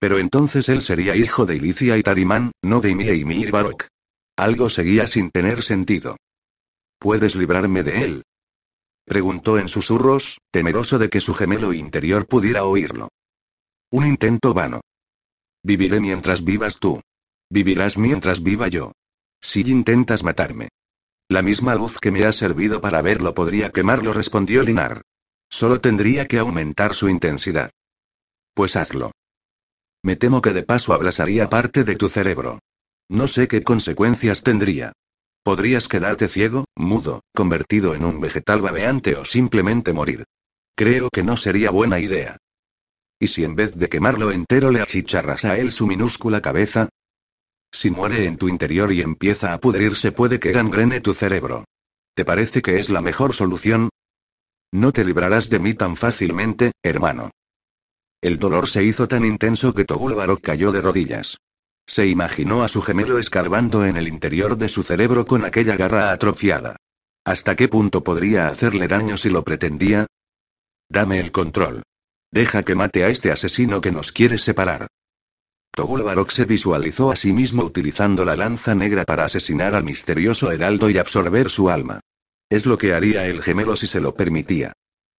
Pero 0.00 0.18
entonces 0.18 0.68
él 0.68 0.82
sería 0.82 1.14
hijo 1.14 1.46
de 1.46 1.56
Ilicia 1.56 1.96
y 1.96 2.02
Tarimán, 2.02 2.50
no 2.62 2.80
de 2.80 2.90
Ymir 2.90 3.14
y 3.14 3.24
Mir 3.24 3.52
Barok. 3.52 3.86
Algo 4.36 4.68
seguía 4.68 5.06
sin 5.06 5.30
tener 5.30 5.62
sentido. 5.62 6.16
¿Puedes 6.98 7.34
librarme 7.34 7.82
de 7.82 8.04
él? 8.04 8.22
Preguntó 9.04 9.58
en 9.58 9.68
susurros, 9.68 10.38
temeroso 10.50 10.98
de 10.98 11.10
que 11.10 11.20
su 11.20 11.34
gemelo 11.34 11.72
interior 11.72 12.26
pudiera 12.26 12.64
oírlo. 12.64 13.08
Un 13.90 14.06
intento 14.06 14.54
vano. 14.54 14.80
Viviré 15.62 16.00
mientras 16.00 16.44
vivas 16.44 16.78
tú. 16.78 17.00
Vivirás 17.50 17.98
mientras 17.98 18.42
viva 18.42 18.68
yo. 18.68 18.92
Si 19.40 19.60
intentas 19.60 20.24
matarme. 20.24 20.68
La 21.28 21.42
misma 21.42 21.74
luz 21.74 21.98
que 21.98 22.10
me 22.10 22.24
ha 22.24 22.32
servido 22.32 22.80
para 22.80 23.02
verlo 23.02 23.34
podría 23.34 23.70
quemarlo, 23.70 24.12
respondió 24.12 24.62
Linar. 24.62 25.02
Solo 25.50 25.80
tendría 25.80 26.26
que 26.26 26.38
aumentar 26.38 26.94
su 26.94 27.08
intensidad. 27.08 27.70
Pues 28.54 28.76
hazlo. 28.76 29.12
Me 30.02 30.16
temo 30.16 30.42
que 30.42 30.52
de 30.52 30.62
paso 30.62 30.92
abrasaría 30.92 31.48
parte 31.48 31.84
de 31.84 31.96
tu 31.96 32.08
cerebro. 32.08 32.58
No 33.08 33.26
sé 33.28 33.48
qué 33.48 33.62
consecuencias 33.62 34.42
tendría. 34.42 34.92
Podrías 35.44 35.88
quedarte 35.88 36.26
ciego, 36.28 36.64
mudo, 36.74 37.20
convertido 37.34 37.94
en 37.94 38.06
un 38.06 38.18
vegetal 38.18 38.62
babeante 38.62 39.14
o 39.14 39.26
simplemente 39.26 39.92
morir. 39.92 40.24
Creo 40.74 41.10
que 41.10 41.22
no 41.22 41.36
sería 41.36 41.70
buena 41.70 42.00
idea. 42.00 42.38
¿Y 43.20 43.28
si 43.28 43.44
en 43.44 43.54
vez 43.54 43.76
de 43.76 43.90
quemarlo 43.90 44.30
entero 44.30 44.70
le 44.70 44.80
achicharras 44.80 45.44
a 45.44 45.58
él 45.58 45.70
su 45.70 45.86
minúscula 45.86 46.40
cabeza? 46.40 46.88
Si 47.70 47.90
muere 47.90 48.24
en 48.24 48.38
tu 48.38 48.48
interior 48.48 48.90
y 48.90 49.02
empieza 49.02 49.52
a 49.52 49.60
pudrirse 49.60 50.12
puede 50.12 50.40
que 50.40 50.52
gangrene 50.52 51.02
tu 51.02 51.12
cerebro. 51.12 51.64
¿Te 52.14 52.24
parece 52.24 52.62
que 52.62 52.78
es 52.78 52.88
la 52.88 53.02
mejor 53.02 53.34
solución? 53.34 53.90
No 54.72 54.92
te 54.92 55.04
librarás 55.04 55.50
de 55.50 55.58
mí 55.58 55.74
tan 55.74 55.96
fácilmente, 55.96 56.72
hermano. 56.82 57.30
El 58.22 58.38
dolor 58.38 58.66
se 58.66 58.82
hizo 58.82 59.08
tan 59.08 59.26
intenso 59.26 59.74
que 59.74 59.84
Togulbarok 59.84 60.40
cayó 60.40 60.72
de 60.72 60.80
rodillas. 60.80 61.36
Se 61.86 62.06
imaginó 62.06 62.62
a 62.62 62.68
su 62.68 62.82
gemelo 62.82 63.18
escarbando 63.18 63.84
en 63.84 63.96
el 63.96 64.08
interior 64.08 64.56
de 64.56 64.68
su 64.68 64.82
cerebro 64.82 65.26
con 65.26 65.44
aquella 65.44 65.76
garra 65.76 66.12
atrofiada. 66.12 66.76
¿Hasta 67.24 67.56
qué 67.56 67.68
punto 67.68 68.02
podría 68.02 68.48
hacerle 68.48 68.88
daño 68.88 69.16
si 69.16 69.30
lo 69.30 69.44
pretendía? 69.44 70.06
Dame 70.88 71.20
el 71.20 71.32
control. 71.32 71.82
Deja 72.30 72.62
que 72.62 72.74
mate 72.74 73.04
a 73.04 73.08
este 73.08 73.30
asesino 73.30 73.80
que 73.80 73.92
nos 73.92 74.12
quiere 74.12 74.38
separar. 74.38 74.88
Togul 75.72 76.02
Barok 76.02 76.30
se 76.30 76.44
visualizó 76.44 77.10
a 77.10 77.16
sí 77.16 77.32
mismo 77.32 77.64
utilizando 77.64 78.24
la 78.24 78.36
lanza 78.36 78.74
negra 78.74 79.04
para 79.04 79.24
asesinar 79.24 79.74
al 79.74 79.84
misterioso 79.84 80.52
heraldo 80.52 80.88
y 80.90 80.98
absorber 80.98 81.50
su 81.50 81.68
alma. 81.68 82.00
Es 82.48 82.66
lo 82.66 82.78
que 82.78 82.94
haría 82.94 83.26
el 83.26 83.42
gemelo 83.42 83.74
si 83.76 83.86
se 83.86 84.00
lo 84.00 84.14
permitía. 84.14 84.72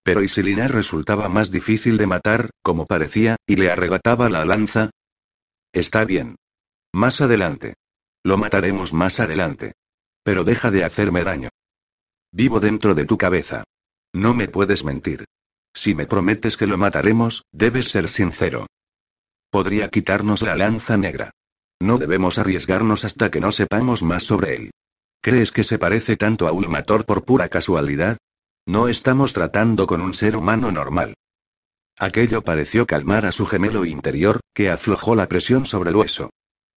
Pero 0.04 0.22
¿y 0.22 0.28
si 0.28 0.44
Linar 0.44 0.72
resultaba 0.72 1.28
más 1.30 1.52
difícil 1.52 1.98
de 1.98 2.08
matar, 2.08 2.52
como 2.62 2.86
parecía, 2.86 3.36
y 3.48 3.56
le 3.56 3.72
arrebataba 3.72 4.30
la 4.30 4.46
lanza? 4.46 4.92
Está 5.74 6.06
bien. 6.06 6.36
Más 6.96 7.20
adelante. 7.20 7.74
Lo 8.24 8.38
mataremos 8.38 8.94
más 8.94 9.20
adelante. 9.20 9.74
Pero 10.24 10.46
deja 10.46 10.72
de 10.72 10.86
hacerme 10.86 11.26
daño. 11.26 11.50
Vivo 12.32 12.62
dentro 12.62 12.96
de 12.96 13.04
tu 13.04 13.18
cabeza. 13.18 13.66
No 14.14 14.34
me 14.34 14.48
puedes 14.48 14.86
mentir. 14.86 15.26
Si 15.74 15.94
me 15.94 16.06
prometes 16.06 16.56
que 16.56 16.68
lo 16.68 16.78
mataremos, 16.78 17.44
debes 17.52 17.90
ser 17.90 18.08
sincero. 18.08 18.68
Podría 19.50 19.90
quitarnos 19.90 20.42
la 20.42 20.56
lanza 20.56 20.96
negra. 20.96 21.32
No 21.82 21.98
debemos 21.98 22.38
arriesgarnos 22.38 23.04
hasta 23.04 23.30
que 23.30 23.42
no 23.42 23.52
sepamos 23.52 24.02
más 24.02 24.24
sobre 24.24 24.56
él. 24.56 24.72
¿Crees 25.22 25.52
que 25.52 25.66
se 25.66 25.78
parece 25.78 26.16
tanto 26.16 26.48
a 26.48 26.54
Ulmator 26.54 27.06
por 27.06 27.26
pura 27.26 27.50
casualidad? 27.50 28.16
No 28.66 28.88
estamos 28.88 29.34
tratando 29.34 29.86
con 29.86 30.02
un 30.02 30.14
ser 30.14 30.38
humano 30.38 30.72
normal. 30.72 31.16
Aquello 32.00 32.42
pareció 32.42 32.88
calmar 32.88 33.26
a 33.26 33.34
su 33.34 33.46
gemelo 33.46 33.84
interior, 33.84 34.40
que 34.54 34.70
aflojó 34.70 35.14
la 35.14 35.28
presión 35.28 35.66
sobre 35.66 35.90
el 35.90 35.98
hueso. 35.98 36.30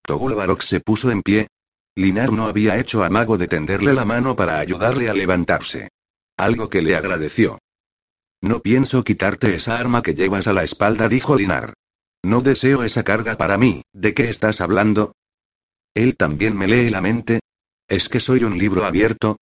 Togul 0.08 0.34
Barok 0.34 0.62
se 0.62 0.80
puso 0.80 1.10
en 1.10 1.22
pie. 1.22 1.48
Linar 1.94 2.32
no 2.32 2.46
había 2.46 2.78
hecho 2.78 3.04
amago 3.04 3.36
de 3.36 3.46
tenderle 3.46 3.92
la 3.92 4.06
mano 4.06 4.34
para 4.34 4.58
ayudarle 4.58 5.10
a 5.10 5.12
levantarse. 5.12 5.90
Algo 6.38 6.70
que 6.70 6.80
le 6.80 6.96
agradeció. 6.96 7.58
No 8.40 8.62
pienso 8.62 9.04
quitarte 9.04 9.54
esa 9.54 9.76
arma 9.76 10.00
que 10.00 10.14
llevas 10.14 10.46
a 10.46 10.54
la 10.54 10.64
espalda, 10.64 11.10
dijo 11.10 11.36
Linar. 11.36 11.74
No 12.24 12.40
deseo 12.40 12.84
esa 12.84 13.02
carga 13.04 13.36
para 13.36 13.58
mí, 13.58 13.82
¿de 13.92 14.14
qué 14.14 14.30
estás 14.30 14.62
hablando? 14.62 15.12
Él 15.92 16.16
también 16.16 16.56
me 16.56 16.68
lee 16.68 16.88
la 16.88 17.02
mente. 17.02 17.40
¿Es 17.86 18.08
que 18.08 18.20
soy 18.20 18.44
un 18.44 18.56
libro 18.56 18.86
abierto? 18.86 19.36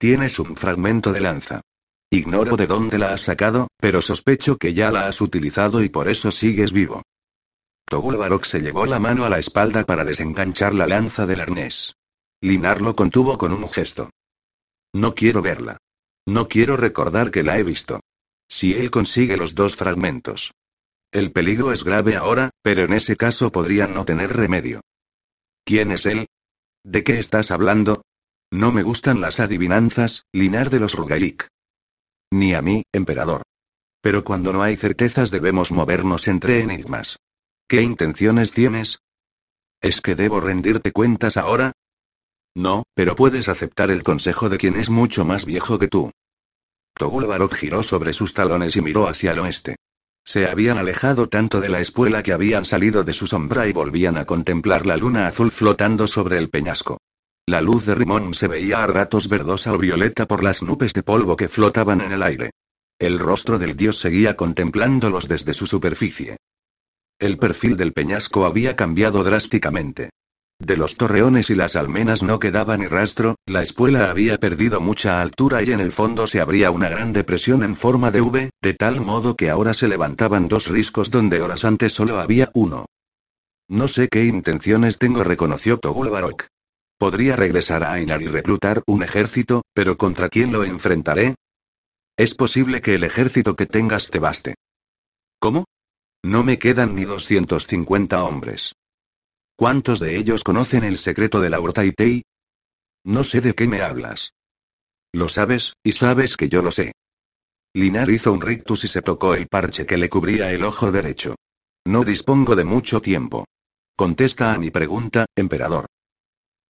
Tienes 0.00 0.40
un 0.40 0.56
fragmento 0.56 1.12
de 1.12 1.20
lanza. 1.20 1.60
Ignoro 2.10 2.56
de 2.56 2.66
dónde 2.66 2.98
la 2.98 3.12
has 3.12 3.20
sacado, 3.20 3.68
pero 3.76 4.02
sospecho 4.02 4.56
que 4.56 4.74
ya 4.74 4.90
la 4.90 5.06
has 5.06 5.20
utilizado 5.20 5.80
y 5.80 5.90
por 5.90 6.08
eso 6.08 6.32
sigues 6.32 6.72
vivo. 6.72 7.02
Togul 7.88 8.16
Barok 8.16 8.44
se 8.44 8.60
llevó 8.60 8.84
la 8.84 8.98
mano 8.98 9.24
a 9.24 9.30
la 9.30 9.38
espalda 9.38 9.84
para 9.84 10.04
desenganchar 10.04 10.74
la 10.74 10.88
lanza 10.88 11.24
del 11.24 11.40
arnés. 11.40 11.94
Linar 12.40 12.80
lo 12.80 12.96
contuvo 12.96 13.38
con 13.38 13.52
un 13.52 13.68
gesto. 13.68 14.10
No 14.92 15.14
quiero 15.14 15.40
verla. 15.40 15.78
No 16.26 16.48
quiero 16.48 16.76
recordar 16.76 17.30
que 17.30 17.44
la 17.44 17.58
he 17.58 17.62
visto. 17.62 18.00
Si 18.48 18.74
él 18.74 18.90
consigue 18.90 19.36
los 19.36 19.54
dos 19.54 19.76
fragmentos. 19.76 20.52
El 21.12 21.30
peligro 21.30 21.72
es 21.72 21.84
grave 21.84 22.16
ahora, 22.16 22.50
pero 22.62 22.82
en 22.82 22.92
ese 22.92 23.16
caso 23.16 23.52
podrían 23.52 23.94
no 23.94 24.04
tener 24.04 24.36
remedio. 24.36 24.80
¿Quién 25.64 25.92
es 25.92 26.06
él? 26.06 26.26
¿De 26.84 27.04
qué 27.04 27.20
estás 27.20 27.52
hablando? 27.52 28.02
No 28.50 28.72
me 28.72 28.82
gustan 28.82 29.20
las 29.20 29.38
adivinanzas, 29.38 30.24
Linar 30.32 30.70
de 30.70 30.80
los 30.80 30.94
Rugaik. 30.94 31.46
Ni 32.32 32.54
a 32.54 32.62
mí, 32.62 32.82
emperador. 32.92 33.42
Pero 34.00 34.24
cuando 34.24 34.52
no 34.52 34.62
hay 34.62 34.76
certezas 34.76 35.30
debemos 35.30 35.70
movernos 35.70 36.26
entre 36.26 36.60
enigmas. 36.60 37.18
¿Qué 37.68 37.82
intenciones 37.82 38.52
tienes? 38.52 39.00
¿Es 39.80 40.00
que 40.00 40.14
debo 40.14 40.40
rendirte 40.40 40.92
cuentas 40.92 41.36
ahora? 41.36 41.72
No, 42.54 42.84
pero 42.94 43.16
puedes 43.16 43.48
aceptar 43.48 43.90
el 43.90 44.04
consejo 44.04 44.48
de 44.48 44.56
quien 44.56 44.76
es 44.76 44.88
mucho 44.88 45.24
más 45.24 45.44
viejo 45.44 45.76
que 45.76 45.88
tú. 45.88 46.12
Togul 46.94 47.26
Barok 47.26 47.54
giró 47.56 47.82
sobre 47.82 48.12
sus 48.12 48.34
talones 48.34 48.76
y 48.76 48.82
miró 48.82 49.08
hacia 49.08 49.32
el 49.32 49.40
oeste. 49.40 49.74
Se 50.24 50.46
habían 50.46 50.78
alejado 50.78 51.28
tanto 51.28 51.60
de 51.60 51.68
la 51.68 51.80
espuela 51.80 52.22
que 52.22 52.32
habían 52.32 52.64
salido 52.64 53.02
de 53.02 53.12
su 53.12 53.26
sombra 53.26 53.66
y 53.66 53.72
volvían 53.72 54.16
a 54.16 54.26
contemplar 54.26 54.86
la 54.86 54.96
luna 54.96 55.26
azul 55.26 55.50
flotando 55.50 56.06
sobre 56.06 56.38
el 56.38 56.50
peñasco. 56.50 56.98
La 57.46 57.60
luz 57.60 57.84
de 57.84 57.96
Rimón 57.96 58.32
se 58.34 58.46
veía 58.46 58.84
a 58.84 58.86
ratos 58.86 59.28
verdosa 59.28 59.72
o 59.72 59.78
violeta 59.78 60.26
por 60.26 60.44
las 60.44 60.62
nubes 60.62 60.92
de 60.92 61.02
polvo 61.02 61.36
que 61.36 61.48
flotaban 61.48 62.00
en 62.00 62.12
el 62.12 62.22
aire. 62.22 62.50
El 62.98 63.18
rostro 63.18 63.58
del 63.58 63.76
dios 63.76 63.98
seguía 63.98 64.36
contemplándolos 64.36 65.26
desde 65.26 65.52
su 65.52 65.66
superficie. 65.66 66.36
El 67.18 67.38
perfil 67.38 67.76
del 67.76 67.94
peñasco 67.94 68.44
había 68.44 68.76
cambiado 68.76 69.24
drásticamente. 69.24 70.10
De 70.58 70.76
los 70.76 70.96
torreones 70.96 71.48
y 71.48 71.54
las 71.54 71.74
almenas 71.74 72.22
no 72.22 72.38
quedaba 72.38 72.76
ni 72.76 72.86
rastro, 72.86 73.36
la 73.46 73.62
espuela 73.62 74.10
había 74.10 74.36
perdido 74.36 74.80
mucha 74.80 75.22
altura 75.22 75.62
y 75.62 75.72
en 75.72 75.80
el 75.80 75.92
fondo 75.92 76.26
se 76.26 76.40
abría 76.40 76.70
una 76.70 76.90
gran 76.90 77.14
depresión 77.14 77.62
en 77.62 77.74
forma 77.76 78.10
de 78.10 78.20
V, 78.20 78.50
de 78.62 78.74
tal 78.74 79.00
modo 79.00 79.34
que 79.34 79.48
ahora 79.48 79.72
se 79.72 79.88
levantaban 79.88 80.48
dos 80.48 80.66
riscos 80.68 81.10
donde 81.10 81.40
horas 81.40 81.64
antes 81.64 81.94
solo 81.94 82.20
había 82.20 82.50
uno. 82.52 82.84
No 83.68 83.88
sé 83.88 84.08
qué 84.08 84.24
intenciones 84.24 84.98
tengo, 84.98 85.24
reconoció 85.24 85.78
Togul 85.78 86.10
Barok. 86.10 86.46
Podría 86.98 87.36
regresar 87.36 87.82
a 87.82 87.92
Ainar 87.92 88.22
y 88.22 88.26
reclutar 88.26 88.82
un 88.86 89.02
ejército, 89.02 89.62
pero 89.74 89.96
¿contra 89.96 90.28
quién 90.28 90.52
lo 90.52 90.64
enfrentaré? 90.64 91.34
Es 92.16 92.34
posible 92.34 92.80
que 92.80 92.94
el 92.94 93.04
ejército 93.04 93.56
que 93.56 93.66
tengas 93.66 94.08
te 94.08 94.18
baste. 94.18 94.54
¿Cómo? 95.38 95.64
No 96.26 96.42
me 96.42 96.58
quedan 96.58 96.96
ni 96.96 97.04
250 97.04 98.24
hombres. 98.24 98.74
¿Cuántos 99.54 100.00
de 100.00 100.16
ellos 100.16 100.42
conocen 100.42 100.82
el 100.82 100.98
secreto 100.98 101.40
de 101.40 101.50
la 101.50 101.60
Urtaitei? 101.60 102.24
No 103.04 103.22
sé 103.22 103.40
de 103.40 103.54
qué 103.54 103.68
me 103.68 103.80
hablas. 103.80 104.32
Lo 105.12 105.28
sabes, 105.28 105.74
y 105.84 105.92
sabes 105.92 106.36
que 106.36 106.48
yo 106.48 106.62
lo 106.62 106.72
sé. 106.72 106.94
Linar 107.74 108.10
hizo 108.10 108.32
un 108.32 108.40
rictus 108.40 108.82
y 108.82 108.88
se 108.88 109.02
tocó 109.02 109.34
el 109.34 109.46
parche 109.46 109.86
que 109.86 109.96
le 109.96 110.08
cubría 110.08 110.50
el 110.50 110.64
ojo 110.64 110.90
derecho. 110.90 111.36
No 111.86 112.02
dispongo 112.02 112.56
de 112.56 112.64
mucho 112.64 113.00
tiempo. 113.00 113.44
Contesta 113.94 114.52
a 114.52 114.58
mi 114.58 114.72
pregunta, 114.72 115.26
emperador. 115.36 115.86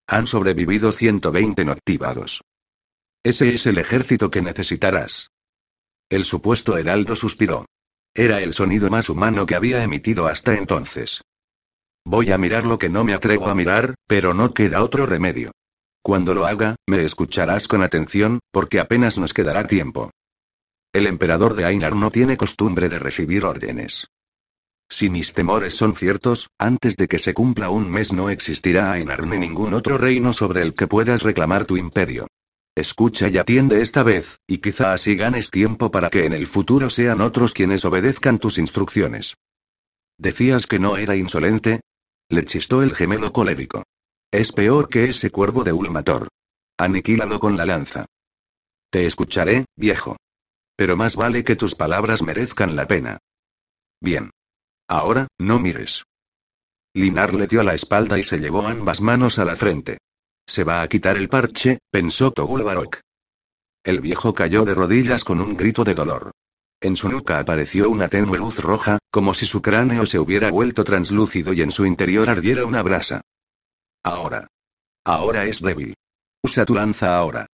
Han 0.07 0.27
sobrevivido 0.27 0.93
120 0.93 1.65
noctívados. 1.65 2.43
Ese 3.25 3.55
es 3.55 3.65
el 3.65 3.79
ejército 3.79 4.31
que 4.31 4.43
necesitarás. 4.43 5.31
El 6.11 6.27
supuesto 6.27 6.77
heraldo 6.77 7.17
suspiró. 7.17 7.65
Era 8.19 8.41
el 8.41 8.55
sonido 8.55 8.89
más 8.89 9.11
humano 9.11 9.45
que 9.45 9.55
había 9.55 9.85
emitido 9.85 10.27
hasta 10.27 10.55
entonces. 10.55 11.21
Voy 12.03 12.33
a 12.33 12.39
mirar 12.39 12.64
lo 12.64 12.79
que 12.79 12.89
no 12.89 13.05
me 13.05 13.12
atrevo 13.12 13.49
a 13.49 13.55
mirar, 13.55 13.95
pero 14.07 14.33
no 14.33 14.55
queda 14.55 14.83
otro 14.83 15.05
remedio. 15.05 15.51
Cuando 16.03 16.33
lo 16.33 16.47
haga, 16.47 16.77
me 16.87 17.05
escucharás 17.05 17.69
con 17.69 17.83
atención, 17.83 18.41
porque 18.51 18.81
apenas 18.81 19.19
nos 19.19 19.35
quedará 19.35 19.67
tiempo. 19.67 20.12
El 20.95 21.07
emperador 21.07 21.57
de 21.57 21.67
Ainar 21.67 21.95
no 21.95 22.11
tiene 22.11 22.39
costumbre 22.39 22.89
de 22.89 22.99
recibir 22.99 23.45
órdenes. 23.45 24.07
Si 24.89 25.11
mis 25.11 25.35
temores 25.35 25.75
son 25.75 25.95
ciertos, 25.95 26.49
antes 26.59 26.97
de 26.97 27.09
que 27.09 27.19
se 27.19 27.35
cumpla 27.35 27.69
un 27.69 27.91
mes 27.91 28.14
no 28.14 28.31
existirá 28.31 28.93
Ainar 28.93 29.27
ni 29.27 29.37
ningún 29.37 29.75
otro 29.75 29.99
reino 29.99 30.33
sobre 30.33 30.62
el 30.62 30.73
que 30.73 30.87
puedas 30.87 31.23
reclamar 31.23 31.67
tu 31.67 31.77
imperio. 31.77 32.29
Escucha 32.77 33.31
y 33.31 33.39
atiende 33.39 33.81
esta 33.81 34.03
vez, 34.03 34.39
y 34.47 34.59
quizá 34.59 34.93
así 34.93 35.16
ganes 35.16 35.51
tiempo 35.51 35.91
para 35.91 36.11
que 36.11 36.27
en 36.27 36.35
el 36.35 36.47
futuro 36.47 36.91
sean 36.91 37.22
otros 37.22 37.55
quienes 37.55 37.87
obedezcan 37.87 38.39
tus 38.39 38.59
instrucciones. 38.59 39.35
¿Decías 40.18 40.66
que 40.66 40.79
no 40.79 40.99
era 40.99 41.16
insolente? 41.16 41.81
Le 42.29 42.45
chistó 42.45 42.83
el 42.83 42.95
gemelo 42.95 43.33
colérico. 43.33 43.83
Es 44.31 44.53
peor 44.53 44.91
que 44.91 45.05
ese 45.05 45.31
cuervo 45.31 45.64
de 45.64 45.72
Ulmator. 45.72 46.29
Aniquílalo 46.79 47.41
con 47.41 47.57
la 47.57 47.64
lanza. 47.64 48.05
Te 48.91 49.07
escucharé, 49.07 49.64
viejo. 49.74 50.18
Pero 50.77 50.99
más 50.99 51.16
vale 51.16 51.45
que 51.45 51.57
tus 51.57 51.74
palabras 51.74 52.22
merezcan 52.22 52.77
la 52.77 52.87
pena. 52.87 53.18
Bien. 54.03 54.31
Ahora, 54.87 55.29
no 55.39 55.59
mires. 55.59 56.05
Linar 56.95 57.33
le 57.33 57.47
dio 57.47 57.62
la 57.62 57.74
espalda 57.74 58.18
y 58.18 58.22
se 58.22 58.39
llevó 58.39 58.66
ambas 58.66 59.01
manos 59.01 59.39
a 59.39 59.47
la 59.47 59.57
frente. 59.57 59.97
Se 60.49 60.63
va 60.63 60.83
a 60.83 60.89
quitar 60.89 61.17
el 61.17 61.29
parche, 61.29 61.79
pensó 61.91 62.31
Togul 62.31 62.63
Barok. 62.63 63.01
El 63.85 64.01
viejo 64.01 64.33
cayó 64.33 64.65
de 64.65 64.75
rodillas 64.75 65.25
con 65.25 65.41
un 65.41 65.57
grito 65.57 65.85
de 65.85 65.95
dolor. 65.95 66.31
En 66.81 66.97
su 66.97 67.09
nuca 67.09 67.39
apareció 67.39 67.91
una 67.91 68.09
tenue 68.09 68.39
luz 68.39 68.59
roja, 68.61 68.99
como 69.11 69.35
si 69.35 69.47
su 69.47 69.63
cráneo 69.63 70.07
se 70.07 70.19
hubiera 70.19 70.51
vuelto 70.51 70.85
translúcido 70.85 71.53
y 71.53 71.63
en 71.63 71.71
su 71.71 71.87
interior 71.87 72.29
ardiera 72.29 72.65
una 72.65 72.83
brasa. 72.83 73.23
Ahora. 74.05 74.47
Ahora 75.05 75.47
es 75.47 75.61
débil. 75.63 75.95
Usa 76.43 76.65
tu 76.65 76.75
lanza 76.75 77.17
ahora. 77.17 77.47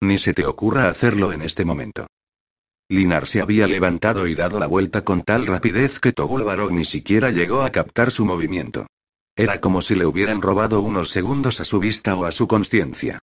Ni 0.00 0.18
se 0.18 0.34
te 0.34 0.46
ocurra 0.46 0.88
hacerlo 0.88 1.32
en 1.32 1.42
este 1.42 1.64
momento. 1.64 2.06
Linar 2.88 3.26
se 3.26 3.40
había 3.40 3.66
levantado 3.66 4.26
y 4.26 4.34
dado 4.34 4.58
la 4.58 4.66
vuelta 4.66 5.04
con 5.04 5.22
tal 5.22 5.46
rapidez 5.46 6.00
que 6.00 6.12
Togul 6.12 6.42
Barok 6.42 6.70
ni 6.70 6.84
siquiera 6.84 7.30
llegó 7.30 7.62
a 7.62 7.70
captar 7.70 8.10
su 8.10 8.24
movimiento. 8.24 8.86
Era 9.38 9.60
como 9.60 9.82
si 9.82 9.94
le 9.94 10.04
hubieran 10.04 10.42
robado 10.42 10.80
unos 10.80 11.10
segundos 11.10 11.60
a 11.60 11.64
su 11.64 11.78
vista 11.78 12.16
o 12.16 12.24
a 12.24 12.32
su 12.32 12.48
conciencia. 12.48 13.20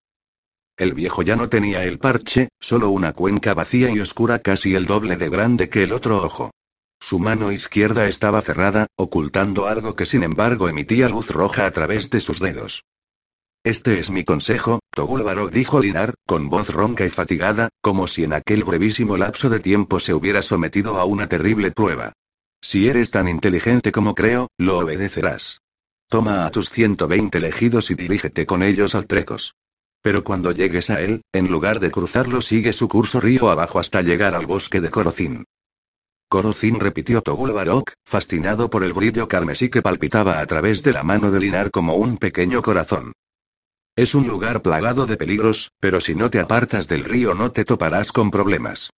El 0.77 0.95
viejo 0.95 1.23
ya 1.23 1.35
no 1.35 1.49
tenía 1.49 1.83
el 1.83 1.99
parche, 1.99 2.51
solo 2.61 2.91
una 2.91 3.15
cuenca 3.15 3.53
vacía 3.53 3.91
y 3.91 3.99
oscura 3.99 4.39
casi 4.39 4.77
el 4.77 4.87
doble 4.87 5.17
de 5.17 5.29
grande 5.29 5.69
que 5.69 5.83
el 5.83 5.93
otro 5.93 6.23
ojo. 6.25 6.53
Su 7.01 7.19
mano 7.19 7.51
izquierda 7.51 8.07
estaba 8.07 8.43
cerrada, 8.43 8.87
ocultando 8.95 9.67
algo 9.67 9.97
que 9.97 10.07
sin 10.07 10.23
embargo 10.23 10.69
emitía 10.69 11.09
luz 11.09 11.31
roja 11.31 11.67
a 11.67 11.73
través 11.73 12.11
de 12.11 12.21
sus 12.21 12.39
dedos. 12.39 12.85
Este 13.65 13.99
es 13.99 14.11
mi 14.11 14.23
consejo, 14.23 14.79
Togul 14.93 15.25
dijo 15.51 15.81
Linar, 15.81 16.15
con 16.27 16.49
voz 16.49 16.69
ronca 16.69 17.05
y 17.05 17.11
fatigada, 17.11 17.71
como 17.81 18.07
si 18.07 18.23
en 18.23 18.35
aquel 18.35 18.63
brevísimo 18.63 19.17
lapso 19.17 19.51
de 19.51 19.59
tiempo 19.59 19.99
se 19.99 20.15
hubiera 20.15 20.43
sometido 20.43 21.01
a 21.01 21.07
una 21.07 21.27
terrible 21.27 21.73
prueba. 21.73 22.13
Si 22.63 22.89
eres 22.89 23.11
tan 23.11 23.27
inteligente 23.27 23.91
como 23.91 24.15
creo, 24.15 24.47
lo 24.59 24.79
obedecerás. 24.79 25.64
Toma 26.09 26.47
a 26.47 26.51
tus 26.51 26.71
120 26.71 27.39
elegidos 27.39 27.91
y 27.91 27.95
dirígete 27.95 28.47
con 28.47 28.63
ellos 28.63 28.95
al 28.95 29.07
Trecos. 29.07 29.55
Pero 30.03 30.23
cuando 30.23 30.53
llegues 30.53 30.91
a 30.91 31.01
él, 31.01 31.23
en 31.33 31.51
lugar 31.51 31.81
de 31.81 31.91
cruzarlo 31.91 32.43
sigue 32.43 32.73
su 32.73 32.89
curso 32.89 33.21
río 33.21 33.51
abajo 33.51 33.79
hasta 33.79 34.03
llegar 34.03 34.35
al 34.35 34.47
bosque 34.47 34.81
de 34.81 34.91
Corocín. 34.91 35.45
Corocín 36.29 36.81
repitió 36.81 37.23
Togul 37.23 37.55
fascinado 38.05 38.69
por 38.69 38.85
el 38.85 38.93
brillo 38.93 39.29
carmesí 39.29 39.71
que 39.71 39.83
palpitaba 39.83 40.41
a 40.41 40.47
través 40.47 40.83
de 40.83 40.93
la 40.93 41.03
mano 41.03 41.31
de 41.31 41.41
Linar 41.41 41.71
como 41.71 41.95
un 41.95 42.19
pequeño 42.19 42.61
corazón. 42.61 43.13
Es 43.97 44.15
un 44.15 44.27
lugar 44.27 44.61
plagado 44.61 45.07
de 45.07 45.17
peligros, 45.17 45.71
pero 45.79 46.01
si 46.01 46.15
no 46.15 46.29
te 46.29 46.41
apartas 46.41 46.89
del 46.89 47.05
río 47.05 47.35
no 47.35 47.53
te 47.53 47.65
toparás 47.65 48.11
con 48.11 48.31
problemas. 48.31 48.91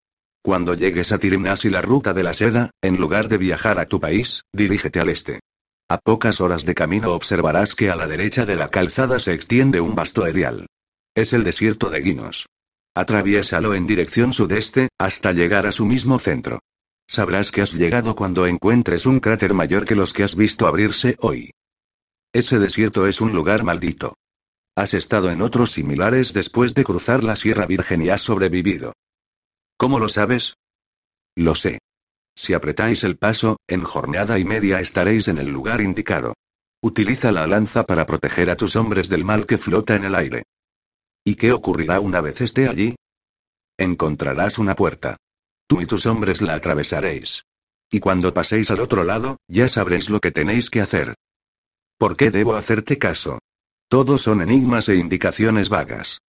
Cuando 0.42 0.74
llegues 0.74 1.12
a 1.12 1.18
Tirimnas 1.18 1.64
y 1.64 1.70
la 1.70 1.82
ruta 1.82 2.14
de 2.14 2.22
la 2.22 2.32
seda, 2.32 2.70
en 2.80 2.96
lugar 2.96 3.28
de 3.28 3.36
viajar 3.36 3.78
a 3.78 3.86
tu 3.86 4.00
país, 4.00 4.42
dirígete 4.52 5.00
al 5.00 5.10
este. 5.10 5.40
A 5.88 5.98
pocas 5.98 6.40
horas 6.40 6.64
de 6.64 6.74
camino 6.74 7.12
observarás 7.12 7.76
que 7.76 7.90
a 7.90 7.96
la 7.96 8.08
derecha 8.08 8.44
de 8.44 8.56
la 8.56 8.68
calzada 8.68 9.20
se 9.20 9.32
extiende 9.32 9.80
un 9.80 9.94
vasto 9.94 10.26
erial. 10.26 10.66
Es 11.14 11.32
el 11.32 11.44
desierto 11.44 11.90
de 11.90 12.00
Guinos. 12.00 12.46
Atraviésalo 12.96 13.72
en 13.72 13.86
dirección 13.86 14.32
sudeste, 14.32 14.88
hasta 14.98 15.30
llegar 15.30 15.64
a 15.64 15.70
su 15.70 15.86
mismo 15.86 16.18
centro. 16.18 16.58
Sabrás 17.06 17.52
que 17.52 17.62
has 17.62 17.72
llegado 17.72 18.16
cuando 18.16 18.48
encuentres 18.48 19.06
un 19.06 19.20
cráter 19.20 19.54
mayor 19.54 19.84
que 19.84 19.94
los 19.94 20.12
que 20.12 20.24
has 20.24 20.34
visto 20.34 20.66
abrirse 20.66 21.16
hoy. 21.20 21.52
Ese 22.32 22.58
desierto 22.58 23.06
es 23.06 23.20
un 23.20 23.32
lugar 23.32 23.62
maldito. 23.62 24.16
Has 24.74 24.92
estado 24.92 25.30
en 25.30 25.40
otros 25.40 25.70
similares 25.70 26.32
después 26.32 26.74
de 26.74 26.82
cruzar 26.82 27.22
la 27.22 27.36
Sierra 27.36 27.64
Virgen 27.64 28.02
y 28.02 28.08
has 28.08 28.22
sobrevivido. 28.22 28.92
¿Cómo 29.76 30.00
lo 30.00 30.08
sabes? 30.08 30.56
Lo 31.36 31.54
sé. 31.54 31.78
Si 32.36 32.52
apretáis 32.52 33.02
el 33.02 33.16
paso, 33.16 33.56
en 33.66 33.82
jornada 33.82 34.38
y 34.38 34.44
media 34.44 34.80
estaréis 34.80 35.26
en 35.28 35.38
el 35.38 35.48
lugar 35.48 35.80
indicado. 35.80 36.34
Utiliza 36.82 37.32
la 37.32 37.46
lanza 37.46 37.86
para 37.86 38.04
proteger 38.04 38.50
a 38.50 38.56
tus 38.56 38.76
hombres 38.76 39.08
del 39.08 39.24
mal 39.24 39.46
que 39.46 39.58
flota 39.58 39.96
en 39.96 40.04
el 40.04 40.14
aire. 40.14 40.44
¿Y 41.24 41.34
qué 41.34 41.52
ocurrirá 41.52 41.98
una 41.98 42.20
vez 42.20 42.40
esté 42.42 42.68
allí? 42.68 42.94
Encontrarás 43.78 44.58
una 44.58 44.76
puerta. 44.76 45.16
Tú 45.66 45.80
y 45.80 45.86
tus 45.86 46.06
hombres 46.06 46.42
la 46.42 46.54
atravesaréis. 46.54 47.42
Y 47.90 48.00
cuando 48.00 48.34
paséis 48.34 48.70
al 48.70 48.80
otro 48.80 49.02
lado, 49.02 49.38
ya 49.48 49.68
sabréis 49.68 50.10
lo 50.10 50.20
que 50.20 50.30
tenéis 50.30 50.70
que 50.70 50.82
hacer. 50.82 51.14
¿Por 51.98 52.16
qué 52.16 52.30
debo 52.30 52.54
hacerte 52.54 52.98
caso? 52.98 53.38
Todos 53.88 54.22
son 54.22 54.42
enigmas 54.42 54.88
e 54.88 54.96
indicaciones 54.96 55.68
vagas. 55.68 56.20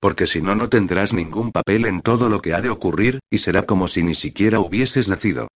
Porque 0.00 0.26
si 0.26 0.42
no, 0.42 0.54
no 0.54 0.68
tendrás 0.68 1.12
ningún 1.12 1.52
papel 1.52 1.86
en 1.86 2.02
todo 2.02 2.28
lo 2.28 2.42
que 2.42 2.54
ha 2.54 2.60
de 2.60 2.70
ocurrir, 2.70 3.20
y 3.30 3.38
será 3.38 3.64
como 3.64 3.88
si 3.88 4.02
ni 4.02 4.14
siquiera 4.14 4.60
hubieses 4.60 5.08
nacido. 5.08 5.48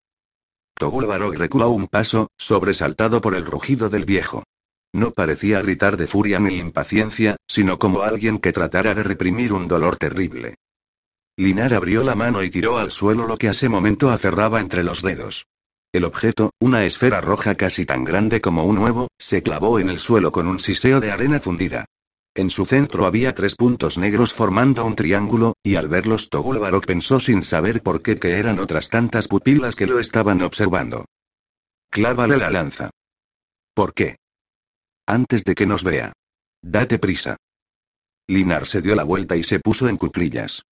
Togul 0.74 1.06
reculó 1.36 1.70
un 1.70 1.88
paso, 1.88 2.28
sobresaltado 2.38 3.20
por 3.20 3.34
el 3.34 3.44
rugido 3.44 3.90
del 3.90 4.04
viejo. 4.04 4.44
No 4.92 5.10
parecía 5.10 5.60
gritar 5.60 5.96
de 5.96 6.06
furia 6.06 6.38
ni 6.38 6.56
impaciencia, 6.56 7.36
sino 7.46 7.78
como 7.78 8.02
alguien 8.02 8.38
que 8.38 8.52
tratara 8.52 8.94
de 8.94 9.02
reprimir 9.02 9.52
un 9.52 9.68
dolor 9.68 9.96
terrible. 9.96 10.54
Linar 11.36 11.74
abrió 11.74 12.02
la 12.02 12.14
mano 12.14 12.42
y 12.42 12.50
tiró 12.50 12.78
al 12.78 12.90
suelo 12.90 13.26
lo 13.26 13.36
que 13.36 13.48
ese 13.48 13.68
momento 13.68 14.10
aferraba 14.10 14.60
entre 14.60 14.82
los 14.82 15.02
dedos. 15.02 15.46
El 15.92 16.04
objeto, 16.04 16.50
una 16.60 16.84
esfera 16.84 17.20
roja 17.20 17.54
casi 17.54 17.86
tan 17.86 18.04
grande 18.04 18.40
como 18.40 18.64
un 18.64 18.78
huevo, 18.78 19.08
se 19.18 19.42
clavó 19.42 19.78
en 19.78 19.88
el 19.88 19.98
suelo 19.98 20.32
con 20.32 20.46
un 20.46 20.58
siseo 20.58 21.00
de 21.00 21.10
arena 21.10 21.40
fundida. 21.40 21.86
En 22.38 22.50
su 22.50 22.66
centro 22.66 23.04
había 23.04 23.34
tres 23.34 23.56
puntos 23.56 23.98
negros 23.98 24.32
formando 24.32 24.84
un 24.84 24.94
triángulo, 24.94 25.56
y 25.60 25.74
al 25.74 25.88
verlos 25.88 26.30
Togul 26.30 26.60
Barok 26.60 26.86
pensó 26.86 27.18
sin 27.18 27.42
saber 27.42 27.82
por 27.82 28.00
qué 28.00 28.20
que 28.20 28.38
eran 28.38 28.60
otras 28.60 28.90
tantas 28.90 29.26
pupilas 29.26 29.74
que 29.74 29.88
lo 29.88 29.98
estaban 29.98 30.40
observando. 30.42 31.06
Clávale 31.90 32.36
la 32.36 32.48
lanza. 32.48 32.90
¿Por 33.74 33.92
qué? 33.92 34.18
Antes 35.04 35.42
de 35.42 35.56
que 35.56 35.66
nos 35.66 35.82
vea. 35.82 36.12
Date 36.62 37.00
prisa. 37.00 37.36
Linar 38.28 38.68
se 38.68 38.82
dio 38.82 38.94
la 38.94 39.02
vuelta 39.02 39.34
y 39.34 39.42
se 39.42 39.58
puso 39.58 39.88
en 39.88 39.96
cuclillas. 39.96 40.62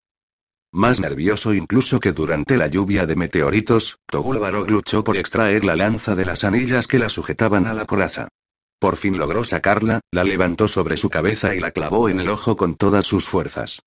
Más 0.71 1.01
nervioso 1.01 1.53
incluso 1.53 1.99
que 1.99 2.13
durante 2.13 2.57
la 2.57 2.69
lluvia 2.69 3.07
de 3.07 3.17
meteoritos, 3.17 3.99
Togul 4.07 4.39
luchó 4.69 5.03
por 5.03 5.17
extraer 5.17 5.65
la 5.65 5.75
lanza 5.75 6.15
de 6.15 6.27
las 6.27 6.45
anillas 6.45 6.87
que 6.87 7.01
la 7.01 7.09
sujetaban 7.09 7.67
a 7.67 7.75
la 7.75 7.87
coraza. 7.87 8.29
Por 8.79 8.97
fin 8.97 9.17
logró 9.17 9.45
sacarla, 9.45 10.01
la 10.11 10.25
levantó 10.25 10.69
sobre 10.69 10.97
su 10.97 11.09
cabeza 11.09 11.55
y 11.55 11.61
la 11.61 11.71
clavó 11.71 12.09
en 12.09 12.21
el 12.21 12.29
ojo 12.29 12.57
con 12.57 12.77
todas 12.77 13.07
sus 13.07 13.27
fuerzas. 13.27 13.81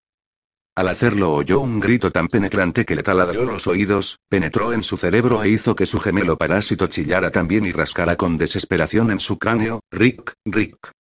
Al 0.75 0.87
hacerlo 0.87 1.33
oyó 1.33 1.59
un 1.59 1.79
grito 1.79 2.09
tan 2.09 2.27
penetrante 2.27 2.85
que 2.85 2.95
le 2.95 3.03
taladró 3.03 3.43
los 3.43 3.67
oídos, 3.67 4.17
penetró 4.29 4.71
en 4.71 4.83
su 4.83 4.97
cerebro 4.97 5.43
e 5.43 5.49
hizo 5.49 5.75
que 5.75 5.85
su 5.85 5.99
gemelo 5.99 6.37
parásito 6.37 6.87
chillara 6.87 7.31
también 7.31 7.65
y 7.65 7.71
rascara 7.71 8.15
con 8.15 8.37
desesperación 8.37 9.11
en 9.11 9.19
su 9.19 9.37
cráneo, 9.37 9.81
Rick, 9.91 10.33
Rick. 10.45 10.91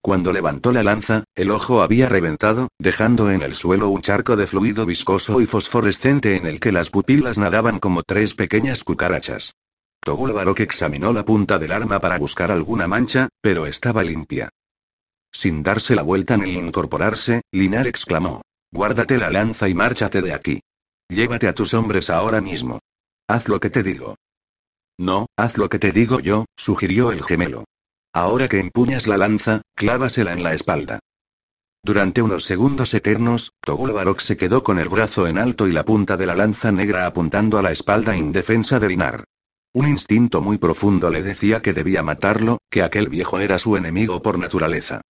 Cuando 0.00 0.32
levantó 0.32 0.72
la 0.72 0.82
lanza, 0.82 1.24
el 1.34 1.50
ojo 1.50 1.82
había 1.82 2.08
reventado, 2.08 2.68
dejando 2.78 3.30
en 3.30 3.42
el 3.42 3.54
suelo 3.54 3.88
un 3.88 4.00
charco 4.00 4.36
de 4.36 4.46
fluido 4.46 4.86
viscoso 4.86 5.40
y 5.40 5.46
fosforescente 5.46 6.36
en 6.36 6.46
el 6.46 6.60
que 6.60 6.72
las 6.72 6.90
pupilas 6.90 7.38
nadaban 7.38 7.80
como 7.80 8.02
tres 8.02 8.34
pequeñas 8.34 8.84
cucarachas. 8.84 9.52
Togul 10.06 10.32
Barok 10.32 10.60
examinó 10.60 11.12
la 11.12 11.24
punta 11.24 11.58
del 11.58 11.72
arma 11.72 11.98
para 11.98 12.16
buscar 12.16 12.52
alguna 12.52 12.86
mancha, 12.86 13.28
pero 13.40 13.66
estaba 13.66 14.04
limpia. 14.04 14.50
Sin 15.32 15.64
darse 15.64 15.96
la 15.96 16.02
vuelta 16.02 16.36
ni 16.36 16.52
incorporarse, 16.52 17.42
Linar 17.50 17.88
exclamó: 17.88 18.42
Guárdate 18.70 19.18
la 19.18 19.30
lanza 19.30 19.68
y 19.68 19.74
márchate 19.74 20.22
de 20.22 20.32
aquí. 20.32 20.60
Llévate 21.08 21.48
a 21.48 21.56
tus 21.56 21.74
hombres 21.74 22.08
ahora 22.08 22.40
mismo. 22.40 22.78
Haz 23.26 23.48
lo 23.48 23.58
que 23.58 23.68
te 23.68 23.82
digo. 23.82 24.14
No, 24.96 25.26
haz 25.36 25.58
lo 25.58 25.68
que 25.68 25.80
te 25.80 25.90
digo 25.90 26.20
yo, 26.20 26.44
sugirió 26.56 27.10
el 27.10 27.24
gemelo. 27.24 27.64
Ahora 28.12 28.46
que 28.46 28.60
empuñas 28.60 29.08
la 29.08 29.16
lanza, 29.16 29.62
clávasela 29.74 30.34
en 30.34 30.44
la 30.44 30.54
espalda. 30.54 31.00
Durante 31.82 32.22
unos 32.22 32.44
segundos 32.44 32.94
eternos, 32.94 33.50
Togul 33.60 33.90
Barok 33.90 34.20
se 34.20 34.36
quedó 34.36 34.62
con 34.62 34.78
el 34.78 34.88
brazo 34.88 35.26
en 35.26 35.36
alto 35.36 35.66
y 35.66 35.72
la 35.72 35.84
punta 35.84 36.16
de 36.16 36.26
la 36.26 36.36
lanza 36.36 36.70
negra 36.70 37.06
apuntando 37.06 37.58
a 37.58 37.62
la 37.62 37.72
espalda 37.72 38.16
indefensa 38.16 38.78
de 38.78 38.88
Linar. 38.88 39.24
Un 39.76 39.88
instinto 39.88 40.40
muy 40.40 40.56
profundo 40.56 41.10
le 41.10 41.22
decía 41.22 41.60
que 41.60 41.74
debía 41.74 42.02
matarlo, 42.02 42.62
que 42.70 42.82
aquel 42.82 43.10
viejo 43.10 43.40
era 43.40 43.58
su 43.58 43.76
enemigo 43.76 44.22
por 44.22 44.38
naturaleza. 44.38 45.02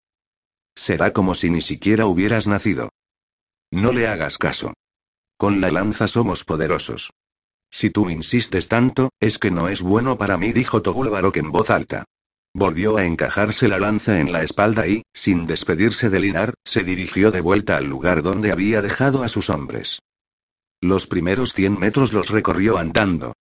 Será 0.75 1.13
como 1.13 1.35
si 1.35 1.49
ni 1.49 1.61
siquiera 1.61 2.05
hubieras 2.05 2.47
nacido. 2.47 2.89
No 3.71 3.93
le 3.93 4.09
hagas 4.09 4.37
caso. 4.37 4.73
Con 5.37 5.61
la 5.61 5.71
lanza 5.71 6.09
somos 6.09 6.43
poderosos. 6.43 7.11
Si 7.71 7.91
tú 7.91 8.09
insistes 8.09 8.67
tanto, 8.67 9.11
es 9.21 9.37
que 9.39 9.51
no 9.51 9.69
es 9.69 9.81
bueno 9.81 10.17
para 10.17 10.35
mí, 10.35 10.51
dijo 10.51 10.81
Togul 10.81 11.11
Barok 11.11 11.37
en 11.37 11.53
voz 11.53 11.69
alta. 11.69 12.03
Volvió 12.53 12.97
a 12.97 13.05
encajarse 13.05 13.69
la 13.69 13.79
lanza 13.79 14.19
en 14.19 14.33
la 14.33 14.43
espalda 14.43 14.85
y, 14.85 15.03
sin 15.13 15.45
despedirse 15.45 16.09
de 16.09 16.19
Linar, 16.19 16.55
se 16.65 16.83
dirigió 16.83 17.31
de 17.31 17.39
vuelta 17.39 17.77
al 17.77 17.85
lugar 17.85 18.21
donde 18.21 18.51
había 18.51 18.81
dejado 18.81 19.23
a 19.23 19.29
sus 19.29 19.49
hombres. 19.49 20.01
Los 20.81 21.07
primeros 21.07 21.53
cien 21.53 21.79
metros 21.79 22.11
los 22.11 22.29
recorrió 22.31 22.77
andando. 22.77 23.31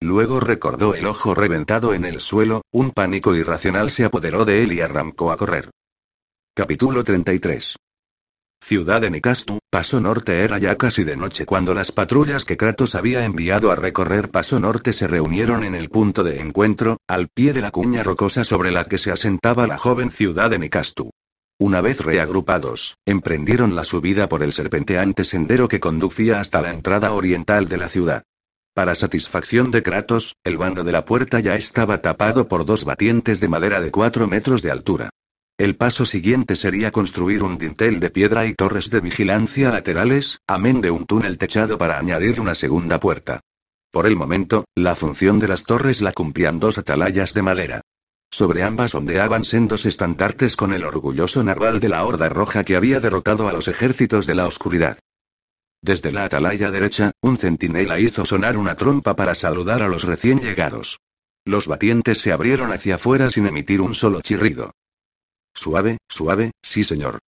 Luego 0.00 0.40
recordó 0.40 0.94
el 0.94 1.06
ojo 1.06 1.34
reventado 1.34 1.94
en 1.94 2.04
el 2.04 2.20
suelo, 2.20 2.62
un 2.70 2.90
pánico 2.90 3.34
irracional 3.34 3.90
se 3.90 4.04
apoderó 4.04 4.44
de 4.44 4.62
él 4.62 4.72
y 4.74 4.82
arrancó 4.82 5.32
a 5.32 5.38
correr. 5.38 5.70
Capítulo 6.54 7.02
33 7.02 7.76
Ciudad 8.62 9.00
de 9.00 9.10
Nicastu, 9.10 9.58
Paso 9.70 10.00
Norte 10.00 10.40
era 10.40 10.58
ya 10.58 10.76
casi 10.76 11.04
de 11.04 11.16
noche 11.16 11.46
cuando 11.46 11.72
las 11.72 11.92
patrullas 11.92 12.44
que 12.44 12.56
Kratos 12.56 12.94
había 12.94 13.24
enviado 13.24 13.70
a 13.70 13.76
recorrer 13.76 14.30
Paso 14.30 14.58
Norte 14.58 14.92
se 14.92 15.06
reunieron 15.06 15.64
en 15.64 15.74
el 15.74 15.88
punto 15.88 16.24
de 16.24 16.40
encuentro, 16.40 16.98
al 17.08 17.28
pie 17.28 17.52
de 17.54 17.62
la 17.62 17.70
cuña 17.70 18.02
rocosa 18.02 18.44
sobre 18.44 18.72
la 18.72 18.84
que 18.84 18.98
se 18.98 19.12
asentaba 19.12 19.66
la 19.66 19.78
joven 19.78 20.10
ciudad 20.10 20.50
de 20.50 20.58
Nicastu. 20.58 21.10
Una 21.58 21.80
vez 21.80 22.00
reagrupados, 22.00 22.96
emprendieron 23.06 23.74
la 23.74 23.84
subida 23.84 24.28
por 24.28 24.42
el 24.42 24.52
serpenteante 24.52 25.24
sendero 25.24 25.68
que 25.68 25.80
conducía 25.80 26.40
hasta 26.40 26.60
la 26.60 26.70
entrada 26.70 27.12
oriental 27.12 27.66
de 27.68 27.76
la 27.78 27.88
ciudad. 27.88 28.24
Para 28.76 28.94
satisfacción 28.94 29.70
de 29.70 29.82
Kratos, 29.82 30.36
el 30.44 30.58
bando 30.58 30.84
de 30.84 30.92
la 30.92 31.06
puerta 31.06 31.40
ya 31.40 31.54
estaba 31.54 32.02
tapado 32.02 32.46
por 32.46 32.66
dos 32.66 32.84
batientes 32.84 33.40
de 33.40 33.48
madera 33.48 33.80
de 33.80 33.90
cuatro 33.90 34.28
metros 34.28 34.60
de 34.60 34.70
altura. 34.70 35.08
El 35.56 35.76
paso 35.76 36.04
siguiente 36.04 36.56
sería 36.56 36.90
construir 36.90 37.42
un 37.42 37.56
dintel 37.56 38.00
de 38.00 38.10
piedra 38.10 38.44
y 38.44 38.52
torres 38.52 38.90
de 38.90 39.00
vigilancia 39.00 39.70
laterales, 39.70 40.40
amén 40.46 40.82
de 40.82 40.90
un 40.90 41.06
túnel 41.06 41.38
techado 41.38 41.78
para 41.78 41.98
añadir 41.98 42.38
una 42.38 42.54
segunda 42.54 43.00
puerta. 43.00 43.40
Por 43.90 44.06
el 44.06 44.14
momento, 44.14 44.66
la 44.74 44.94
función 44.94 45.38
de 45.38 45.48
las 45.48 45.64
torres 45.64 46.02
la 46.02 46.12
cumplían 46.12 46.60
dos 46.60 46.76
atalayas 46.76 47.32
de 47.32 47.40
madera. 47.40 47.80
Sobre 48.30 48.62
ambas 48.62 48.94
ondeaban 48.94 49.46
sendos 49.46 49.86
estandartes 49.86 50.54
con 50.54 50.74
el 50.74 50.84
orgulloso 50.84 51.42
narval 51.42 51.80
de 51.80 51.88
la 51.88 52.04
Horda 52.04 52.28
Roja 52.28 52.62
que 52.62 52.76
había 52.76 53.00
derrotado 53.00 53.48
a 53.48 53.54
los 53.54 53.68
ejércitos 53.68 54.26
de 54.26 54.34
la 54.34 54.46
oscuridad. 54.46 54.98
Desde 55.86 56.10
la 56.10 56.24
atalaya 56.24 56.72
derecha, 56.72 57.12
un 57.22 57.36
centinela 57.36 58.00
hizo 58.00 58.24
sonar 58.24 58.56
una 58.56 58.74
trompa 58.74 59.14
para 59.14 59.36
saludar 59.36 59.82
a 59.82 59.86
los 59.86 60.02
recién 60.02 60.40
llegados. 60.40 60.98
Los 61.44 61.68
batientes 61.68 62.18
se 62.18 62.32
abrieron 62.32 62.72
hacia 62.72 62.96
afuera 62.96 63.30
sin 63.30 63.46
emitir 63.46 63.80
un 63.80 63.94
solo 63.94 64.20
chirrido. 64.20 64.72
Suave, 65.54 65.98
suave, 66.08 66.50
sí 66.60 66.82
señor. 66.82 67.20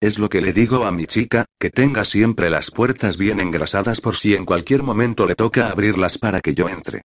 Es 0.00 0.18
lo 0.18 0.28
que 0.28 0.40
le 0.40 0.52
digo 0.52 0.86
a 0.86 0.90
mi 0.90 1.06
chica, 1.06 1.44
que 1.60 1.70
tenga 1.70 2.04
siempre 2.04 2.50
las 2.50 2.72
puertas 2.72 3.16
bien 3.16 3.38
engrasadas 3.38 4.00
por 4.00 4.16
si 4.16 4.34
en 4.34 4.44
cualquier 4.44 4.82
momento 4.82 5.24
le 5.24 5.36
toca 5.36 5.70
abrirlas 5.70 6.18
para 6.18 6.40
que 6.40 6.52
yo 6.52 6.68
entre. 6.68 7.02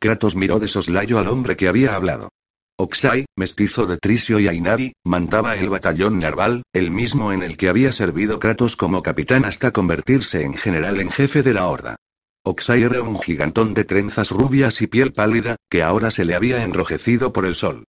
Kratos 0.00 0.36
miró 0.36 0.58
de 0.58 0.68
soslayo 0.68 1.18
al 1.18 1.28
hombre 1.28 1.54
que 1.54 1.68
había 1.68 1.94
hablado. 1.94 2.30
Oxai, 2.76 3.26
mestizo 3.36 3.86
de 3.86 3.98
Trisio 3.98 4.40
y 4.40 4.48
Ainari, 4.48 4.94
mandaba 5.04 5.54
el 5.54 5.68
batallón 5.68 6.18
naval, 6.18 6.64
el 6.72 6.90
mismo 6.90 7.32
en 7.32 7.44
el 7.44 7.56
que 7.56 7.68
había 7.68 7.92
servido 7.92 8.40
Kratos 8.40 8.74
como 8.74 9.00
capitán 9.00 9.44
hasta 9.44 9.70
convertirse 9.70 10.42
en 10.42 10.54
general 10.54 11.00
en 11.00 11.12
jefe 11.12 11.44
de 11.44 11.54
la 11.54 11.68
horda. 11.68 11.94
Oxai 12.42 12.82
era 12.82 13.00
un 13.00 13.20
gigantón 13.20 13.74
de 13.74 13.84
trenzas 13.84 14.32
rubias 14.32 14.82
y 14.82 14.88
piel 14.88 15.12
pálida, 15.12 15.54
que 15.70 15.84
ahora 15.84 16.10
se 16.10 16.24
le 16.24 16.34
había 16.34 16.64
enrojecido 16.64 17.32
por 17.32 17.46
el 17.46 17.54
sol. 17.54 17.84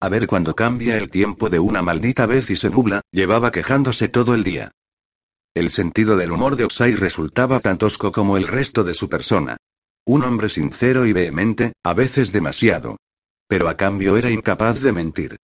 A 0.00 0.08
ver 0.08 0.26
cuando 0.26 0.54
cambia 0.54 0.96
el 0.96 1.10
tiempo 1.10 1.50
de 1.50 1.58
una 1.58 1.82
maldita 1.82 2.24
vez 2.24 2.48
y 2.48 2.56
se 2.56 2.70
nubla, 2.70 3.02
llevaba 3.12 3.50
quejándose 3.50 4.08
todo 4.08 4.34
el 4.34 4.42
día. 4.42 4.72
El 5.54 5.68
sentido 5.70 6.16
del 6.16 6.32
humor 6.32 6.56
de 6.56 6.64
Oxai 6.64 6.94
resultaba 6.94 7.60
tan 7.60 7.76
tosco 7.76 8.10
como 8.10 8.38
el 8.38 8.48
resto 8.48 8.84
de 8.84 8.94
su 8.94 9.10
persona. 9.10 9.58
Un 10.06 10.24
hombre 10.24 10.48
sincero 10.48 11.04
y 11.04 11.12
vehemente, 11.12 11.74
a 11.84 11.92
veces 11.92 12.32
demasiado. 12.32 12.96
Pero 13.48 13.68
a 13.68 13.76
cambio 13.76 14.16
era 14.16 14.30
incapaz 14.30 14.80
de 14.80 14.92
mentir. 14.92 15.38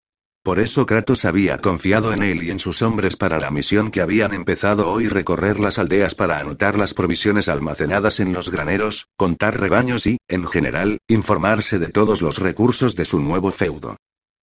Por 0.45 0.61
eso 0.61 0.85
Kratos 0.85 1.25
había 1.25 1.57
confiado 1.59 2.13
en 2.13 2.23
él 2.23 2.43
y 2.43 2.51
en 2.51 2.59
sus 2.59 2.83
hombres 2.83 3.17
para 3.17 3.39
la 3.39 3.51
misión 3.51 3.91
que 3.91 4.03
habían 4.03 4.35
empezado 4.35 4.91
hoy 4.93 5.09
recorrer 5.09 5.59
las 5.59 5.79
aldeas 5.79 6.15
para 6.15 6.39
anotar 6.39 6.77
las 6.77 6.93
provisiones 6.93 7.49
almacenadas 7.49 8.21
en 8.21 8.35
los 8.35 8.51
graneros, 8.51 9.07
contar 9.17 9.59
rebaños 9.59 10.07
y, 10.07 10.19
en 10.29 10.47
general, 10.47 10.99
informarse 11.09 11.79
de 11.79 11.89
todos 11.89 12.21
los 12.21 12.37
recursos 12.37 12.95
de 12.95 13.07
su 13.07 13.21
nuevo 13.21 13.51
feudo. 13.51 13.97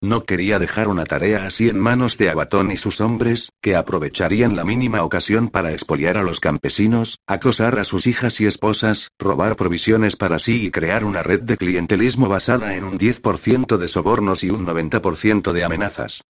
No 0.03 0.24
quería 0.24 0.59
dejar 0.59 0.88
una 0.88 1.05
tarea 1.05 1.44
así 1.44 1.68
en 1.68 1.78
manos 1.78 2.16
de 2.16 2.30
Abatón 2.30 2.70
y 2.70 2.78
sus 2.78 3.03
hombres, 3.03 3.53
que 3.61 3.76
aprovecharían 3.76 4.57
la 4.57 4.64
mínima 4.64 5.03
ocasión 5.03 5.51
para 5.51 5.72
expoliar 5.72 6.16
a 6.16 6.22
los 6.22 6.40
campesinos, 6.40 7.18
acosar 7.26 7.78
a 7.78 7.84
sus 7.84 8.07
hijas 8.07 8.40
y 8.40 8.46
esposas, 8.46 9.11
robar 9.18 9.57
provisiones 9.57 10.16
para 10.16 10.38
sí 10.38 10.64
y 10.64 10.70
crear 10.70 11.05
una 11.05 11.22
red 11.22 11.42
de 11.42 11.59
clientelismo 11.59 12.30
basada 12.30 12.76
en 12.76 12.84
un 12.84 12.98
10% 12.98 13.76
de 13.76 13.88
sobornos 13.88 14.42
y 14.42 14.48
un 14.48 14.66
90% 14.66 15.53
de 15.53 15.64
amenazas. 15.64 16.22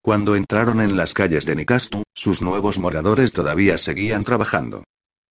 Cuando 0.00 0.34
entraron 0.34 0.80
en 0.80 0.96
las 0.96 1.12
calles 1.12 1.44
de 1.44 1.54
Nicastu, 1.54 2.02
sus 2.14 2.40
nuevos 2.40 2.78
moradores 2.78 3.32
todavía 3.32 3.76
seguían 3.76 4.24
trabajando. 4.24 4.84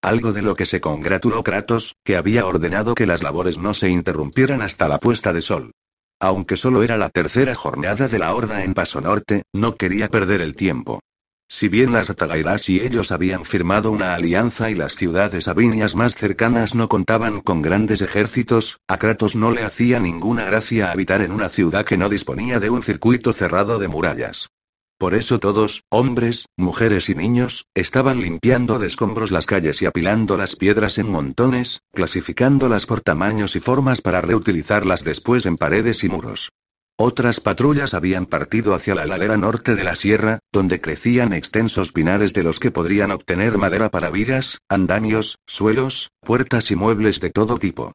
Algo 0.04 0.34
de 0.34 0.44
lo 0.44 0.56
que 0.56 0.68
se 0.68 0.82
congratuló 0.82 1.42
Kratos, 1.42 1.96
que 2.04 2.16
había 2.16 2.46
ordenado 2.46 2.94
que 2.94 3.08
las 3.08 3.24
labores 3.24 3.58
no 3.58 3.74
se 3.74 3.90
interrumpieran 3.90 4.62
hasta 4.62 4.88
la 4.88 5.00
puesta 5.00 5.34
de 5.34 5.42
sol. 5.42 5.72
Aunque 6.20 6.56
solo 6.56 6.84
era 6.84 6.98
la 6.98 7.10
tercera 7.10 7.56
jornada 7.56 8.08
de 8.08 8.20
la 8.20 8.34
Horda 8.34 8.64
en 8.64 8.74
Paso 8.74 9.02
Norte, 9.02 9.44
no 9.54 9.76
quería 9.76 10.10
perder 10.10 10.42
el 10.42 10.56
tiempo. 10.56 11.02
Si 11.48 11.68
bien 11.68 11.92
las 11.92 12.10
Atagairas 12.10 12.70
y 12.70 12.80
ellos 12.80 13.12
habían 13.12 13.46
firmado 13.46 13.92
una 13.92 14.16
alianza 14.16 14.72
y 14.72 14.76
las 14.76 14.96
ciudades 14.96 15.48
abinias 15.48 15.96
más 15.96 16.16
cercanas 16.16 16.74
no 16.74 16.90
contaban 16.90 17.42
con 17.42 17.62
grandes 17.62 18.02
ejércitos, 18.02 18.80
a 18.88 18.98
Kratos 18.98 19.36
no 19.36 19.52
le 19.52 19.64
hacía 19.64 20.00
ninguna 20.00 20.46
gracia 20.46 20.92
habitar 20.92 21.22
en 21.22 21.32
una 21.32 21.50
ciudad 21.50 21.86
que 21.86 21.98
no 21.98 22.10
disponía 22.10 22.60
de 22.60 22.72
un 22.72 22.82
circuito 22.82 23.32
cerrado 23.32 23.78
de 23.78 23.88
murallas. 23.88 24.50
Por 24.98 25.14
eso 25.14 25.40
todos, 25.40 25.84
hombres, 25.90 26.46
mujeres 26.56 27.10
y 27.10 27.16
niños, 27.16 27.66
estaban 27.74 28.22
limpiando 28.22 28.80
de 28.80 28.88
escombros 28.88 29.30
las 29.30 29.46
calles 29.46 29.82
y 29.82 29.86
apilando 29.86 30.38
las 30.38 30.56
piedras 30.56 30.98
en 30.98 31.12
montones, 31.12 31.82
clasificándolas 31.94 32.86
por 32.86 33.02
tamaños 33.02 33.58
y 33.58 33.60
formas 33.60 34.00
para 34.00 34.22
reutilizarlas 34.22 35.04
después 35.04 35.46
en 35.46 35.58
paredes 35.58 36.06
y 36.06 36.10
muros. 36.10 36.50
Otras 36.98 37.42
patrullas 37.42 37.94
habían 37.94 38.26
partido 38.26 38.74
hacia 38.74 38.96
la 38.96 39.06
ladera 39.06 39.36
norte 39.36 39.76
de 39.76 39.84
la 39.84 39.96
sierra, 39.96 40.40
donde 40.54 40.80
crecían 40.80 41.34
extensos 41.34 41.92
pinares 41.92 42.32
de 42.32 42.44
los 42.44 42.58
que 42.58 42.72
podrían 42.72 43.12
obtener 43.12 43.58
madera 43.58 43.90
para 43.90 44.10
vigas, 44.10 44.60
andamios, 44.70 45.40
suelos, 45.46 46.12
puertas 46.22 46.72
y 46.72 46.78
muebles 46.78 47.20
de 47.20 47.32
todo 47.32 47.60
tipo. 47.60 47.92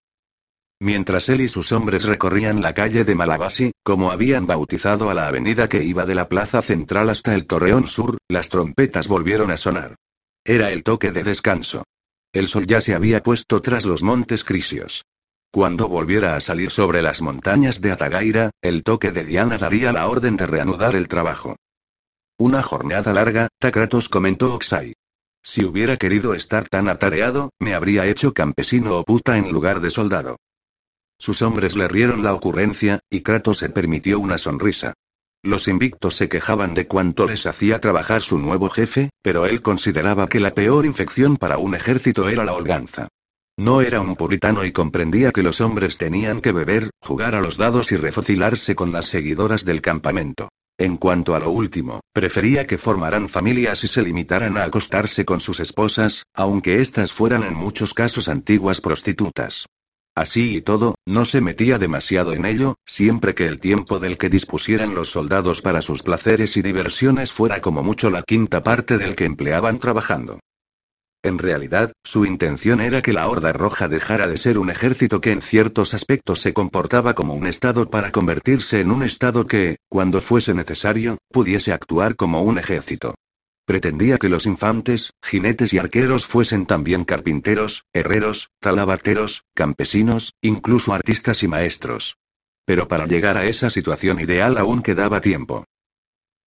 Mientras 0.83 1.28
él 1.28 1.43
y 1.43 1.49
sus 1.49 1.72
hombres 1.72 2.05
recorrían 2.05 2.62
la 2.62 2.72
calle 2.72 3.05
de 3.05 3.14
Malabasi, 3.14 3.72
como 3.83 4.11
habían 4.11 4.47
bautizado 4.47 5.11
a 5.11 5.14
la 5.14 5.28
avenida 5.28 5.68
que 5.68 5.85
iba 5.85 6.07
de 6.07 6.14
la 6.14 6.28
plaza 6.28 6.62
central 6.62 7.11
hasta 7.11 7.35
el 7.35 7.47
Torreón 7.47 7.87
Sur, 7.87 8.16
las 8.28 8.49
trompetas 8.49 9.07
volvieron 9.07 9.51
a 9.51 9.59
sonar. 9.59 9.97
Era 10.43 10.70
el 10.70 10.83
toque 10.83 11.12
de 11.12 11.22
descanso. 11.22 11.85
El 12.33 12.49
sol 12.49 12.66
ya 12.66 12.81
se 12.81 12.95
había 12.95 13.22
puesto 13.22 13.61
tras 13.61 13.85
los 13.85 14.03
montes 14.03 14.43
Crisios. 14.43 15.05
Cuando 15.53 15.87
volviera 15.87 16.35
a 16.35 16.41
salir 16.41 16.70
sobre 16.70 17.03
las 17.03 17.20
montañas 17.20 17.83
de 17.83 17.93
Atagaira, 17.93 18.51
el 18.62 18.83
toque 18.83 19.12
de 19.12 19.24
Diana 19.24 19.59
daría 19.59 19.93
la 19.93 20.09
orden 20.09 20.39
de 20.39 20.47
reanudar 20.47 20.95
el 20.95 21.09
trabajo. 21.09 21.57
Una 22.39 22.62
jornada 22.62 23.12
larga, 23.12 23.49
Takratos 23.59 24.09
comentó 24.09 24.55
Oxai. 24.55 24.95
Si 25.43 25.62
hubiera 25.62 25.99
querido 25.99 26.33
estar 26.33 26.68
tan 26.68 26.89
atareado, 26.89 27.51
me 27.59 27.74
habría 27.74 28.07
hecho 28.07 28.33
campesino 28.33 28.97
o 28.97 29.05
puta 29.05 29.37
en 29.37 29.53
lugar 29.53 29.81
de 29.81 29.91
soldado. 29.91 30.37
Sus 31.21 31.43
hombres 31.43 31.77
le 31.77 31.87
rieron 31.87 32.23
la 32.23 32.33
ocurrencia, 32.33 33.01
y 33.11 33.21
Kratos 33.21 33.59
se 33.59 33.68
permitió 33.68 34.18
una 34.18 34.39
sonrisa. 34.39 34.95
Los 35.43 35.68
invictos 35.68 36.16
se 36.16 36.31
quejaban 36.31 36.73
de 36.73 36.87
cuánto 36.87 37.27
les 37.27 37.45
hacía 37.45 37.79
trabajar 37.79 38.23
su 38.23 38.39
nuevo 38.39 38.71
jefe, 38.71 39.11
pero 39.23 39.45
él 39.45 39.61
consideraba 39.61 40.31
que 40.31 40.41
la 40.41 40.55
peor 40.55 40.87
infección 40.87 41.37
para 41.37 41.59
un 41.59 41.75
ejército 41.75 42.31
era 42.31 42.47
la 42.47 42.55
holganza. 42.55 43.09
No 43.59 43.83
era 43.83 44.01
un 44.01 44.16
puritano 44.16 44.64
y 44.64 44.73
comprendía 44.73 45.31
que 45.31 45.43
los 45.43 45.61
hombres 45.61 45.99
tenían 45.99 46.41
que 46.41 46.53
beber, 46.53 46.89
jugar 47.03 47.35
a 47.35 47.43
los 47.43 47.59
dados 47.59 47.93
y 47.93 47.97
refocilarse 47.97 48.75
con 48.75 48.91
las 48.91 49.05
seguidoras 49.05 49.66
del 49.66 49.83
campamento. 49.83 50.49
En 50.79 50.97
cuanto 50.97 51.35
a 51.35 51.39
lo 51.39 51.51
último, 51.51 52.01
prefería 52.14 52.66
que 52.66 52.79
formaran 52.79 53.29
familias 53.29 53.85
y 53.85 53.89
se 53.89 54.01
limitaran 54.01 54.57
a 54.57 54.64
acostarse 54.64 55.27
con 55.27 55.41
sus 55.41 55.61
esposas, 55.61 56.23
aunque 56.33 56.81
éstas 56.81 57.12
fueran 57.12 57.43
en 57.43 57.53
muchos 57.53 57.93
casos 57.93 58.27
antiguas 58.29 58.81
prostitutas. 58.81 59.66
Así 60.15 60.57
y 60.57 60.61
todo, 60.61 60.97
no 61.07 61.25
se 61.25 61.41
metía 61.41 61.79
demasiado 61.79 62.33
en 62.33 62.45
ello, 62.45 62.77
siempre 62.85 63.35
que 63.35 63.47
el 63.47 63.61
tiempo 63.61 63.99
del 64.01 64.19
que 64.19 64.29
dispusieran 64.29 64.95
los 64.95 65.11
soldados 65.11 65.63
para 65.63 65.83
sus 65.83 66.03
placeres 66.03 66.57
y 66.57 66.63
diversiones 66.63 67.33
fuera 67.33 67.61
como 67.61 67.83
mucho 67.83 68.11
la 68.11 68.23
quinta 68.23 68.63
parte 68.63 68.99
del 68.99 69.15
que 69.15 69.25
empleaban 69.25 69.79
trabajando. 69.79 70.41
En 71.23 71.39
realidad, 71.39 71.93
su 72.03 72.25
intención 72.25 72.81
era 72.81 73.03
que 73.03 73.13
la 73.13 73.29
Horda 73.29 73.53
Roja 73.53 73.89
dejara 73.89 74.27
de 74.27 74.39
ser 74.39 74.59
un 74.59 74.71
ejército 74.71 75.21
que 75.21 75.33
en 75.33 75.43
ciertos 75.43 75.93
aspectos 75.93 76.41
se 76.41 76.55
comportaba 76.55 77.15
como 77.15 77.35
un 77.35 77.47
Estado 77.47 77.91
para 77.91 78.11
convertirse 78.11 78.81
en 78.81 78.91
un 78.91 79.03
Estado 79.03 79.47
que, 79.47 79.77
cuando 79.91 80.23
fuese 80.23 80.55
necesario, 80.55 81.19
pudiese 81.31 81.73
actuar 81.73 82.17
como 82.17 82.43
un 82.43 82.59
ejército. 82.59 83.15
Pretendía 83.71 84.18
que 84.18 84.29
los 84.29 84.47
infantes, 84.47 85.12
jinetes 85.23 85.73
y 85.73 85.79
arqueros 85.79 86.27
fuesen 86.27 86.66
también 86.66 87.05
carpinteros, 87.05 87.85
herreros, 87.93 88.51
talabarteros, 88.59 89.45
campesinos, 89.55 90.35
incluso 90.43 90.93
artistas 90.93 91.45
y 91.45 91.47
maestros. 91.47 92.16
Pero 92.64 92.89
para 92.89 93.07
llegar 93.07 93.37
a 93.37 93.45
esa 93.45 93.71
situación 93.71 94.18
ideal 94.18 94.59
aún 94.59 94.83
quedaba 94.83 95.21
tiempo. 95.21 95.66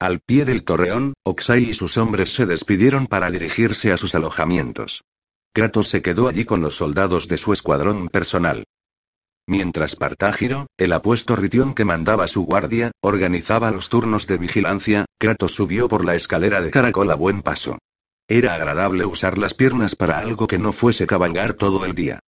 Al 0.02 0.20
pie 0.20 0.44
del 0.44 0.66
torreón, 0.66 1.14
Oxai 1.24 1.64
y 1.64 1.74
sus 1.74 1.96
hombres 1.96 2.34
se 2.34 2.46
despidieron 2.46 3.08
para 3.08 3.32
dirigirse 3.32 3.94
a 3.94 3.96
sus 3.96 4.16
alojamientos. 4.16 5.06
Kratos 5.54 5.88
se 5.88 6.02
quedó 6.02 6.28
allí 6.28 6.44
con 6.44 6.60
los 6.60 6.76
soldados 6.76 7.30
de 7.30 7.38
su 7.38 7.54
escuadrón 7.54 8.10
personal. 8.10 8.66
Mientras 9.46 9.96
Partágiro, 9.98 10.68
el 10.78 10.94
apuesto 10.94 11.36
Ritión 11.36 11.74
que 11.74 11.84
mandaba 11.84 12.28
su 12.28 12.46
guardia, 12.46 12.92
organizaba 13.02 13.72
los 13.72 13.90
turnos 13.90 14.26
de 14.26 14.38
vigilancia, 14.38 15.06
Kratos 15.18 15.54
subió 15.54 15.90
por 15.90 16.06
la 16.06 16.16
escalera 16.16 16.62
de 16.62 16.72
caracol 16.72 17.12
a 17.12 17.16
buen 17.16 17.42
paso. 17.42 17.78
Era 18.28 18.56
agradable 18.56 19.06
usar 19.06 19.38
las 19.38 19.54
piernas 19.54 19.96
para 19.96 20.20
algo 20.20 20.48
que 20.48 20.60
no 20.60 20.72
fuese 20.72 21.06
cabalgar 21.06 21.54
todo 21.54 21.86
el 21.86 21.94
día. 21.94 22.20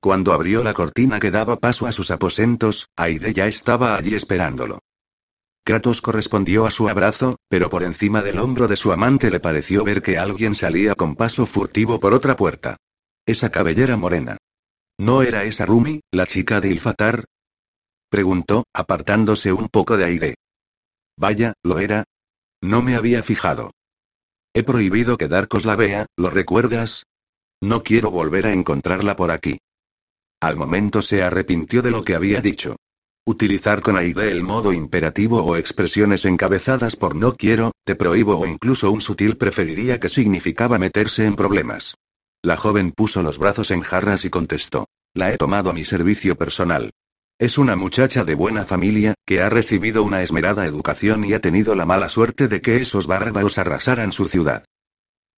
Cuando 0.00 0.32
abrió 0.32 0.64
la 0.64 0.74
cortina 0.74 1.20
que 1.20 1.30
daba 1.30 1.60
paso 1.60 1.86
a 1.86 1.92
sus 1.92 2.10
aposentos, 2.10 2.88
Aide 2.96 3.32
ya 3.32 3.46
estaba 3.46 3.96
allí 3.96 4.14
esperándolo. 4.14 4.80
Kratos 5.64 6.02
correspondió 6.02 6.66
a 6.66 6.70
su 6.70 6.88
abrazo, 6.88 7.36
pero 7.48 7.70
por 7.70 7.84
encima 7.84 8.20
del 8.20 8.38
hombro 8.38 8.68
de 8.68 8.76
su 8.76 8.92
amante 8.92 9.30
le 9.30 9.40
pareció 9.40 9.82
ver 9.84 10.02
que 10.02 10.18
alguien 10.18 10.54
salía 10.54 10.94
con 10.94 11.14
paso 11.14 11.46
furtivo 11.46 12.00
por 12.00 12.12
otra 12.12 12.36
puerta. 12.36 12.76
Esa 13.24 13.50
cabellera 13.50 13.96
morena. 13.96 14.36
¿No 14.98 15.22
era 15.22 15.44
esa 15.44 15.66
Rumi, 15.66 16.00
la 16.12 16.26
chica 16.26 16.60
de 16.60 16.70
Ilfatar? 16.70 17.24
Preguntó, 18.08 18.64
apartándose 18.72 19.52
un 19.52 19.68
poco 19.68 19.96
de 19.96 20.04
aire. 20.04 20.34
Vaya, 21.18 21.54
lo 21.64 21.80
era. 21.80 22.04
No 22.62 22.80
me 22.80 22.94
había 22.94 23.22
fijado. 23.22 23.72
He 24.54 24.62
prohibido 24.62 25.16
que 25.18 25.26
Darkos 25.26 25.64
la 25.64 25.74
vea, 25.74 26.06
¿lo 26.16 26.30
recuerdas? 26.30 27.04
No 27.60 27.82
quiero 27.82 28.12
volver 28.12 28.46
a 28.46 28.52
encontrarla 28.52 29.16
por 29.16 29.32
aquí. 29.32 29.58
Al 30.40 30.56
momento 30.56 31.02
se 31.02 31.22
arrepintió 31.22 31.82
de 31.82 31.90
lo 31.90 32.04
que 32.04 32.14
había 32.14 32.40
dicho. 32.40 32.76
Utilizar 33.26 33.80
con 33.80 33.96
Aide 33.96 34.30
el 34.30 34.44
modo 34.44 34.72
imperativo 34.72 35.42
o 35.42 35.56
expresiones 35.56 36.24
encabezadas 36.24 36.94
por 36.94 37.16
no 37.16 37.34
quiero, 37.36 37.72
te 37.84 37.96
prohíbo 37.96 38.38
o 38.38 38.46
incluso 38.46 38.92
un 38.92 39.00
sutil 39.00 39.36
preferiría 39.38 39.98
que 39.98 40.08
significaba 40.08 40.78
meterse 40.78 41.24
en 41.24 41.34
problemas. 41.34 41.94
La 42.44 42.58
joven 42.58 42.92
puso 42.92 43.22
los 43.22 43.38
brazos 43.38 43.70
en 43.70 43.80
jarras 43.80 44.26
y 44.26 44.28
contestó. 44.28 44.86
La 45.14 45.32
he 45.32 45.38
tomado 45.38 45.70
a 45.70 45.72
mi 45.72 45.86
servicio 45.86 46.36
personal. 46.36 46.90
Es 47.38 47.56
una 47.56 47.74
muchacha 47.74 48.22
de 48.22 48.34
buena 48.34 48.66
familia, 48.66 49.14
que 49.24 49.40
ha 49.40 49.48
recibido 49.48 50.02
una 50.02 50.22
esmerada 50.22 50.66
educación 50.66 51.24
y 51.24 51.32
ha 51.32 51.40
tenido 51.40 51.74
la 51.74 51.86
mala 51.86 52.10
suerte 52.10 52.46
de 52.46 52.60
que 52.60 52.82
esos 52.82 53.06
bárbaros 53.06 53.56
arrasaran 53.56 54.12
su 54.12 54.28
ciudad. 54.28 54.66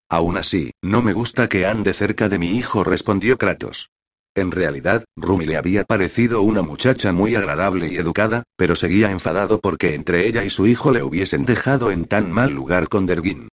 Aún 0.09 0.37
así, 0.37 0.73
no 0.83 1.01
me 1.01 1.13
gusta 1.13 1.49
que 1.49 1.65
ande 1.65 1.93
cerca 1.93 2.29
de 2.29 2.41
mi 2.41 2.57
hijo, 2.57 2.83
respondió 2.83 3.39
Kratos. 3.39 3.89
En 4.35 4.51
realidad, 4.51 5.05
Rumi 5.15 5.47
le 5.47 5.59
había 5.59 5.85
parecido 5.85 6.43
una 6.43 6.63
muchacha 6.63 7.13
muy 7.13 7.37
agradable 7.37 7.87
y 7.87 7.99
educada, 7.99 8.43
pero 8.57 8.75
seguía 8.75 9.13
enfadado 9.13 9.61
porque 9.61 9.95
entre 9.95 10.27
ella 10.27 10.43
y 10.43 10.51
su 10.51 10.67
hijo 10.67 10.91
le 10.91 11.05
hubiesen 11.05 11.45
dejado 11.45 11.93
en 11.93 12.07
tan 12.07 12.33
mal 12.33 12.51
lugar 12.51 12.89
con 12.89 13.07
Derguin. 13.07 13.47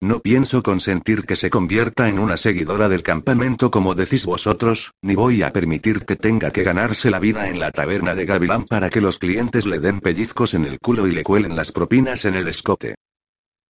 No 0.00 0.20
pienso 0.20 0.62
consentir 0.62 1.24
que 1.24 1.36
se 1.36 1.48
convierta 1.48 2.08
en 2.08 2.18
una 2.18 2.36
seguidora 2.36 2.88
del 2.90 3.02
campamento 3.02 3.70
como 3.70 3.94
decís 3.94 4.26
vosotros, 4.26 4.92
ni 5.00 5.14
voy 5.14 5.42
a 5.42 5.52
permitir 5.52 6.04
que 6.04 6.16
tenga 6.16 6.50
que 6.50 6.64
ganarse 6.64 7.10
la 7.10 7.18
vida 7.18 7.48
en 7.48 7.58
la 7.58 7.70
taberna 7.70 8.14
de 8.14 8.26
Gavilán 8.26 8.66
para 8.66 8.90
que 8.90 9.00
los 9.00 9.18
clientes 9.18 9.64
le 9.64 9.78
den 9.78 10.00
pellizcos 10.00 10.52
en 10.52 10.66
el 10.66 10.78
culo 10.80 11.06
y 11.06 11.12
le 11.12 11.22
cuelen 11.22 11.56
las 11.56 11.72
propinas 11.72 12.26
en 12.26 12.34
el 12.34 12.46
escote. 12.46 12.96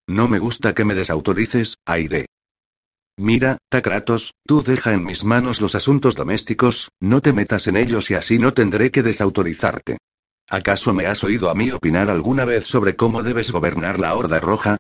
No 0.09 0.27
me 0.27 0.41
gusta 0.41 0.75
que 0.75 0.85
me 0.85 0.95
desautorices, 0.95 1.77
Aire. 1.87 2.27
Mira, 3.17 3.59
Takratos, 3.69 4.35
tú 4.45 4.63
deja 4.63 4.93
en 4.95 5.05
mis 5.05 5.25
manos 5.25 5.61
los 5.61 5.77
asuntos 5.77 6.17
domésticos, 6.17 6.91
no 7.01 7.23
te 7.23 7.33
metas 7.33 7.69
en 7.69 7.77
ellos 7.77 8.11
y 8.11 8.15
así 8.15 8.39
no 8.39 8.53
tendré 8.53 8.91
que 8.91 9.05
desautorizarte. 9.05 9.99
¿Acaso 10.49 10.93
me 10.93 11.07
has 11.07 11.23
oído 11.23 11.51
a 11.51 11.55
mí 11.55 11.71
opinar 11.71 12.11
alguna 12.11 12.45
vez 12.45 12.67
sobre 12.67 12.97
cómo 12.97 13.23
debes 13.23 13.51
gobernar 13.53 13.99
la 13.99 14.15
Horda 14.15 14.39
Roja? 14.41 14.77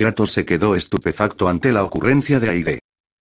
Kratos 0.00 0.32
se 0.32 0.46
quedó 0.46 0.76
estupefacto 0.76 1.46
ante 1.46 1.72
la 1.72 1.84
ocurrencia 1.84 2.40
de 2.40 2.48
Aide. 2.48 2.78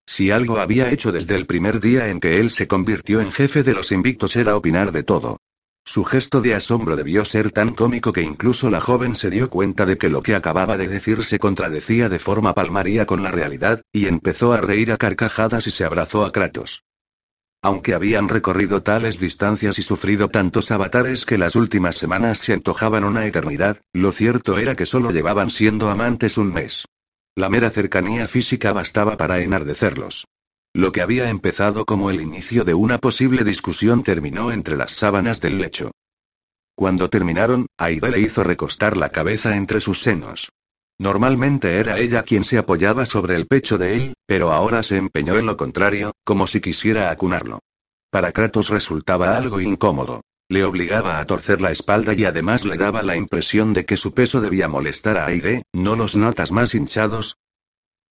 Si 0.08 0.32
algo 0.32 0.60
había 0.60 0.90
hecho 0.92 1.12
desde 1.12 1.36
el 1.36 1.46
primer 1.46 1.82
día 1.82 2.08
en 2.08 2.22
que 2.22 2.40
él 2.40 2.52
se 2.52 2.70
convirtió 2.70 3.20
en 3.20 3.34
jefe 3.34 3.64
de 3.64 3.74
los 3.74 3.92
invictos 3.92 4.38
era 4.38 4.56
opinar 4.56 4.94
de 4.94 5.04
todo. 5.04 5.42
Su 5.84 6.06
gesto 6.06 6.40
de 6.40 6.56
asombro 6.56 6.96
debió 6.96 7.26
ser 7.26 7.52
tan 7.52 7.76
cómico 7.76 8.14
que 8.14 8.22
incluso 8.22 8.70
la 8.70 8.80
joven 8.80 9.16
se 9.16 9.30
dio 9.30 9.50
cuenta 9.50 9.86
de 9.86 9.98
que 9.98 10.08
lo 10.08 10.24
que 10.24 10.36
acababa 10.36 10.78
de 10.78 10.88
decir 10.88 11.26
se 11.26 11.38
contradecía 11.38 12.08
de 12.08 12.20
forma 12.20 12.56
palmaria 12.56 13.06
con 13.06 13.24
la 13.24 13.32
realidad, 13.32 13.82
y 13.92 14.06
empezó 14.06 14.54
a 14.54 14.62
reír 14.62 14.94
a 14.94 14.98
carcajadas 14.98 15.68
y 15.68 15.72
se 15.72 15.84
abrazó 15.84 16.24
a 16.24 16.32
Kratos. 16.32 16.86
Aunque 17.62 17.94
habían 17.94 18.30
recorrido 18.30 18.84
tales 18.84 19.20
distancias 19.20 19.80
y 19.80 19.84
sufrido 19.84 20.30
tantos 20.30 20.72
avatares 20.72 21.26
que 21.26 21.38
las 21.38 21.56
últimas 21.58 21.98
semanas 21.98 22.38
se 22.38 22.54
antojaban 22.54 23.04
una 23.04 23.26
eternidad, 23.26 23.82
lo 23.92 24.14
cierto 24.14 24.58
era 24.58 24.76
que 24.76 24.86
solo 24.86 25.12
llevaban 25.12 25.50
siendo 25.50 25.90
amantes 25.90 26.38
un 26.38 26.54
mes. 26.54 26.86
La 27.36 27.50
mera 27.50 27.70
cercanía 27.70 28.28
física 28.28 28.72
bastaba 28.72 29.18
para 29.18 29.40
enardecerlos. 29.40 30.26
Lo 30.74 30.92
que 30.94 31.02
había 31.02 31.30
empezado 31.30 31.86
como 31.86 32.10
el 32.10 32.22
inicio 32.22 32.64
de 32.64 32.76
una 32.76 32.98
posible 33.00 33.44
discusión 33.44 34.04
terminó 34.04 34.52
entre 34.52 34.78
las 34.78 34.94
sábanas 34.94 35.42
del 35.42 35.58
lecho. 35.58 35.92
Cuando 36.76 37.10
terminaron, 37.10 37.66
Aida 37.78 38.10
le 38.10 38.22
hizo 38.22 38.44
recostar 38.44 38.96
la 38.96 39.10
cabeza 39.10 39.58
entre 39.58 39.82
sus 39.82 40.02
senos. 40.02 40.50
Normalmente 41.00 41.78
era 41.78 41.98
ella 41.98 42.24
quien 42.24 42.44
se 42.44 42.58
apoyaba 42.58 43.06
sobre 43.06 43.36
el 43.36 43.48
pecho 43.48 43.78
de 43.78 43.96
él, 43.96 44.14
pero 44.26 44.52
ahora 44.52 44.84
se 44.84 44.98
empeñó 44.98 45.38
en 45.38 45.46
lo 45.46 45.56
contrario, 45.56 46.12
como 46.26 46.46
si 46.46 46.60
quisiera 46.60 47.10
acunarlo. 47.10 47.60
Para 48.12 48.34
Kratos 48.34 48.68
resultaba 48.68 49.38
algo 49.38 49.62
incómodo. 49.62 50.22
Le 50.50 50.66
obligaba 50.66 51.20
a 51.20 51.26
torcer 51.26 51.62
la 51.62 51.72
espalda 51.72 52.14
y 52.16 52.26
además 52.26 52.66
le 52.66 52.76
daba 52.76 53.02
la 53.02 53.16
impresión 53.16 53.74
de 53.74 53.86
que 53.86 53.98
su 53.98 54.14
peso 54.14 54.42
debía 54.42 54.68
molestar 54.68 55.18
a 55.18 55.28
Aide, 55.28 55.64
¿no 55.72 55.96
los 55.96 56.18
notas 56.18 56.52
más 56.52 56.76
hinchados? 56.76 57.38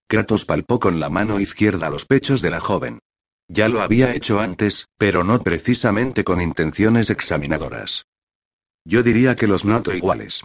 Kratos 0.07 0.47
palpó 0.47 0.81
con 0.81 0.99
la 0.99 1.11
mano 1.11 1.41
izquierda 1.41 1.91
los 1.91 2.07
pechos 2.07 2.41
de 2.41 2.51
la 2.51 2.61
joven. 2.61 3.01
Ya 3.49 3.69
lo 3.69 3.83
había 3.83 4.15
hecho 4.15 4.41
antes, 4.41 4.87
pero 4.97 5.25
no 5.25 5.43
precisamente 5.43 6.25
con 6.25 6.41
intenciones 6.41 7.11
examinadoras. 7.11 8.07
Yo 8.85 9.03
diría 9.03 9.37
que 9.37 9.47
los 9.47 9.67
noto 9.67 9.93
iguales. 9.93 10.43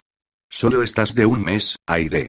Solo 0.50 0.82
estás 0.82 1.14
de 1.14 1.26
un 1.26 1.42
mes, 1.42 1.76
Aide. 1.86 2.28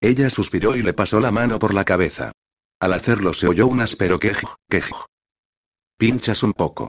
Ella 0.00 0.30
suspiró 0.30 0.76
y 0.76 0.82
le 0.82 0.92
pasó 0.92 1.20
la 1.20 1.30
mano 1.30 1.58
por 1.58 1.74
la 1.74 1.84
cabeza. 1.84 2.32
Al 2.80 2.92
hacerlo 2.92 3.34
se 3.34 3.48
oyó 3.48 3.66
un 3.66 3.80
áspero 3.80 4.20
quej, 4.20 4.38
quej. 4.68 4.90
Pinchas 5.96 6.42
un 6.42 6.52
poco. 6.52 6.88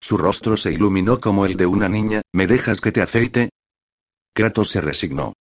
Su 0.00 0.18
rostro 0.18 0.56
se 0.56 0.72
iluminó 0.72 1.20
como 1.20 1.46
el 1.46 1.56
de 1.56 1.66
una 1.66 1.88
niña, 1.88 2.22
¿me 2.32 2.46
dejas 2.46 2.80
que 2.80 2.92
te 2.92 3.00
aceite? 3.00 3.50
Kratos 4.34 4.70
se 4.70 4.80
resignó. 4.80 5.32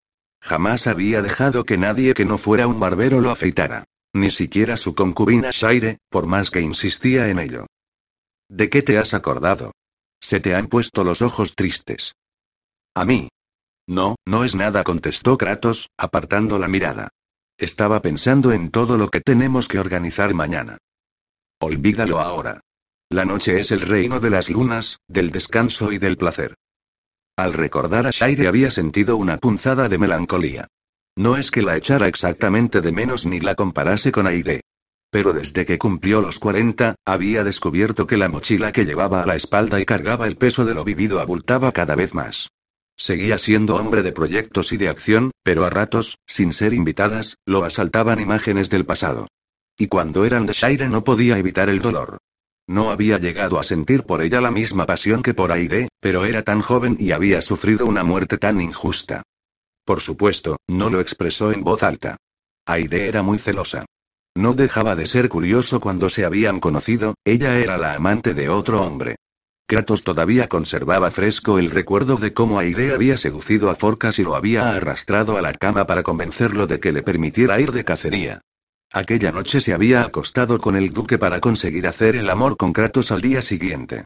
Jamás 0.42 0.88
había 0.88 1.22
dejado 1.22 1.66
que 1.66 1.78
nadie 1.78 2.14
que 2.14 2.26
no 2.26 2.38
fuera 2.38 2.68
un 2.68 2.80
barbero 2.80 3.20
lo 3.20 3.32
afeitara. 3.32 3.84
Ni 4.14 4.30
siquiera 4.30 4.78
su 4.78 4.96
concubina 4.96 5.50
Shaire, 5.52 5.98
por 6.10 6.26
más 6.26 6.50
que 6.50 6.62
insistía 6.62 7.28
en 7.30 7.40
ello. 7.40 7.68
¿De 8.50 8.70
qué 8.70 8.82
te 8.82 8.98
has 8.98 9.14
acordado? 9.14 9.74
Se 10.22 10.40
te 10.40 10.56
han 10.56 10.68
puesto 10.68 11.04
los 11.04 11.22
ojos 11.22 11.54
tristes. 11.54 12.14
A 12.96 13.06
mí, 13.06 13.30
no, 13.88 14.16
no 14.26 14.44
es 14.44 14.56
nada, 14.56 14.84
contestó 14.84 15.38
Kratos, 15.38 15.90
apartando 15.98 16.60
la 16.60 16.68
mirada. 16.68 17.10
Estaba 17.58 18.02
pensando 18.02 18.52
en 18.52 18.70
todo 18.70 18.98
lo 18.98 19.10
que 19.10 19.22
tenemos 19.22 19.68
que 19.68 19.80
organizar 19.80 20.34
mañana. 20.34 20.78
Olvídalo 21.60 22.20
ahora. 22.20 22.62
La 23.10 23.26
noche 23.26 23.60
es 23.60 23.72
el 23.72 23.82
reino 23.82 24.20
de 24.20 24.30
las 24.30 24.50
lunas, 24.50 25.00
del 25.08 25.32
descanso 25.32 25.92
y 25.92 25.98
del 25.98 26.18
placer. 26.18 26.56
Al 27.38 27.54
recordar 27.54 28.06
a 28.06 28.12
Shaire 28.12 28.48
había 28.48 28.70
sentido 28.70 29.16
una 29.16 29.38
punzada 29.38 29.90
de 29.90 29.98
melancolía. 29.98 30.68
No 31.16 31.38
es 31.38 31.50
que 31.50 31.62
la 31.62 31.78
echara 31.78 32.08
exactamente 32.08 32.82
de 32.82 32.92
menos 32.92 33.26
ni 33.26 33.40
la 33.40 33.56
comparase 33.56 34.12
con 34.12 34.28
Aire. 34.28 34.62
Pero 35.10 35.34
desde 35.34 35.66
que 35.66 35.78
cumplió 35.78 36.22
los 36.22 36.38
40, 36.38 36.96
había 37.06 37.44
descubierto 37.44 38.06
que 38.06 38.18
la 38.18 38.28
mochila 38.28 38.72
que 38.72 38.86
llevaba 38.86 39.24
a 39.24 39.26
la 39.26 39.36
espalda 39.36 39.80
y 39.80 39.86
cargaba 39.86 40.28
el 40.28 40.36
peso 40.36 40.66
de 40.66 40.74
lo 40.74 40.84
vivido 40.84 41.22
abultaba 41.22 41.72
cada 41.72 41.96
vez 41.96 42.14
más. 42.14 42.50
Seguía 42.98 43.38
siendo 43.38 43.76
hombre 43.76 44.02
de 44.02 44.12
proyectos 44.12 44.74
y 44.74 44.78
de 44.78 44.90
acción, 44.90 45.32
pero 45.44 45.66
a 45.66 45.70
ratos, 45.70 46.18
sin 46.26 46.52
ser 46.52 46.74
invitadas, 46.74 47.38
lo 47.46 47.64
asaltaban 47.64 48.20
imágenes 48.20 48.72
del 48.72 48.86
pasado. 48.86 49.28
Y 49.78 49.88
cuando 49.88 50.26
eran 50.26 50.48
de 50.48 50.54
Shire 50.54 50.90
no 50.90 51.04
podía 51.04 51.38
evitar 51.38 51.70
el 51.70 51.80
dolor. 51.80 52.18
No 52.66 52.90
había 52.90 53.20
llegado 53.20 53.60
a 53.60 53.64
sentir 53.64 54.04
por 54.04 54.22
ella 54.22 54.42
la 54.42 54.52
misma 54.52 54.86
pasión 54.86 55.22
que 55.22 55.36
por 55.36 55.52
Aide, 55.52 55.90
pero 56.02 56.26
era 56.26 56.42
tan 56.44 56.62
joven 56.62 56.98
y 57.00 57.12
había 57.12 57.42
sufrido 57.42 57.86
una 57.86 58.04
muerte 58.04 58.38
tan 58.38 58.60
injusta. 58.60 59.22
Por 59.86 60.02
supuesto, 60.02 60.58
no 60.68 60.90
lo 60.90 61.00
expresó 61.00 61.52
en 61.52 61.64
voz 61.64 61.84
alta. 61.84 62.18
Aide 62.66 63.08
era 63.08 63.22
muy 63.22 63.38
celosa. 63.38 63.86
No 64.36 64.54
dejaba 64.54 64.96
de 64.96 65.06
ser 65.06 65.30
curioso 65.30 65.80
cuando 65.80 66.10
se 66.10 66.26
habían 66.26 66.60
conocido, 66.60 67.16
ella 67.24 67.58
era 67.60 67.78
la 67.78 67.94
amante 67.94 68.34
de 68.34 68.50
otro 68.50 68.82
hombre. 68.82 69.16
Kratos 69.70 70.06
todavía 70.06 70.48
conservaba 70.48 71.12
fresco 71.12 71.60
el 71.60 71.70
recuerdo 71.70 72.16
de 72.16 72.32
cómo 72.32 72.58
Aide 72.58 72.94
había 72.94 73.18
seducido 73.18 73.70
a 73.70 73.76
Forcas 73.76 74.18
y 74.18 74.24
lo 74.24 74.36
había 74.36 74.72
arrastrado 74.72 75.38
a 75.38 75.42
la 75.42 75.54
cama 75.54 75.86
para 75.86 76.04
convencerlo 76.04 76.68
de 76.68 76.80
que 76.80 76.94
le 76.94 77.04
permitiera 77.04 77.60
ir 77.60 77.74
de 77.74 77.84
cacería. 77.84 78.42
Aquella 78.94 79.34
noche 79.34 79.60
se 79.60 79.74
había 79.74 80.04
acostado 80.04 80.60
con 80.60 80.78
el 80.78 80.94
duque 80.94 81.18
para 81.18 81.42
conseguir 81.42 81.86
hacer 81.86 82.16
el 82.16 82.30
amor 82.30 82.56
con 82.56 82.72
Kratos 82.72 83.12
al 83.12 83.20
día 83.20 83.42
siguiente. 83.42 84.06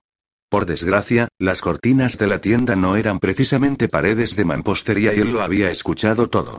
Por 0.49 0.65
desgracia, 0.65 1.27
las 1.37 1.61
cortinas 1.61 2.17
de 2.17 2.25
la 2.25 2.41
tienda 2.41 2.75
no 2.75 2.95
eran 2.95 3.19
precisamente 3.19 3.87
paredes 3.87 4.35
de 4.35 4.45
mampostería 4.45 5.13
y 5.13 5.19
él 5.19 5.31
lo 5.31 5.43
había 5.43 5.69
escuchado 5.69 6.27
todo. 6.27 6.57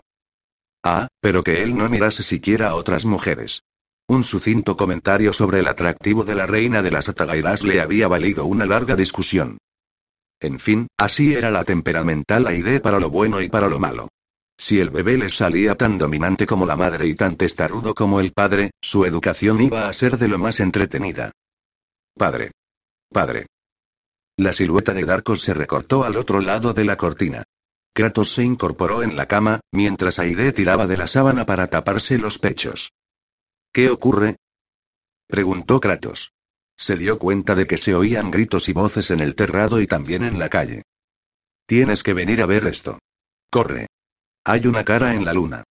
Ah, 0.84 1.08
pero 1.20 1.42
que 1.42 1.64
él 1.64 1.76
no 1.76 1.88
mirase 1.88 2.22
siquiera 2.22 2.68
a 2.68 2.76
otras 2.76 3.04
mujeres. 3.04 3.64
Un 4.08 4.24
sucinto 4.24 4.76
comentario 4.76 5.32
sobre 5.32 5.60
el 5.60 5.68
atractivo 5.68 6.24
de 6.24 6.34
la 6.34 6.46
reina 6.46 6.82
de 6.82 6.90
las 6.90 7.08
Atagairas 7.08 7.62
le 7.62 7.80
había 7.80 8.08
valido 8.08 8.44
una 8.44 8.66
larga 8.66 8.96
discusión. 8.96 9.58
En 10.40 10.58
fin, 10.58 10.88
así 10.98 11.34
era 11.34 11.50
la 11.50 11.64
temperamental 11.64 12.46
Aide 12.46 12.80
para 12.80 12.98
lo 12.98 13.10
bueno 13.10 13.40
y 13.40 13.48
para 13.48 13.68
lo 13.68 13.78
malo. 13.78 14.08
Si 14.58 14.80
el 14.80 14.90
bebé 14.90 15.16
le 15.16 15.30
salía 15.30 15.76
tan 15.76 15.98
dominante 15.98 16.46
como 16.46 16.66
la 16.66 16.76
madre 16.76 17.06
y 17.06 17.14
tan 17.14 17.36
testarudo 17.36 17.94
como 17.94 18.20
el 18.20 18.32
padre, 18.32 18.72
su 18.80 19.04
educación 19.04 19.60
iba 19.60 19.88
a 19.88 19.92
ser 19.92 20.18
de 20.18 20.28
lo 20.28 20.38
más 20.38 20.60
entretenida. 20.60 21.32
Padre. 22.16 22.50
Padre. 23.10 23.46
La 24.36 24.52
silueta 24.52 24.92
de 24.94 25.04
Darkos 25.04 25.42
se 25.42 25.54
recortó 25.54 26.04
al 26.04 26.16
otro 26.16 26.40
lado 26.40 26.72
de 26.72 26.84
la 26.84 26.96
cortina. 26.96 27.44
Kratos 27.94 28.32
se 28.32 28.42
incorporó 28.42 29.02
en 29.02 29.16
la 29.16 29.26
cama, 29.26 29.60
mientras 29.70 30.18
Aide 30.18 30.52
tiraba 30.52 30.86
de 30.86 30.96
la 30.96 31.06
sábana 31.06 31.46
para 31.46 31.68
taparse 31.68 32.18
los 32.18 32.38
pechos. 32.38 32.92
¿Qué 33.72 33.88
ocurre? 33.88 34.36
preguntó 35.26 35.80
Kratos. 35.80 36.32
Se 36.76 36.96
dio 36.96 37.18
cuenta 37.18 37.54
de 37.54 37.66
que 37.66 37.78
se 37.78 37.94
oían 37.94 38.30
gritos 38.30 38.68
y 38.68 38.72
voces 38.72 39.10
en 39.10 39.20
el 39.20 39.34
terrado 39.34 39.80
y 39.80 39.86
también 39.86 40.24
en 40.24 40.38
la 40.38 40.50
calle. 40.50 40.82
Tienes 41.66 42.02
que 42.02 42.12
venir 42.12 42.42
a 42.42 42.46
ver 42.46 42.66
esto. 42.66 42.98
Corre. 43.50 43.86
Hay 44.44 44.66
una 44.66 44.84
cara 44.84 45.14
en 45.14 45.24
la 45.24 45.32
luna. 45.32 45.64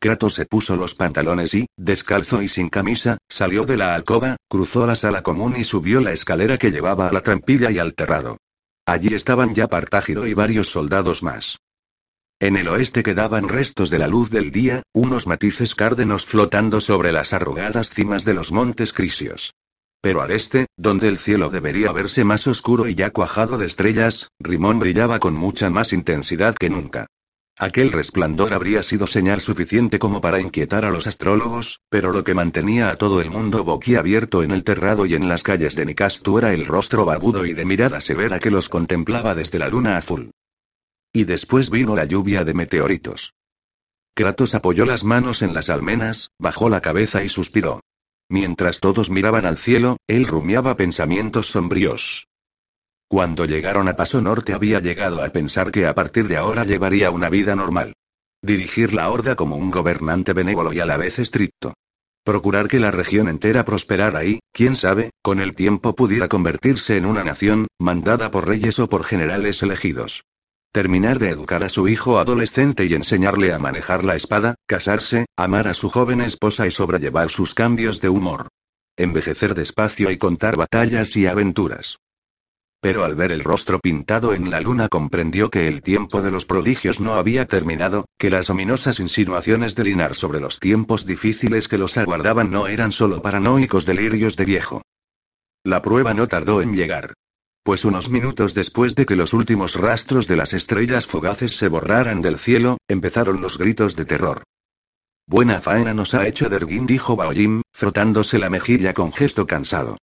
Kratos 0.00 0.34
se 0.34 0.44
puso 0.44 0.76
los 0.76 0.94
pantalones 0.94 1.54
y, 1.54 1.66
descalzo 1.78 2.42
y 2.42 2.48
sin 2.48 2.68
camisa, 2.68 3.16
salió 3.30 3.64
de 3.64 3.78
la 3.78 3.94
alcoba, 3.94 4.36
cruzó 4.50 4.86
la 4.86 4.96
sala 4.96 5.22
común 5.22 5.56
y 5.56 5.64
subió 5.64 6.02
la 6.02 6.12
escalera 6.12 6.58
que 6.58 6.70
llevaba 6.70 7.08
a 7.08 7.12
la 7.12 7.22
trampilla 7.22 7.70
y 7.70 7.78
al 7.78 7.94
terrado. 7.94 8.36
Allí 8.84 9.14
estaban 9.14 9.54
ya 9.54 9.66
Partágiro 9.68 10.26
y 10.26 10.34
varios 10.34 10.68
soldados 10.68 11.22
más. 11.22 11.58
En 12.44 12.58
el 12.58 12.68
oeste 12.68 13.02
quedaban 13.02 13.48
restos 13.48 13.88
de 13.88 13.98
la 13.98 14.06
luz 14.06 14.28
del 14.28 14.50
día, 14.50 14.82
unos 14.92 15.26
matices 15.26 15.74
cárdenos 15.74 16.26
flotando 16.26 16.82
sobre 16.82 17.10
las 17.10 17.32
arrugadas 17.32 17.88
cimas 17.88 18.26
de 18.26 18.34
los 18.34 18.52
montes 18.52 18.92
Crisios. 18.92 19.54
Pero 20.02 20.20
al 20.20 20.30
este, 20.30 20.66
donde 20.76 21.08
el 21.08 21.16
cielo 21.16 21.48
debería 21.48 21.90
verse 21.92 22.22
más 22.22 22.46
oscuro 22.46 22.86
y 22.86 22.94
ya 22.94 23.08
cuajado 23.08 23.56
de 23.56 23.64
estrellas, 23.64 24.28
Rimón 24.38 24.78
brillaba 24.78 25.20
con 25.20 25.32
mucha 25.32 25.70
más 25.70 25.94
intensidad 25.94 26.54
que 26.54 26.68
nunca. 26.68 27.06
Aquel 27.56 27.92
resplandor 27.92 28.52
habría 28.52 28.82
sido 28.82 29.06
señal 29.06 29.40
suficiente 29.40 29.98
como 29.98 30.20
para 30.20 30.38
inquietar 30.38 30.84
a 30.84 30.90
los 30.90 31.06
astrólogos, 31.06 31.80
pero 31.88 32.12
lo 32.12 32.24
que 32.24 32.34
mantenía 32.34 32.90
a 32.90 32.96
todo 32.96 33.22
el 33.22 33.30
mundo 33.30 33.64
boquiabierto 33.64 34.42
en 34.42 34.50
el 34.50 34.64
terrado 34.64 35.06
y 35.06 35.14
en 35.14 35.30
las 35.30 35.42
calles 35.42 35.76
de 35.76 35.86
Nicastu 35.86 36.36
era 36.36 36.52
el 36.52 36.66
rostro 36.66 37.06
barbudo 37.06 37.46
y 37.46 37.54
de 37.54 37.64
mirada 37.64 38.02
severa 38.02 38.38
que 38.38 38.50
los 38.50 38.68
contemplaba 38.68 39.34
desde 39.34 39.58
la 39.58 39.70
luna 39.70 39.96
azul. 39.96 40.30
Y 41.16 41.24
después 41.24 41.70
vino 41.70 41.94
la 41.94 42.06
lluvia 42.06 42.42
de 42.42 42.54
meteoritos. 42.54 43.34
Kratos 44.16 44.56
apoyó 44.56 44.84
las 44.84 45.04
manos 45.04 45.42
en 45.42 45.54
las 45.54 45.70
almenas, 45.70 46.32
bajó 46.40 46.68
la 46.68 46.80
cabeza 46.80 47.22
y 47.22 47.28
suspiró. 47.28 47.82
Mientras 48.28 48.80
todos 48.80 49.10
miraban 49.10 49.46
al 49.46 49.56
cielo, 49.56 49.96
él 50.08 50.26
rumiaba 50.26 50.76
pensamientos 50.76 51.46
sombríos. 51.46 52.26
Cuando 53.06 53.44
llegaron 53.44 53.86
a 53.86 53.94
Paso 53.94 54.20
Norte 54.20 54.54
había 54.54 54.80
llegado 54.80 55.22
a 55.22 55.28
pensar 55.28 55.70
que 55.70 55.86
a 55.86 55.94
partir 55.94 56.26
de 56.26 56.36
ahora 56.36 56.64
llevaría 56.64 57.12
una 57.12 57.30
vida 57.30 57.54
normal. 57.54 57.92
Dirigir 58.42 58.92
la 58.92 59.08
horda 59.08 59.36
como 59.36 59.56
un 59.56 59.70
gobernante 59.70 60.32
benévolo 60.32 60.72
y 60.72 60.80
a 60.80 60.86
la 60.86 60.96
vez 60.96 61.20
estricto. 61.20 61.74
Procurar 62.24 62.66
que 62.66 62.80
la 62.80 62.90
región 62.90 63.28
entera 63.28 63.64
prosperara 63.64 64.24
y, 64.24 64.40
quién 64.52 64.74
sabe, 64.74 65.10
con 65.22 65.38
el 65.38 65.54
tiempo 65.54 65.94
pudiera 65.94 66.26
convertirse 66.26 66.96
en 66.96 67.06
una 67.06 67.22
nación, 67.22 67.68
mandada 67.78 68.32
por 68.32 68.48
reyes 68.48 68.80
o 68.80 68.88
por 68.88 69.04
generales 69.04 69.62
elegidos. 69.62 70.24
Terminar 70.74 71.20
de 71.20 71.28
educar 71.28 71.62
a 71.62 71.68
su 71.68 71.86
hijo 71.86 72.18
adolescente 72.18 72.84
y 72.84 72.94
enseñarle 72.94 73.52
a 73.52 73.60
manejar 73.60 74.02
la 74.02 74.16
espada, 74.16 74.56
casarse, 74.66 75.26
amar 75.36 75.68
a 75.68 75.72
su 75.72 75.88
joven 75.88 76.20
esposa 76.20 76.66
y 76.66 76.72
sobrellevar 76.72 77.30
sus 77.30 77.54
cambios 77.54 78.00
de 78.00 78.08
humor. 78.08 78.48
Envejecer 78.96 79.54
despacio 79.54 80.10
y 80.10 80.18
contar 80.18 80.56
batallas 80.56 81.14
y 81.14 81.28
aventuras. 81.28 81.98
Pero 82.80 83.04
al 83.04 83.14
ver 83.14 83.30
el 83.30 83.44
rostro 83.44 83.78
pintado 83.78 84.34
en 84.34 84.50
la 84.50 84.60
luna 84.60 84.88
comprendió 84.88 85.48
que 85.48 85.68
el 85.68 85.80
tiempo 85.80 86.22
de 86.22 86.32
los 86.32 86.44
prodigios 86.44 87.00
no 87.00 87.14
había 87.14 87.46
terminado, 87.46 88.06
que 88.18 88.30
las 88.30 88.50
ominosas 88.50 88.98
insinuaciones 88.98 89.76
de 89.76 89.84
Linar 89.84 90.16
sobre 90.16 90.40
los 90.40 90.58
tiempos 90.58 91.06
difíciles 91.06 91.68
que 91.68 91.78
los 91.78 91.96
aguardaban 91.96 92.50
no 92.50 92.66
eran 92.66 92.90
solo 92.90 93.22
paranoicos 93.22 93.86
delirios 93.86 94.34
de 94.34 94.44
viejo. 94.44 94.82
La 95.62 95.82
prueba 95.82 96.14
no 96.14 96.26
tardó 96.26 96.62
en 96.62 96.74
llegar. 96.74 97.14
Pues 97.64 97.86
unos 97.86 98.10
minutos 98.10 98.52
después 98.52 98.94
de 98.94 99.06
que 99.06 99.16
los 99.16 99.32
últimos 99.32 99.74
rastros 99.76 100.28
de 100.28 100.36
las 100.36 100.52
estrellas 100.52 101.06
fugaces 101.06 101.56
se 101.56 101.68
borraran 101.68 102.20
del 102.20 102.38
cielo, 102.38 102.76
empezaron 102.88 103.40
los 103.40 103.56
gritos 103.56 103.96
de 103.96 104.04
terror. 104.04 104.42
Buena 105.26 105.62
faena 105.62 105.94
nos 105.94 106.12
ha 106.12 106.28
hecho 106.28 106.50
Derguin, 106.50 106.86
dijo 106.86 107.16
Baojim, 107.16 107.62
frotándose 107.72 108.38
la 108.38 108.50
mejilla 108.50 108.92
con 108.92 109.14
gesto 109.14 109.46
cansado. 109.46 109.96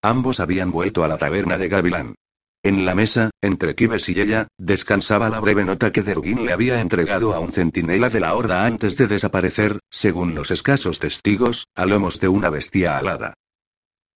Ambos 0.00 0.38
habían 0.38 0.70
vuelto 0.70 1.02
a 1.02 1.08
la 1.08 1.18
taberna 1.18 1.58
de 1.58 1.68
Gavilán. 1.68 2.14
En 2.62 2.86
la 2.86 2.94
mesa, 2.94 3.30
entre 3.42 3.74
Kibes 3.74 4.08
y 4.08 4.20
ella, 4.20 4.46
descansaba 4.56 5.28
la 5.28 5.40
breve 5.40 5.64
nota 5.64 5.90
que 5.90 6.02
Derguin 6.02 6.46
le 6.46 6.52
había 6.52 6.80
entregado 6.80 7.34
a 7.34 7.40
un 7.40 7.50
centinela 7.50 8.10
de 8.10 8.20
la 8.20 8.36
horda 8.36 8.64
antes 8.64 8.96
de 8.96 9.08
desaparecer, 9.08 9.80
según 9.90 10.36
los 10.36 10.52
escasos 10.52 11.00
testigos, 11.00 11.66
a 11.74 11.84
lomos 11.84 12.20
de 12.20 12.28
una 12.28 12.48
bestia 12.48 12.96
alada. 12.96 13.34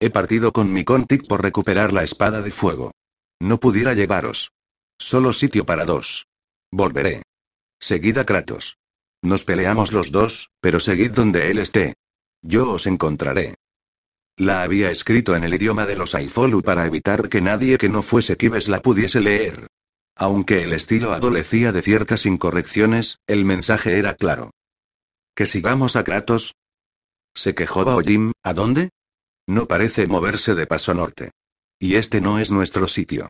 He 0.02 0.08
partido 0.08 0.52
con 0.52 0.72
mi 0.72 0.82
Contic 0.82 1.26
por 1.28 1.42
recuperar 1.42 1.92
la 1.92 2.02
espada 2.02 2.40
de 2.40 2.50
fuego. 2.50 2.92
No 3.38 3.60
pudiera 3.60 3.92
llevaros. 3.92 4.50
Solo 4.98 5.34
sitio 5.34 5.66
para 5.66 5.84
dos. 5.84 6.26
Volveré. 6.72 7.22
Seguid 7.78 8.16
a 8.16 8.24
Kratos. 8.24 8.78
Nos 9.22 9.44
peleamos 9.44 9.92
los 9.92 10.10
dos, 10.10 10.50
pero 10.60 10.80
seguid 10.80 11.10
donde 11.10 11.50
él 11.50 11.58
esté. 11.58 11.94
Yo 12.40 12.70
os 12.70 12.86
encontraré. 12.86 13.56
La 14.38 14.62
había 14.62 14.90
escrito 14.90 15.36
en 15.36 15.44
el 15.44 15.52
idioma 15.52 15.84
de 15.84 15.96
los 15.96 16.14
Aifolu 16.14 16.62
para 16.62 16.86
evitar 16.86 17.28
que 17.28 17.42
nadie 17.42 17.76
que 17.76 17.90
no 17.90 18.00
fuese 18.00 18.38
Kibes 18.38 18.68
la 18.68 18.80
pudiese 18.80 19.20
leer. 19.20 19.66
Aunque 20.16 20.62
el 20.62 20.72
estilo 20.72 21.12
adolecía 21.12 21.72
de 21.72 21.82
ciertas 21.82 22.24
incorrecciones, 22.24 23.18
el 23.26 23.44
mensaje 23.44 23.98
era 23.98 24.14
claro. 24.14 24.50
¿Que 25.34 25.44
sigamos 25.44 25.96
a 25.96 26.04
Kratos? 26.04 26.54
Se 27.34 27.54
quejó 27.54 27.84
Baojim, 27.84 28.32
¿a 28.42 28.54
dónde? 28.54 28.90
No 29.50 29.66
parece 29.66 30.06
moverse 30.06 30.54
de 30.54 30.68
paso 30.68 30.94
norte. 30.94 31.32
Y 31.76 31.96
este 31.96 32.20
no 32.20 32.38
es 32.38 32.52
nuestro 32.52 32.86
sitio. 32.86 33.28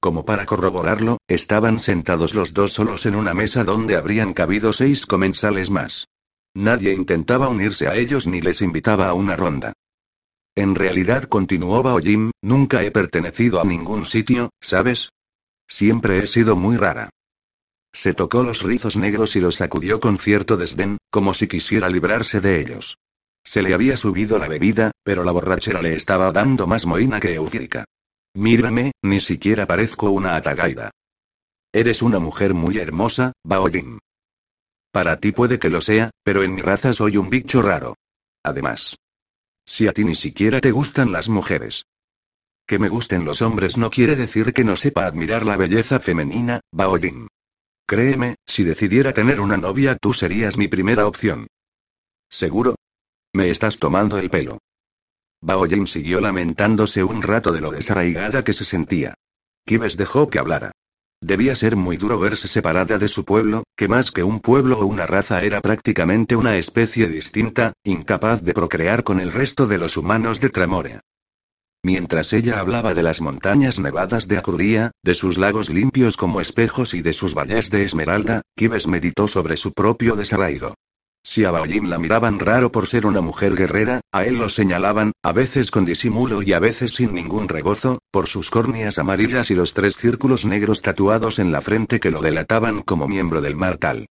Como 0.00 0.24
para 0.24 0.46
corroborarlo, 0.46 1.18
estaban 1.28 1.78
sentados 1.78 2.34
los 2.34 2.54
dos 2.54 2.72
solos 2.72 3.06
en 3.06 3.14
una 3.14 3.34
mesa 3.34 3.62
donde 3.62 3.94
habrían 3.94 4.32
cabido 4.32 4.72
seis 4.72 5.06
comensales 5.06 5.70
más. 5.70 6.08
Nadie 6.54 6.92
intentaba 6.92 7.48
unirse 7.48 7.86
a 7.86 7.94
ellos 7.94 8.26
ni 8.26 8.40
les 8.40 8.62
invitaba 8.62 9.08
a 9.08 9.14
una 9.14 9.36
ronda. 9.36 9.74
En 10.56 10.74
realidad, 10.74 11.22
continuó 11.28 11.84
Baojim, 11.84 12.32
nunca 12.42 12.82
he 12.82 12.90
pertenecido 12.90 13.60
a 13.60 13.64
ningún 13.64 14.06
sitio, 14.06 14.50
¿sabes? 14.60 15.10
Siempre 15.68 16.18
he 16.18 16.26
sido 16.26 16.56
muy 16.56 16.76
rara. 16.76 17.10
Se 17.92 18.12
tocó 18.12 18.42
los 18.42 18.62
rizos 18.64 18.96
negros 18.96 19.36
y 19.36 19.40
los 19.40 19.54
sacudió 19.54 20.00
con 20.00 20.18
cierto 20.18 20.56
desdén, 20.56 20.98
como 21.10 21.32
si 21.32 21.46
quisiera 21.46 21.88
librarse 21.88 22.40
de 22.40 22.60
ellos. 22.60 22.98
Se 23.48 23.62
le 23.62 23.72
había 23.72 23.96
subido 23.96 24.38
la 24.38 24.46
bebida, 24.46 24.90
pero 25.02 25.24
la 25.24 25.32
borrachera 25.32 25.80
le 25.80 25.94
estaba 25.94 26.30
dando 26.32 26.66
más 26.66 26.84
moina 26.84 27.18
que 27.18 27.32
eufírica. 27.32 27.86
Mírame, 28.34 28.92
ni 29.00 29.20
siquiera 29.20 29.64
parezco 29.66 30.10
una 30.10 30.36
atagaida. 30.36 30.90
Eres 31.72 32.02
una 32.02 32.18
mujer 32.18 32.52
muy 32.52 32.76
hermosa, 32.76 33.32
Baojin. 33.42 34.00
Para 34.92 35.18
ti 35.18 35.32
puede 35.32 35.58
que 35.58 35.70
lo 35.70 35.80
sea, 35.80 36.10
pero 36.22 36.42
en 36.42 36.56
mi 36.56 36.60
raza 36.60 36.92
soy 36.92 37.16
un 37.16 37.30
bicho 37.30 37.62
raro. 37.62 37.96
Además. 38.42 38.96
Si 39.64 39.88
a 39.88 39.94
ti 39.94 40.04
ni 40.04 40.14
siquiera 40.14 40.60
te 40.60 40.70
gustan 40.70 41.10
las 41.10 41.30
mujeres. 41.30 41.86
Que 42.66 42.78
me 42.78 42.90
gusten 42.90 43.24
los 43.24 43.40
hombres 43.40 43.78
no 43.78 43.88
quiere 43.88 44.14
decir 44.14 44.52
que 44.52 44.62
no 44.62 44.76
sepa 44.76 45.06
admirar 45.06 45.46
la 45.46 45.56
belleza 45.56 46.00
femenina, 46.00 46.60
Baojin. 46.70 47.28
Créeme, 47.86 48.34
si 48.44 48.62
decidiera 48.64 49.14
tener 49.14 49.40
una 49.40 49.56
novia 49.56 49.96
tú 49.96 50.12
serías 50.12 50.58
mi 50.58 50.68
primera 50.68 51.06
opción. 51.06 51.46
¿Seguro? 52.28 52.74
Me 53.38 53.50
estás 53.50 53.78
tomando 53.78 54.18
el 54.18 54.30
pelo. 54.30 54.58
Bao 55.40 55.64
Jim 55.66 55.86
siguió 55.86 56.20
lamentándose 56.20 57.04
un 57.04 57.22
rato 57.22 57.52
de 57.52 57.60
lo 57.60 57.70
desarraigada 57.70 58.42
que 58.42 58.52
se 58.52 58.64
sentía. 58.64 59.14
Kibes 59.64 59.96
dejó 59.96 60.28
que 60.28 60.40
hablara. 60.40 60.72
Debía 61.20 61.54
ser 61.54 61.76
muy 61.76 61.96
duro 61.96 62.18
verse 62.18 62.48
separada 62.48 62.98
de 62.98 63.06
su 63.06 63.24
pueblo, 63.24 63.62
que 63.76 63.86
más 63.86 64.10
que 64.10 64.24
un 64.24 64.40
pueblo 64.40 64.80
o 64.80 64.86
una 64.86 65.06
raza 65.06 65.44
era 65.44 65.60
prácticamente 65.60 66.34
una 66.34 66.56
especie 66.56 67.06
distinta, 67.06 67.74
incapaz 67.84 68.42
de 68.42 68.54
procrear 68.54 69.04
con 69.04 69.20
el 69.20 69.30
resto 69.30 69.68
de 69.68 69.78
los 69.78 69.96
humanos 69.96 70.40
de 70.40 70.50
Tramorea. 70.50 71.00
Mientras 71.84 72.32
ella 72.32 72.58
hablaba 72.58 72.92
de 72.92 73.04
las 73.04 73.20
montañas 73.20 73.78
nevadas 73.78 74.26
de 74.26 74.38
Acuría, 74.38 74.90
de 75.04 75.14
sus 75.14 75.38
lagos 75.38 75.70
limpios 75.70 76.16
como 76.16 76.40
espejos 76.40 76.92
y 76.92 77.02
de 77.02 77.12
sus 77.12 77.36
valles 77.36 77.70
de 77.70 77.84
esmeralda, 77.84 78.42
Kibes 78.56 78.88
meditó 78.88 79.28
sobre 79.28 79.56
su 79.56 79.72
propio 79.72 80.16
desarraigo. 80.16 80.74
Si 81.30 81.44
a 81.44 81.50
Baoyin 81.50 81.90
la 81.90 81.98
miraban 81.98 82.38
raro 82.38 82.72
por 82.72 82.86
ser 82.86 83.04
una 83.04 83.20
mujer 83.20 83.54
guerrera, 83.54 84.00
a 84.12 84.24
él 84.24 84.36
lo 84.36 84.48
señalaban, 84.48 85.12
a 85.22 85.32
veces 85.32 85.70
con 85.70 85.84
disimulo 85.84 86.40
y 86.40 86.54
a 86.54 86.58
veces 86.58 86.94
sin 86.94 87.12
ningún 87.12 87.50
rebozo, 87.50 87.98
por 88.10 88.28
sus 88.28 88.48
córneas 88.48 88.98
amarillas 88.98 89.50
y 89.50 89.54
los 89.54 89.74
tres 89.74 89.98
círculos 89.98 90.46
negros 90.46 90.80
tatuados 90.80 91.38
en 91.38 91.52
la 91.52 91.60
frente 91.60 92.00
que 92.00 92.10
lo 92.10 92.22
delataban 92.22 92.80
como 92.80 93.06
miembro 93.06 93.42
del 93.42 93.56
Martal. 93.56 94.06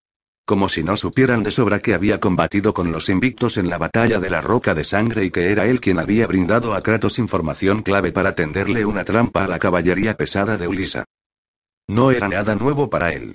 Como 0.46 0.70
si 0.70 0.84
no 0.84 0.96
supieran 0.96 1.42
de 1.42 1.50
sobra 1.50 1.80
que 1.80 1.96
había 1.96 2.20
combatido 2.20 2.76
con 2.76 2.92
los 2.92 3.10
invictos 3.10 3.58
en 3.58 3.68
la 3.68 3.80
batalla 3.80 4.20
de 4.20 4.30
la 4.30 4.42
Roca 4.42 4.76
de 4.76 4.84
Sangre 4.84 5.26
y 5.26 5.32
que 5.32 5.52
era 5.52 5.66
él 5.66 5.82
quien 5.82 5.98
había 5.98 6.28
brindado 6.28 6.76
a 6.76 6.84
Kratos 6.84 7.18
información 7.18 7.82
clave 7.82 8.12
para 8.12 8.36
tenderle 8.36 8.86
una 8.86 9.04
trampa 9.06 9.46
a 9.46 9.48
la 9.48 9.58
caballería 9.58 10.16
pesada 10.18 10.56
de 10.56 10.68
Ulisa. 10.68 11.04
No 11.88 12.12
era 12.12 12.30
nada 12.30 12.54
nuevo 12.54 12.92
para 12.92 13.12
él. 13.12 13.34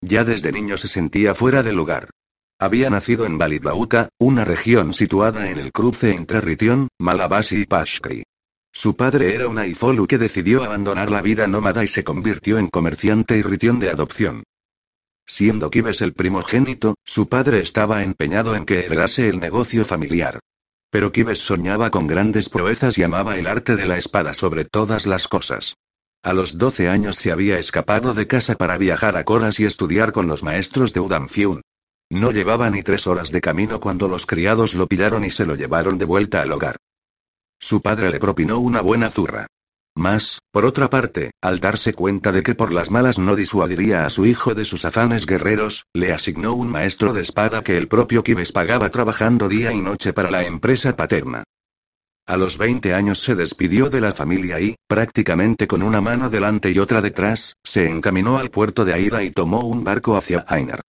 Ya 0.00 0.22
desde 0.22 0.52
niño 0.52 0.78
se 0.78 0.86
sentía 0.86 1.34
fuera 1.34 1.64
de 1.64 1.72
lugar. 1.72 2.10
Había 2.58 2.88
nacido 2.88 3.26
en 3.26 3.36
Balibauta, 3.36 4.08
una 4.18 4.44
región 4.44 4.92
situada 4.92 5.50
en 5.50 5.58
el 5.58 5.72
cruce 5.72 6.12
entre 6.14 6.40
Ritión, 6.40 6.88
Malabasi 6.98 7.62
y 7.62 7.66
Pashkri. 7.66 8.22
Su 8.72 8.96
padre 8.96 9.34
era 9.34 9.48
un 9.48 9.58
Aifolu 9.58 10.06
que 10.06 10.18
decidió 10.18 10.64
abandonar 10.64 11.10
la 11.10 11.22
vida 11.22 11.46
nómada 11.46 11.84
y 11.84 11.88
se 11.88 12.04
convirtió 12.04 12.58
en 12.58 12.68
comerciante 12.68 13.36
y 13.36 13.42
Ritión 13.42 13.80
de 13.80 13.90
adopción. 13.90 14.44
Siendo 15.26 15.70
Kibes 15.70 16.00
el 16.00 16.12
primogénito, 16.12 16.94
su 17.04 17.28
padre 17.28 17.60
estaba 17.60 18.02
empeñado 18.02 18.54
en 18.54 18.66
que 18.66 18.84
heredase 18.84 19.28
el 19.28 19.40
negocio 19.40 19.84
familiar. 19.84 20.38
Pero 20.90 21.12
Kibes 21.12 21.40
soñaba 21.40 21.90
con 21.90 22.06
grandes 22.06 22.48
proezas 22.48 22.98
y 22.98 23.02
amaba 23.02 23.36
el 23.36 23.46
arte 23.46 23.74
de 23.74 23.86
la 23.86 23.96
espada 23.96 24.34
sobre 24.34 24.64
todas 24.64 25.06
las 25.06 25.26
cosas. 25.26 25.74
A 26.22 26.32
los 26.32 26.56
12 26.56 26.88
años 26.88 27.16
se 27.16 27.32
había 27.32 27.58
escapado 27.58 28.14
de 28.14 28.26
casa 28.26 28.54
para 28.54 28.78
viajar 28.78 29.16
a 29.16 29.24
Coras 29.24 29.58
y 29.60 29.64
estudiar 29.64 30.12
con 30.12 30.26
los 30.26 30.42
maestros 30.42 30.92
de 30.92 31.00
Udamfiun. 31.00 31.62
No 32.10 32.30
llevaba 32.30 32.70
ni 32.70 32.82
tres 32.82 33.06
horas 33.06 33.30
de 33.30 33.40
camino 33.40 33.80
cuando 33.80 34.08
los 34.08 34.26
criados 34.26 34.74
lo 34.74 34.86
pillaron 34.86 35.24
y 35.24 35.30
se 35.30 35.46
lo 35.46 35.54
llevaron 35.54 35.98
de 35.98 36.04
vuelta 36.04 36.42
al 36.42 36.52
hogar. 36.52 36.76
Su 37.58 37.80
padre 37.80 38.10
le 38.10 38.20
propinó 38.20 38.58
una 38.58 38.80
buena 38.80 39.10
zurra. 39.10 39.46
Más, 39.96 40.40
por 40.50 40.64
otra 40.64 40.90
parte, 40.90 41.30
al 41.40 41.60
darse 41.60 41.94
cuenta 41.94 42.32
de 42.32 42.42
que 42.42 42.56
por 42.56 42.72
las 42.72 42.90
malas 42.90 43.18
no 43.18 43.36
disuadiría 43.36 44.04
a 44.04 44.10
su 44.10 44.26
hijo 44.26 44.54
de 44.54 44.64
sus 44.64 44.84
afanes 44.84 45.24
guerreros, 45.24 45.84
le 45.94 46.12
asignó 46.12 46.52
un 46.54 46.68
maestro 46.68 47.12
de 47.12 47.22
espada 47.22 47.62
que 47.62 47.76
el 47.76 47.86
propio 47.86 48.24
Kibes 48.24 48.50
pagaba 48.50 48.90
trabajando 48.90 49.48
día 49.48 49.72
y 49.72 49.80
noche 49.80 50.12
para 50.12 50.32
la 50.32 50.44
empresa 50.44 50.96
paterna. 50.96 51.44
A 52.26 52.36
los 52.36 52.58
20 52.58 52.92
años 52.92 53.20
se 53.20 53.34
despidió 53.34 53.88
de 53.88 54.00
la 54.00 54.12
familia 54.12 54.58
y, 54.58 54.74
prácticamente 54.88 55.68
con 55.68 55.82
una 55.82 56.00
mano 56.00 56.28
delante 56.28 56.70
y 56.70 56.78
otra 56.78 57.00
detrás, 57.00 57.54
se 57.62 57.88
encaminó 57.88 58.38
al 58.38 58.50
puerto 58.50 58.84
de 58.84 58.94
Aida 58.94 59.22
y 59.22 59.30
tomó 59.30 59.60
un 59.60 59.84
barco 59.84 60.16
hacia 60.16 60.44
Ainar. 60.48 60.80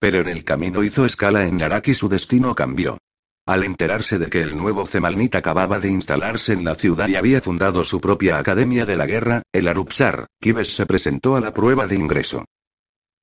Pero 0.00 0.20
en 0.20 0.28
el 0.28 0.44
camino 0.44 0.84
hizo 0.84 1.04
escala 1.04 1.46
en 1.46 1.56
Narak 1.56 1.88
y 1.88 1.94
su 1.94 2.08
destino 2.08 2.54
cambió. 2.54 2.98
Al 3.46 3.64
enterarse 3.64 4.18
de 4.18 4.28
que 4.28 4.40
el 4.40 4.56
nuevo 4.56 4.86
Zemalnit 4.86 5.34
acababa 5.34 5.80
de 5.80 5.88
instalarse 5.88 6.52
en 6.52 6.64
la 6.64 6.74
ciudad 6.74 7.08
y 7.08 7.16
había 7.16 7.40
fundado 7.40 7.82
su 7.82 8.00
propia 8.00 8.38
Academia 8.38 8.84
de 8.84 8.96
la 8.96 9.06
Guerra, 9.06 9.42
el 9.52 9.68
Arupsar, 9.68 10.26
Kibes 10.38 10.76
se 10.76 10.84
presentó 10.84 11.34
a 11.34 11.40
la 11.40 11.54
prueba 11.54 11.86
de 11.86 11.96
ingreso. 11.96 12.44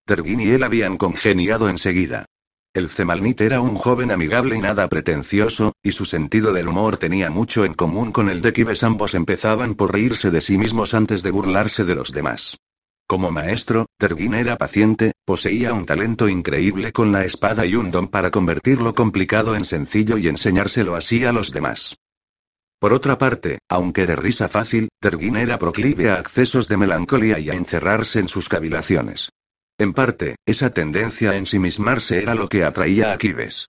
Tergin 0.05 0.41
y 0.41 0.49
él 0.49 0.63
habían 0.63 0.97
congeniado 0.97 1.69
enseguida. 1.69 2.25
El 2.73 2.89
Zemalnit 2.89 3.39
era 3.39 3.61
un 3.61 3.75
joven 3.75 4.11
amigable 4.11 4.57
y 4.57 4.61
nada 4.61 4.87
pretencioso, 4.89 5.73
y 5.81 5.93
su 5.93 6.05
sentido 6.05 6.51
del 6.51 6.67
humor 6.67 6.97
tenía 6.97 7.29
mucho 7.29 7.63
en 7.63 7.73
común 7.73 8.11
con 8.11 8.29
el 8.29 8.41
de 8.41 8.51
Kibes. 8.51 8.83
Ambos 8.83 9.15
empezaban 9.15 9.75
por 9.75 9.93
reírse 9.93 10.29
de 10.29 10.41
sí 10.41 10.57
mismos 10.57 10.93
antes 10.93 11.23
de 11.23 11.31
burlarse 11.31 11.85
de 11.85 11.95
los 11.95 12.11
demás. 12.11 12.57
Como 13.07 13.31
maestro, 13.31 13.85
Tergin 13.99 14.33
era 14.33 14.57
paciente, 14.57 15.11
poseía 15.25 15.73
un 15.73 15.85
talento 15.85 16.27
increíble 16.27 16.91
con 16.91 17.11
la 17.11 17.23
espada 17.23 17.65
y 17.65 17.75
un 17.75 17.91
don 17.91 18.07
para 18.07 18.31
convertir 18.31 18.81
lo 18.81 18.95
complicado 18.95 19.55
en 19.55 19.63
sencillo 19.63 20.17
y 20.17 20.27
enseñárselo 20.27 20.95
así 20.95 21.23
a 21.23 21.31
los 21.31 21.51
demás. 21.51 21.97
Por 22.79 22.93
otra 22.93 23.17
parte, 23.17 23.59
aunque 23.69 24.07
de 24.07 24.15
risa 24.15 24.49
fácil, 24.49 24.89
Tergin 24.99 25.37
era 25.37 25.59
proclive 25.59 26.09
a 26.09 26.15
accesos 26.15 26.67
de 26.67 26.77
melancolía 26.77 27.37
y 27.37 27.49
a 27.51 27.53
encerrarse 27.53 28.19
en 28.19 28.27
sus 28.27 28.49
cavilaciones. 28.49 29.29
En 29.77 29.93
parte, 29.93 30.37
esa 30.45 30.71
tendencia 30.71 31.31
a 31.31 31.35
ensimismarse 31.35 32.17
era 32.17 32.33
lo 32.33 32.47
que 32.47 32.63
atraía 32.63 33.11
a 33.11 33.17
Kibes. 33.17 33.67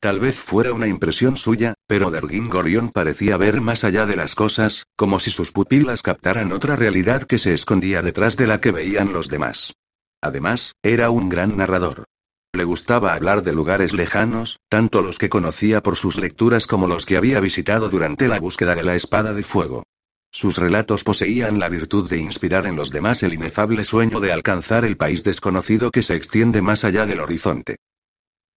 Tal 0.00 0.20
vez 0.20 0.36
fuera 0.36 0.72
una 0.72 0.86
impresión 0.86 1.36
suya, 1.36 1.74
pero 1.88 2.12
Dergin 2.12 2.48
Gorion 2.48 2.90
parecía 2.90 3.36
ver 3.36 3.60
más 3.60 3.82
allá 3.82 4.06
de 4.06 4.14
las 4.14 4.36
cosas, 4.36 4.86
como 4.94 5.18
si 5.18 5.32
sus 5.32 5.50
pupilas 5.50 6.02
captaran 6.02 6.52
otra 6.52 6.76
realidad 6.76 7.24
que 7.24 7.38
se 7.38 7.52
escondía 7.52 8.00
detrás 8.00 8.36
de 8.36 8.46
la 8.46 8.60
que 8.60 8.70
veían 8.70 9.12
los 9.12 9.28
demás. 9.28 9.74
Además, 10.20 10.76
era 10.82 11.10
un 11.10 11.28
gran 11.28 11.56
narrador. 11.56 12.04
Le 12.52 12.62
gustaba 12.62 13.12
hablar 13.12 13.42
de 13.42 13.52
lugares 13.52 13.92
lejanos, 13.92 14.60
tanto 14.68 15.02
los 15.02 15.18
que 15.18 15.28
conocía 15.28 15.82
por 15.82 15.96
sus 15.96 16.16
lecturas 16.16 16.68
como 16.68 16.86
los 16.86 17.04
que 17.04 17.16
había 17.16 17.40
visitado 17.40 17.88
durante 17.88 18.28
la 18.28 18.38
búsqueda 18.38 18.76
de 18.76 18.84
la 18.84 18.94
espada 18.94 19.34
de 19.34 19.42
fuego. 19.42 19.82
Sus 20.30 20.58
relatos 20.58 21.02
poseían 21.02 21.58
la 21.58 21.68
virtud 21.68 22.08
de 22.08 22.18
inspirar 22.18 22.66
en 22.66 22.76
los 22.76 22.90
demás 22.90 23.24
el 23.24 23.32
inefable 23.32 23.82
sueño 23.82 24.20
de 24.20 24.32
alcanzar 24.32 24.84
el 24.84 24.96
país 24.96 25.24
desconocido 25.24 25.90
que 25.90 26.02
se 26.02 26.14
extiende 26.14 26.62
más 26.62 26.84
allá 26.84 27.04
del 27.04 27.20
horizonte. 27.20 27.76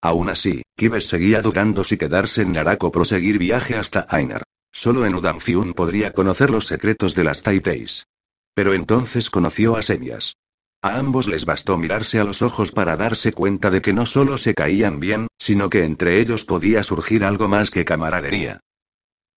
Aún 0.02 0.30
así, 0.30 0.64
Kibes 0.76 1.08
seguía 1.08 1.42
dudando 1.42 1.84
si 1.84 1.98
quedarse 1.98 2.42
en 2.42 2.54
Narak 2.54 2.84
o 2.84 2.92
proseguir 2.92 3.38
viaje 3.38 3.76
hasta 3.76 4.08
Ainar. 4.10 4.44
Solo 4.72 5.06
en 5.06 5.16
Udamfiun 5.16 5.74
podría 5.74 6.14
conocer 6.14 6.50
los 6.50 6.66
secretos 6.66 7.14
de 7.14 7.24
las 7.24 7.44
Taiteis. 7.44 8.08
Pero 8.56 8.74
entonces 8.74 9.30
conoció 9.30 9.76
a 9.76 9.84
Semias. 9.84 10.38
A 10.82 10.98
ambos 10.98 11.28
les 11.28 11.46
bastó 11.46 11.78
mirarse 11.78 12.20
a 12.20 12.24
los 12.24 12.42
ojos 12.42 12.72
para 12.72 12.98
darse 12.98 13.34
cuenta 13.34 13.70
de 13.70 13.82
que 13.82 13.94
no 13.94 14.08
solo 14.08 14.40
se 14.40 14.56
caían 14.56 15.00
bien, 15.00 15.28
sino 15.38 15.70
que 15.70 15.84
entre 15.84 16.20
ellos 16.20 16.46
podía 16.46 16.82
surgir 16.82 17.24
algo 17.24 17.48
más 17.48 17.70
que 17.70 17.86
camaradería. 17.86 18.62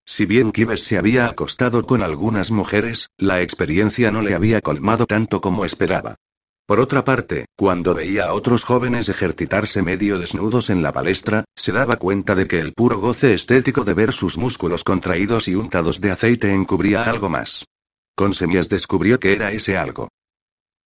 Si 0.06 0.24
bien 0.24 0.52
Kibes 0.52 0.84
se 0.84 0.96
había 0.96 1.26
acostado 1.26 1.84
con 1.84 2.02
algunas 2.02 2.50
mujeres, 2.50 3.08
la 3.18 3.42
experiencia 3.42 4.10
no 4.10 4.22
le 4.22 4.34
había 4.34 4.62
colmado 4.62 5.04
tanto 5.06 5.40
como 5.42 5.64
esperaba. 5.66 6.16
Por 6.66 6.80
otra 6.80 7.04
parte, 7.04 7.44
cuando 7.56 7.94
veía 7.94 8.24
a 8.24 8.32
otros 8.32 8.64
jóvenes 8.64 9.10
ejercitarse 9.10 9.82
medio 9.82 10.18
desnudos 10.18 10.70
en 10.70 10.82
la 10.82 10.92
palestra, 10.92 11.44
se 11.54 11.72
daba 11.72 11.96
cuenta 11.96 12.34
de 12.34 12.48
que 12.48 12.58
el 12.58 12.72
puro 12.72 12.98
goce 12.98 13.34
estético 13.34 13.84
de 13.84 13.92
ver 13.92 14.14
sus 14.14 14.38
músculos 14.38 14.82
contraídos 14.82 15.46
y 15.46 15.56
untados 15.56 16.00
de 16.00 16.10
aceite 16.10 16.54
encubría 16.54 17.04
algo 17.04 17.28
más. 17.28 17.66
Con 18.16 18.32
semillas 18.32 18.70
descubrió 18.70 19.20
que 19.20 19.32
era 19.32 19.52
ese 19.52 19.76
algo. 19.76 20.08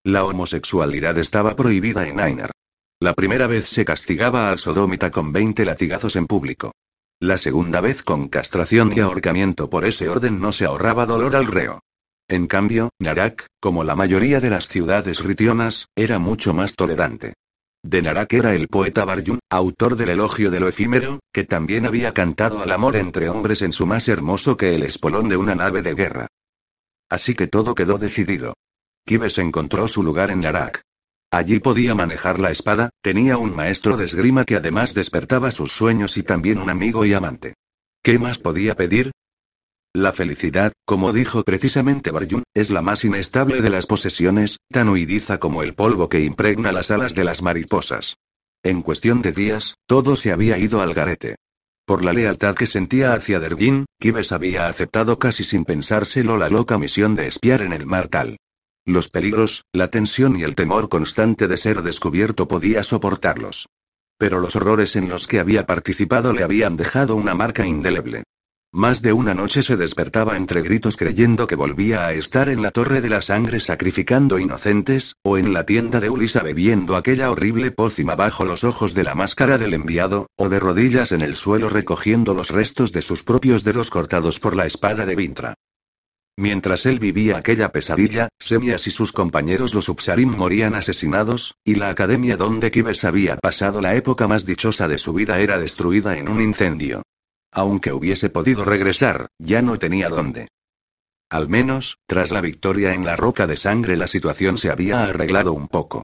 La 0.03 0.25
homosexualidad 0.25 1.17
estaba 1.19 1.55
prohibida 1.55 2.09
en 2.09 2.19
Ainar. 2.19 2.51
La 2.99 3.15
primera 3.15 3.47
vez 3.47 3.69
se 3.69 3.85
castigaba 3.85 4.51
al 4.51 4.59
sodómita 4.59 5.13
con 5.13 5.33
20 5.33 5.65
latigazos 5.65 6.17
en 6.17 6.27
público. 6.27 6.73
La 7.21 7.39
segunda 7.39 7.81
vez 7.81 8.03
con 8.03 8.29
castración 8.29 8.93
y 8.97 8.99
ahorcamiento 8.99 9.71
por 9.71 9.85
ese 9.85 10.09
orden 10.09 10.41
no 10.41 10.51
se 10.51 10.65
ahorraba 10.65 11.07
dolor 11.07 11.37
al 11.37 11.47
reo. 11.47 11.81
En 12.29 12.47
cambio, 12.47 12.91
Narak, 12.99 13.47
como 13.59 13.85
la 13.85 13.97
mayoría 13.97 14.41
de 14.41 14.51
las 14.51 14.69
ciudades 14.69 15.21
ritionas, 15.21 15.87
era 15.97 16.19
mucho 16.19 16.53
más 16.53 16.75
tolerante. 16.75 17.33
De 17.83 18.03
Narak 18.03 18.35
era 18.35 18.55
el 18.55 18.69
poeta 18.69 19.07
Baryun, 19.07 19.39
autor 19.49 19.97
del 19.97 20.11
elogio 20.11 20.51
de 20.51 20.61
lo 20.61 20.69
efímero, 20.69 21.21
que 21.33 21.45
también 21.45 21.87
había 21.87 22.13
cantado 22.13 22.61
al 22.61 22.71
amor 22.71 22.97
entre 22.97 23.31
hombres 23.31 23.63
en 23.63 23.73
su 23.73 23.87
más 23.87 24.09
hermoso 24.09 24.59
que 24.59 24.75
el 24.75 24.83
espolón 24.83 25.31
de 25.31 25.39
una 25.39 25.55
nave 25.55 25.81
de 25.81 25.95
guerra. 25.95 26.27
Así 27.09 27.35
que 27.35 27.47
todo 27.47 27.75
quedó 27.75 27.97
decidido. 27.97 28.53
Kibes 29.07 29.39
encontró 29.39 29.89
su 29.89 30.03
lugar 30.03 30.31
en 30.31 30.41
Narak. 30.41 30.83
Allí 31.31 31.61
podía 31.61 31.95
manejar 31.95 32.39
la 32.39 32.51
espada, 32.51 32.91
tenía 33.01 33.39
un 33.39 33.57
maestro 33.57 33.97
de 33.97 34.05
esgrima 34.05 34.45
que 34.45 34.57
además 34.57 34.93
despertaba 34.93 35.51
sus 35.51 35.73
sueños 35.73 36.19
y 36.19 36.23
también 36.23 36.59
un 36.59 36.69
amigo 36.69 37.07
y 37.07 37.15
amante. 37.15 37.55
¿Qué 38.03 38.19
más 38.19 38.39
podía 38.39 38.75
pedir? 38.75 39.13
La 39.95 40.13
felicidad, 40.13 40.73
como 40.85 41.13
dijo 41.13 41.43
precisamente 41.45 42.11
Baryun, 42.11 42.45
es 42.55 42.71
la 42.71 42.83
más 42.83 43.05
inestable 43.05 43.63
de 43.63 43.71
las 43.71 43.87
posesiones, 43.87 44.59
tan 44.71 44.89
huidiza 44.91 45.39
como 45.39 45.63
el 45.63 45.75
polvo 45.75 46.09
que 46.09 46.21
impregna 46.21 46.73
las 46.73 46.91
alas 46.91 47.15
de 47.15 47.25
las 47.25 47.43
mariposas. 47.43 48.17
En 48.63 48.83
cuestión 48.83 49.23
de 49.23 49.33
días, 49.33 49.75
todo 49.87 50.17
se 50.17 50.33
había 50.33 50.59
ido 50.59 50.83
al 50.83 50.93
garete. 50.93 51.37
Por 51.87 52.05
la 52.05 52.13
lealtad 52.13 52.55
que 52.55 52.67
sentía 52.67 53.15
hacia 53.15 53.41
Dergin, 53.41 53.87
Kibes 53.99 54.33
había 54.33 54.69
aceptado 54.69 55.19
casi 55.19 55.43
sin 55.43 55.65
pensárselo 55.65 56.37
la 56.37 56.51
loca 56.51 56.77
misión 56.77 57.17
de 57.17 57.27
espiar 57.27 57.63
en 57.63 57.73
el 57.73 57.87
mar 57.87 58.09
tal. 58.09 58.37
Los 58.85 59.09
peligros, 59.09 59.65
la 59.73 59.89
tensión 59.89 60.37
y 60.37 60.43
el 60.43 60.55
temor 60.55 60.91
constante 60.91 61.49
de 61.49 61.57
ser 61.57 61.83
descubierto 61.83 62.47
podía 62.47 62.83
soportarlos. 62.83 63.69
Pero 64.19 64.39
los 64.41 64.55
horrores 64.55 64.97
en 64.97 65.09
los 65.09 65.27
que 65.27 65.41
había 65.41 65.65
participado 65.65 66.33
le 66.35 66.43
habían 66.43 66.77
dejado 66.77 67.17
una 67.17 67.35
marca 67.35 67.67
indeleble. 67.67 68.25
Más 68.73 69.01
de 69.01 69.15
una 69.15 69.33
noche 69.33 69.63
se 69.63 69.79
despertaba 69.79 70.37
entre 70.37 70.61
gritos 70.61 70.99
creyendo 70.99 71.47
que 71.47 71.55
volvía 71.55 72.07
a 72.07 72.13
estar 72.13 72.51
en 72.51 72.61
la 72.61 72.71
Torre 72.71 73.01
de 73.01 73.09
la 73.09 73.23
Sangre 73.23 73.61
sacrificando 73.61 74.39
inocentes, 74.39 75.17
o 75.23 75.39
en 75.39 75.55
la 75.55 75.65
tienda 75.65 76.01
de 76.01 76.11
Ulisa 76.11 76.43
bebiendo 76.43 76.95
aquella 76.95 77.31
horrible 77.31 77.71
pócima 77.71 78.15
bajo 78.15 78.45
los 78.45 78.65
ojos 78.65 78.93
de 78.93 79.05
la 79.05 79.15
máscara 79.15 79.57
del 79.57 79.73
enviado, 79.73 80.27
o 80.37 80.51
de 80.51 80.61
rodillas 80.61 81.13
en 81.13 81.23
el 81.23 81.35
suelo 81.35 81.71
recogiendo 81.71 82.35
los 82.35 82.51
restos 82.51 82.93
de 82.93 83.01
sus 83.01 83.23
propios 83.23 83.65
dedos 83.65 83.89
cortados 83.89 84.39
por 84.39 84.55
la 84.55 84.67
espada 84.67 85.07
de 85.07 85.17
Vintra. 85.17 85.55
Mientras 86.37 86.85
él 86.85 86.99
vivía 86.99 87.39
aquella 87.39 87.73
pesadilla, 87.73 88.29
Semias 88.39 88.87
y 88.87 88.91
sus 88.91 89.13
compañeros 89.13 89.73
los 89.73 89.89
Upsarim 89.89 90.37
morían 90.37 90.75
asesinados, 90.75 91.55
y 91.65 91.77
la 91.77 91.89
academia 91.89 92.37
donde 92.37 92.71
Kibes 92.71 93.05
había 93.05 93.39
pasado 93.39 93.81
la 93.81 93.95
época 93.95 94.29
más 94.29 94.45
dichosa 94.45 94.89
de 94.89 94.99
su 94.99 95.15
vida 95.15 95.41
era 95.41 95.59
destruida 95.59 96.19
en 96.19 96.29
un 96.29 96.43
incendio. 96.43 97.03
Aunque 97.53 97.93
hubiese 97.93 98.31
podido 98.31 98.65
regresar, 98.65 99.29
ya 99.39 99.63
no 99.63 99.79
tenía 99.79 100.09
dónde. 100.09 100.49
Al 101.31 101.49
menos, 101.49 101.99
tras 102.07 102.31
la 102.31 102.41
victoria 102.41 102.95
en 102.95 103.05
la 103.05 103.17
roca 103.17 103.47
de 103.47 103.57
sangre 103.57 103.97
la 103.97 104.07
situación 104.07 104.59
se 104.59 104.71
había 104.71 105.05
arreglado 105.05 105.53
un 105.53 105.69
poco. 105.69 106.03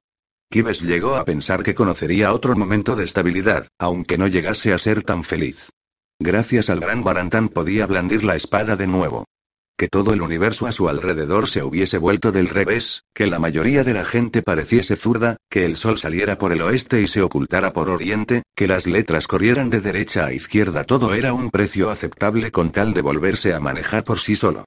Kibes 0.51 0.83
llegó 0.83 1.17
a 1.17 1.25
pensar 1.25 1.63
que 1.63 1.75
conocería 1.75 2.33
otro 2.33 2.57
momento 2.57 2.97
de 2.97 3.05
estabilidad, 3.05 3.69
aunque 3.79 4.19
no 4.19 4.27
llegase 4.27 4.73
a 4.73 4.79
ser 4.79 5.03
tan 5.03 5.25
feliz. 5.25 5.71
Gracias 6.19 6.71
al 6.71 6.81
gran 6.81 7.03
Barantán 7.03 7.49
podía 7.49 7.87
blandir 7.87 8.25
la 8.25 8.37
espada 8.37 8.77
de 8.77 8.87
nuevo 8.87 9.25
que 9.77 9.89
todo 9.89 10.13
el 10.13 10.23
universo 10.23 10.67
a 10.67 10.73
su 10.73 10.89
alrededor 10.89 11.49
se 11.49 11.63
hubiese 11.63 11.99
vuelto 11.99 12.31
del 12.31 12.49
revés, 12.49 13.03
que 13.13 13.27
la 13.27 13.39
mayoría 13.39 13.83
de 13.83 13.95
la 13.95 14.05
gente 14.05 14.43
pareciese 14.43 14.95
zurda, 14.95 15.37
que 15.51 15.65
el 15.65 15.77
sol 15.77 15.99
saliera 15.99 16.39
por 16.39 16.53
el 16.53 16.63
oeste 16.63 17.03
y 17.03 17.09
se 17.09 17.23
ocultara 17.23 17.73
por 17.73 17.91
oriente, 17.91 18.43
que 18.55 18.69
las 18.69 18.87
letras 18.87 19.27
corrieran 19.27 19.71
de 19.71 19.81
derecha 19.81 20.27
a 20.27 20.33
izquierda, 20.33 20.85
todo 20.85 21.15
era 21.15 21.33
un 21.33 21.51
precio 21.51 21.91
aceptable 21.91 22.53
con 22.53 22.71
tal 22.71 22.95
de 22.95 23.03
volverse 23.03 23.53
a 23.53 23.61
manejar 23.61 24.05
por 24.05 24.21
sí 24.21 24.37
solo. 24.37 24.65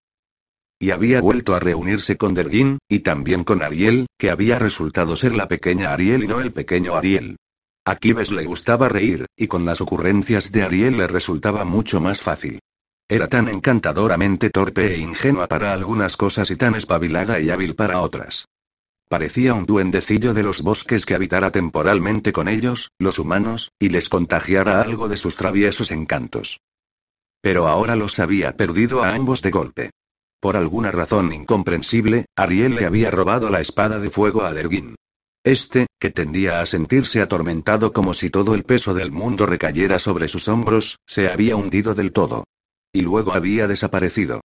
Y 0.79 0.91
había 0.91 1.21
vuelto 1.21 1.55
a 1.55 1.59
reunirse 1.59 2.17
con 2.17 2.33
Derguin, 2.33 2.77
y 2.89 2.99
también 2.99 3.43
con 3.43 3.63
Ariel, 3.63 4.07
que 4.19 4.29
había 4.29 4.59
resultado 4.59 5.15
ser 5.15 5.33
la 5.33 5.47
pequeña 5.47 5.93
Ariel 5.93 6.23
y 6.23 6.27
no 6.27 6.41
el 6.41 6.51
pequeño 6.51 6.95
Ariel. 6.95 7.37
A 7.85 7.95
Kibes 7.95 8.31
le 8.31 8.43
gustaba 8.43 8.89
reír, 8.89 9.25
y 9.37 9.47
con 9.47 9.65
las 9.65 9.79
ocurrencias 9.79 10.51
de 10.51 10.63
Ariel 10.63 10.97
le 10.97 11.07
resultaba 11.07 11.63
mucho 11.63 12.01
más 12.01 12.19
fácil. 12.19 12.59
Era 13.09 13.27
tan 13.27 13.47
encantadoramente 13.47 14.49
torpe 14.49 14.93
e 14.93 14.97
ingenua 14.97 15.47
para 15.47 15.71
algunas 15.71 16.17
cosas 16.17 16.51
y 16.51 16.57
tan 16.57 16.75
espabilada 16.75 17.39
y 17.39 17.49
hábil 17.49 17.73
para 17.73 18.01
otras. 18.01 18.49
Parecía 19.07 19.53
un 19.53 19.65
duendecillo 19.65 20.33
de 20.33 20.43
los 20.43 20.61
bosques 20.61 21.05
que 21.05 21.15
habitara 21.15 21.49
temporalmente 21.51 22.33
con 22.33 22.49
ellos, 22.49 22.91
los 22.99 23.17
humanos, 23.19 23.71
y 23.79 23.87
les 23.87 24.09
contagiara 24.09 24.81
algo 24.81 25.07
de 25.07 25.15
sus 25.15 25.37
traviesos 25.37 25.91
encantos. 25.91 26.59
Pero 27.39 27.67
ahora 27.67 27.95
los 27.95 28.19
había 28.19 28.57
perdido 28.57 29.03
a 29.03 29.11
ambos 29.11 29.41
de 29.41 29.51
golpe. 29.51 29.89
Por 30.41 30.57
alguna 30.57 30.91
razón 30.91 31.31
incomprensible, 31.31 32.25
Ariel 32.35 32.75
le 32.75 32.85
había 32.85 33.09
robado 33.09 33.49
la 33.49 33.61
espada 33.61 33.99
de 33.99 34.09
fuego 34.09 34.43
a 34.43 34.53
Derguin. 34.53 34.95
Este, 35.45 35.87
que 35.97 36.09
tendía 36.09 36.59
a 36.59 36.65
sentirse 36.65 37.21
atormentado 37.21 37.93
como 37.93 38.13
si 38.13 38.29
todo 38.29 38.53
el 38.53 38.63
peso 38.63 38.93
del 38.93 39.13
mundo 39.13 39.45
recayera 39.45 39.97
sobre 39.97 40.27
sus 40.27 40.49
hombros, 40.49 40.97
se 41.07 41.29
había 41.29 41.55
hundido 41.55 41.95
del 41.95 42.11
todo. 42.11 42.43
Y 42.91 43.01
luego 43.01 43.33
había 43.33 43.67
desaparecido. 43.67 44.41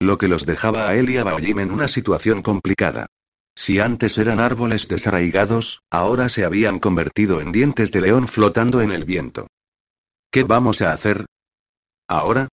Lo 0.00 0.18
que 0.18 0.28
los 0.28 0.46
dejaba 0.46 0.88
a 0.88 0.96
él 0.96 1.10
y 1.10 1.16
a 1.16 1.24
Baoyim 1.24 1.60
en 1.60 1.70
una 1.70 1.88
situación 1.88 2.42
complicada. 2.42 3.06
Si 3.56 3.78
antes 3.78 4.18
eran 4.18 4.40
árboles 4.40 4.88
desarraigados, 4.88 5.80
ahora 5.90 6.28
se 6.28 6.44
habían 6.44 6.80
convertido 6.80 7.40
en 7.40 7.52
dientes 7.52 7.92
de 7.92 8.00
león 8.00 8.26
flotando 8.26 8.80
en 8.80 8.90
el 8.90 9.04
viento. 9.04 9.46
¿Qué 10.30 10.42
vamos 10.42 10.82
a 10.82 10.92
hacer? 10.92 11.26
¿Ahora? 12.08 12.48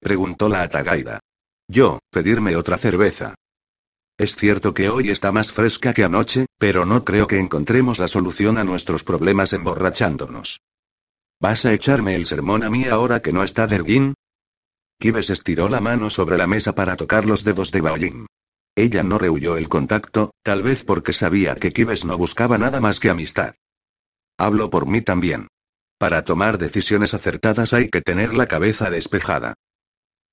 preguntó 0.00 0.48
la 0.48 0.62
Atagaida. 0.62 1.20
Yo, 1.66 1.98
pedirme 2.10 2.56
otra 2.56 2.78
cerveza. 2.78 3.34
Es 4.16 4.36
cierto 4.36 4.74
que 4.74 4.90
hoy 4.90 5.10
está 5.10 5.32
más 5.32 5.50
fresca 5.50 5.92
que 5.92 6.04
anoche, 6.04 6.46
pero 6.58 6.84
no 6.84 7.04
creo 7.04 7.26
que 7.26 7.38
encontremos 7.38 7.98
la 7.98 8.06
solución 8.06 8.58
a 8.58 8.64
nuestros 8.64 9.02
problemas 9.02 9.52
emborrachándonos. 9.52 10.60
¿Vas 11.40 11.64
a 11.64 11.72
echarme 11.72 12.14
el 12.14 12.26
sermón 12.26 12.62
a 12.62 12.70
mí 12.70 12.84
ahora 12.84 13.20
que 13.20 13.32
no 13.32 13.42
está 13.42 13.66
Derguin? 13.66 14.14
Kibes 14.98 15.30
estiró 15.30 15.68
la 15.68 15.80
mano 15.80 16.08
sobre 16.10 16.38
la 16.38 16.46
mesa 16.46 16.74
para 16.74 16.96
tocar 16.96 17.24
los 17.26 17.44
dedos 17.44 17.72
de 17.72 17.80
Baoyin. 17.80 18.26
Ella 18.76 19.02
no 19.02 19.18
rehuyó 19.18 19.56
el 19.56 19.68
contacto, 19.68 20.32
tal 20.42 20.62
vez 20.62 20.84
porque 20.84 21.12
sabía 21.12 21.54
que 21.56 21.72
Kibes 21.72 22.04
no 22.04 22.16
buscaba 22.16 22.58
nada 22.58 22.80
más 22.80 23.00
que 23.00 23.10
amistad. 23.10 23.54
Hablo 24.38 24.70
por 24.70 24.86
mí 24.86 25.00
también. 25.00 25.48
Para 25.98 26.24
tomar 26.24 26.58
decisiones 26.58 27.14
acertadas 27.14 27.72
hay 27.72 27.88
que 27.88 28.00
tener 28.00 28.34
la 28.34 28.46
cabeza 28.46 28.90
despejada. 28.90 29.54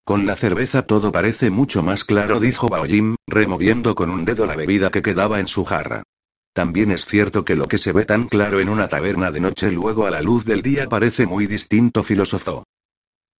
Con 0.03 0.25
la 0.25 0.35
cerveza 0.35 0.83
todo 0.83 1.11
parece 1.11 1.51
mucho 1.51 1.83
más 1.83 2.03
claro, 2.03 2.39
dijo 2.39 2.67
Baoyin, 2.67 3.15
removiendo 3.27 3.93
con 3.93 4.09
un 4.09 4.25
dedo 4.25 4.45
la 4.47 4.55
bebida 4.55 4.89
que 4.89 5.03
quedaba 5.03 5.39
en 5.39 5.47
su 5.47 5.63
jarra. 5.63 6.03
También 6.53 6.91
es 6.91 7.05
cierto 7.05 7.45
que 7.45 7.55
lo 7.55 7.67
que 7.67 7.77
se 7.77 7.93
ve 7.93 8.05
tan 8.05 8.27
claro 8.27 8.59
en 8.59 8.69
una 8.69 8.89
taberna 8.89 9.31
de 9.31 9.39
noche 9.39 9.71
luego 9.71 10.05
a 10.05 10.11
la 10.11 10.21
luz 10.21 10.43
del 10.43 10.61
día 10.61 10.89
parece 10.89 11.25
muy 11.25 11.47
distinto, 11.47 12.03
filosofó. 12.03 12.65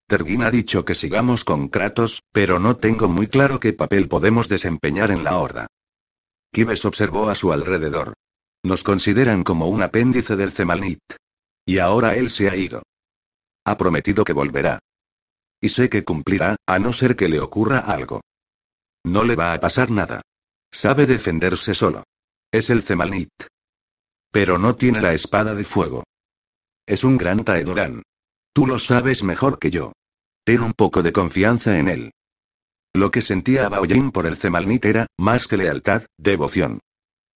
Tergin 0.08 0.44
ha 0.44 0.52
dicho 0.52 0.86
que 0.86 0.96
sigamos 0.96 1.44
con 1.44 1.68
Kratos, 1.70 2.22
pero 2.32 2.60
no 2.60 2.78
tengo 2.78 3.10
muy 3.10 3.28
claro 3.28 3.60
qué 3.60 3.74
papel 3.74 4.08
podemos 4.08 4.50
desempeñar 4.50 5.12
en 5.12 5.24
la 5.24 5.38
horda. 5.38 5.68
Kibes 6.54 6.86
observó 6.86 7.30
a 7.30 7.36
su 7.36 7.54
alrededor. 7.54 8.14
Nos 8.64 8.84
consideran 8.84 9.44
como 9.44 9.68
un 9.68 9.82
apéndice 9.82 10.36
del 10.36 10.52
Zemalnit. 10.52 11.02
Y 11.66 11.80
ahora 11.80 12.16
él 12.16 12.30
se 12.30 12.50
ha 12.50 12.56
ido. 12.56 12.84
Ha 13.66 13.78
prometido 13.78 14.24
que 14.24 14.34
volverá. 14.34 14.80
Y 15.62 15.70
sé 15.70 15.90
que 15.90 16.04
cumplirá, 16.04 16.56
a 16.66 16.80
no 16.80 16.92
ser 16.92 17.16
que 17.16 17.30
le 17.30 17.40
ocurra 17.40 17.80
algo. 17.80 18.22
No 19.04 19.24
le 19.24 19.36
va 19.36 19.54
a 19.54 19.60
pasar 19.60 19.92
nada. 19.92 20.22
Sabe 20.72 21.06
defenderse 21.06 21.74
solo. 21.76 22.04
Es 22.54 22.70
el 22.70 22.84
Zemalnit. 22.84 23.32
Pero 24.30 24.58
no 24.58 24.76
tiene 24.76 25.02
la 25.02 25.14
espada 25.14 25.56
de 25.56 25.64
fuego. 25.64 26.04
Es 26.86 27.06
un 27.06 27.18
gran 27.18 27.46
Taedorán. 27.46 28.04
Tú 28.54 28.68
lo 28.68 28.78
sabes 28.78 29.24
mejor 29.24 29.58
que 29.58 29.72
yo. 29.72 29.94
Ten 30.44 30.62
un 30.62 30.74
poco 30.74 31.02
de 31.02 31.14
confianza 31.14 31.80
en 31.80 31.88
él. 31.88 32.12
Lo 32.94 33.10
que 33.10 33.22
sentía 33.22 33.70
Baoyin 33.70 34.12
por 34.12 34.28
el 34.28 34.36
Zemalnit 34.36 34.84
era, 34.84 35.08
más 35.18 35.48
que 35.48 35.56
lealtad, 35.56 36.04
devoción. 36.18 36.82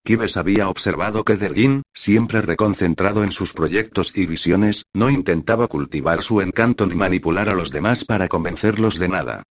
Kibes 0.03 0.35
había 0.35 0.67
observado 0.67 1.23
que 1.23 1.37
Dergin, 1.37 1.83
siempre 1.93 2.41
reconcentrado 2.41 3.23
en 3.23 3.31
sus 3.31 3.53
proyectos 3.53 4.11
y 4.15 4.25
visiones, 4.25 4.83
no 4.93 5.09
intentaba 5.09 5.69
cultivar 5.69 6.23
su 6.23 6.41
encanto 6.41 6.85
ni 6.87 6.95
manipular 6.95 7.47
a 7.47 7.55
los 7.55 7.71
demás 7.71 8.03
para 8.03 8.27
convencerlos 8.27 8.99
de 8.99 9.07
nada. 9.07 9.43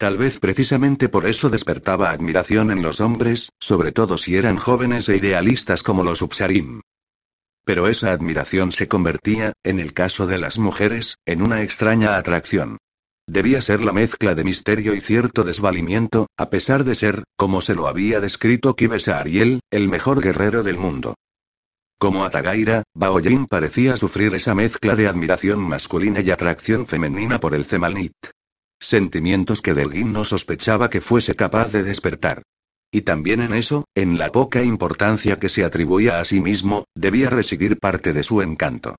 Tal 0.00 0.16
vez 0.16 0.40
precisamente 0.40 1.10
por 1.10 1.26
eso 1.26 1.50
despertaba 1.50 2.08
admiración 2.08 2.70
en 2.70 2.80
los 2.80 3.02
hombres, 3.02 3.52
sobre 3.60 3.92
todo 3.92 4.16
si 4.16 4.34
eran 4.34 4.56
jóvenes 4.56 5.10
e 5.10 5.16
idealistas 5.18 5.82
como 5.82 6.02
los 6.02 6.22
Upsarim. 6.22 6.80
Pero 7.66 7.86
esa 7.86 8.10
admiración 8.10 8.72
se 8.72 8.88
convertía, 8.88 9.52
en 9.62 9.78
el 9.78 9.92
caso 9.92 10.26
de 10.26 10.38
las 10.38 10.58
mujeres, 10.58 11.18
en 11.26 11.42
una 11.42 11.60
extraña 11.60 12.16
atracción. 12.16 12.78
Debía 13.26 13.60
ser 13.60 13.82
la 13.82 13.92
mezcla 13.92 14.34
de 14.34 14.42
misterio 14.42 14.94
y 14.94 15.02
cierto 15.02 15.44
desvalimiento, 15.44 16.28
a 16.38 16.48
pesar 16.48 16.84
de 16.84 16.94
ser, 16.94 17.24
como 17.36 17.60
se 17.60 17.74
lo 17.74 17.86
había 17.86 18.20
descrito 18.20 18.76
Kibes 18.76 19.06
a 19.08 19.18
Ariel, 19.18 19.60
el 19.70 19.90
mejor 19.90 20.22
guerrero 20.22 20.62
del 20.62 20.78
mundo. 20.78 21.14
Como 21.98 22.24
Atagaira, 22.24 22.84
Baoyin 22.94 23.44
parecía 23.44 23.98
sufrir 23.98 24.34
esa 24.34 24.54
mezcla 24.54 24.96
de 24.96 25.08
admiración 25.08 25.60
masculina 25.60 26.22
y 26.22 26.30
atracción 26.30 26.86
femenina 26.86 27.38
por 27.38 27.54
el 27.54 27.66
Zemalnit. 27.66 28.14
Sentimientos 28.80 29.60
que 29.60 29.74
Delgin 29.74 30.12
no 30.12 30.24
sospechaba 30.24 30.88
que 30.88 31.02
fuese 31.02 31.36
capaz 31.36 31.70
de 31.70 31.82
despertar. 31.82 32.42
Y 32.90 33.02
también 33.02 33.40
en 33.42 33.54
eso, 33.54 33.84
en 33.94 34.18
la 34.18 34.30
poca 34.30 34.62
importancia 34.62 35.38
que 35.38 35.48
se 35.48 35.64
atribuía 35.64 36.18
a 36.18 36.24
sí 36.24 36.40
mismo, 36.40 36.86
debía 36.94 37.30
residir 37.30 37.78
parte 37.78 38.12
de 38.12 38.22
su 38.22 38.42
encanto. 38.42 38.96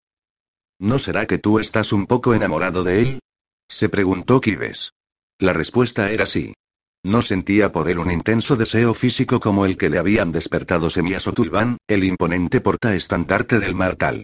¿No 0.79 0.97
será 0.99 1.25
que 1.25 1.39
tú 1.39 1.59
estás 1.59 1.91
un 1.91 2.05
poco 2.05 2.33
enamorado 2.33 2.83
de 2.83 3.01
él? 3.01 3.19
se 3.67 3.89
preguntó 3.89 4.39
Kibes. 4.39 4.93
La 5.39 5.53
respuesta 5.53 6.11
era 6.11 6.25
sí. 6.25 6.53
No 7.03 7.21
sentía 7.23 7.71
por 7.71 7.89
él 7.89 7.97
un 7.97 8.11
intenso 8.11 8.55
deseo 8.55 8.93
físico 8.93 9.39
como 9.39 9.65
el 9.65 9.77
que 9.77 9.89
le 9.89 9.97
habían 9.97 10.31
despertado 10.31 10.89
Semias 10.89 11.27
o 11.27 11.33
Tulban, 11.33 11.77
el 11.87 12.03
imponente 12.03 12.61
portaestandarte 12.61 13.59
del 13.59 13.73
Martal. 13.73 14.23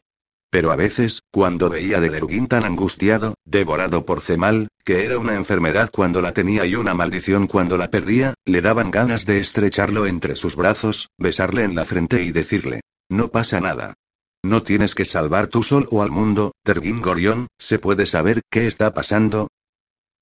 Pero 0.50 0.72
a 0.72 0.76
veces, 0.76 1.22
cuando 1.32 1.70
veía 1.70 1.98
a 1.98 2.02
Derguin 2.02 2.48
tan 2.48 2.64
angustiado, 2.64 3.34
devorado 3.46 4.06
por 4.06 4.22
Cemal, 4.22 4.70
que 4.86 5.06
era 5.06 5.20
una 5.20 5.36
enfermedad 5.36 5.90
cuando 5.92 6.22
la 6.22 6.34
tenía 6.34 6.66
y 6.66 6.76
una 6.76 6.94
maldición 6.94 7.48
cuando 7.48 7.78
la 7.78 7.90
perdía, 7.90 8.34
le 8.46 8.62
daban 8.62 8.90
ganas 8.90 9.26
de 9.26 9.40
estrecharlo 9.40 10.06
entre 10.06 10.36
sus 10.36 10.56
brazos, 10.56 11.10
besarle 11.18 11.64
en 11.64 11.76
la 11.76 11.84
frente 11.84 12.24
y 12.24 12.32
decirle: 12.32 12.82
No 13.10 13.30
pasa 13.30 13.60
nada. 13.60 13.96
No 14.44 14.64
tienes 14.64 14.96
que 14.96 15.04
salvar 15.04 15.48
tú 15.48 15.62
o 15.92 16.02
al 16.02 16.12
mundo, 16.12 16.54
Tergin 16.64 17.02
Gorión, 17.02 17.48
¿se 17.58 17.80
puede 17.80 18.06
saber 18.06 18.42
qué 18.50 18.68
está 18.68 18.94
pasando? 18.94 19.50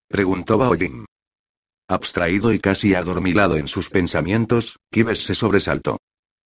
Preguntó 0.08 0.58
Baoyin. 0.58 1.06
Abstraído 1.88 2.52
y 2.52 2.60
casi 2.60 2.96
adormilado 2.96 3.58
en 3.58 3.68
sus 3.68 3.92
pensamientos, 3.92 4.78
Kibes 4.92 5.24
se 5.24 5.36
sobresaltó. 5.36 5.98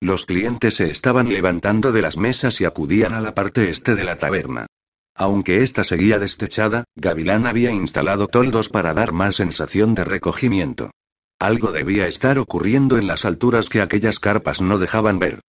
Los 0.01 0.26
clientes 0.26 0.76
se 0.76 0.89
estaban 0.89 1.27
levantando 1.30 1.91
de 1.91 2.01
las 2.01 2.15
mesas 2.17 2.61
y 2.61 2.65
acudían 2.65 3.13
a 3.13 3.19
la 3.19 3.35
parte 3.35 3.69
este 3.69 3.95
de 3.95 4.05
la 4.05 4.15
taberna. 4.15 4.67
Aunque 5.13 5.63
ésta 5.63 5.84
seguía 5.84 6.19
destechada, 6.19 6.85
Gavilán 6.95 7.45
había 7.45 7.71
instalado 7.71 8.27
toldos 8.27 8.69
para 8.69 8.93
dar 8.93 9.11
más 9.11 9.35
sensación 9.35 9.95
de 9.95 10.05
recogimiento. 10.05 10.91
Algo 11.39 11.73
debía 11.73 12.07
estar 12.07 12.39
ocurriendo 12.39 12.97
en 12.97 13.07
las 13.07 13.26
alturas 13.26 13.67
que 13.67 13.81
aquellas 13.81 14.19
carpas 14.19 14.61
no 14.61 14.77
dejaban 14.77 15.19
ver. 15.19 15.41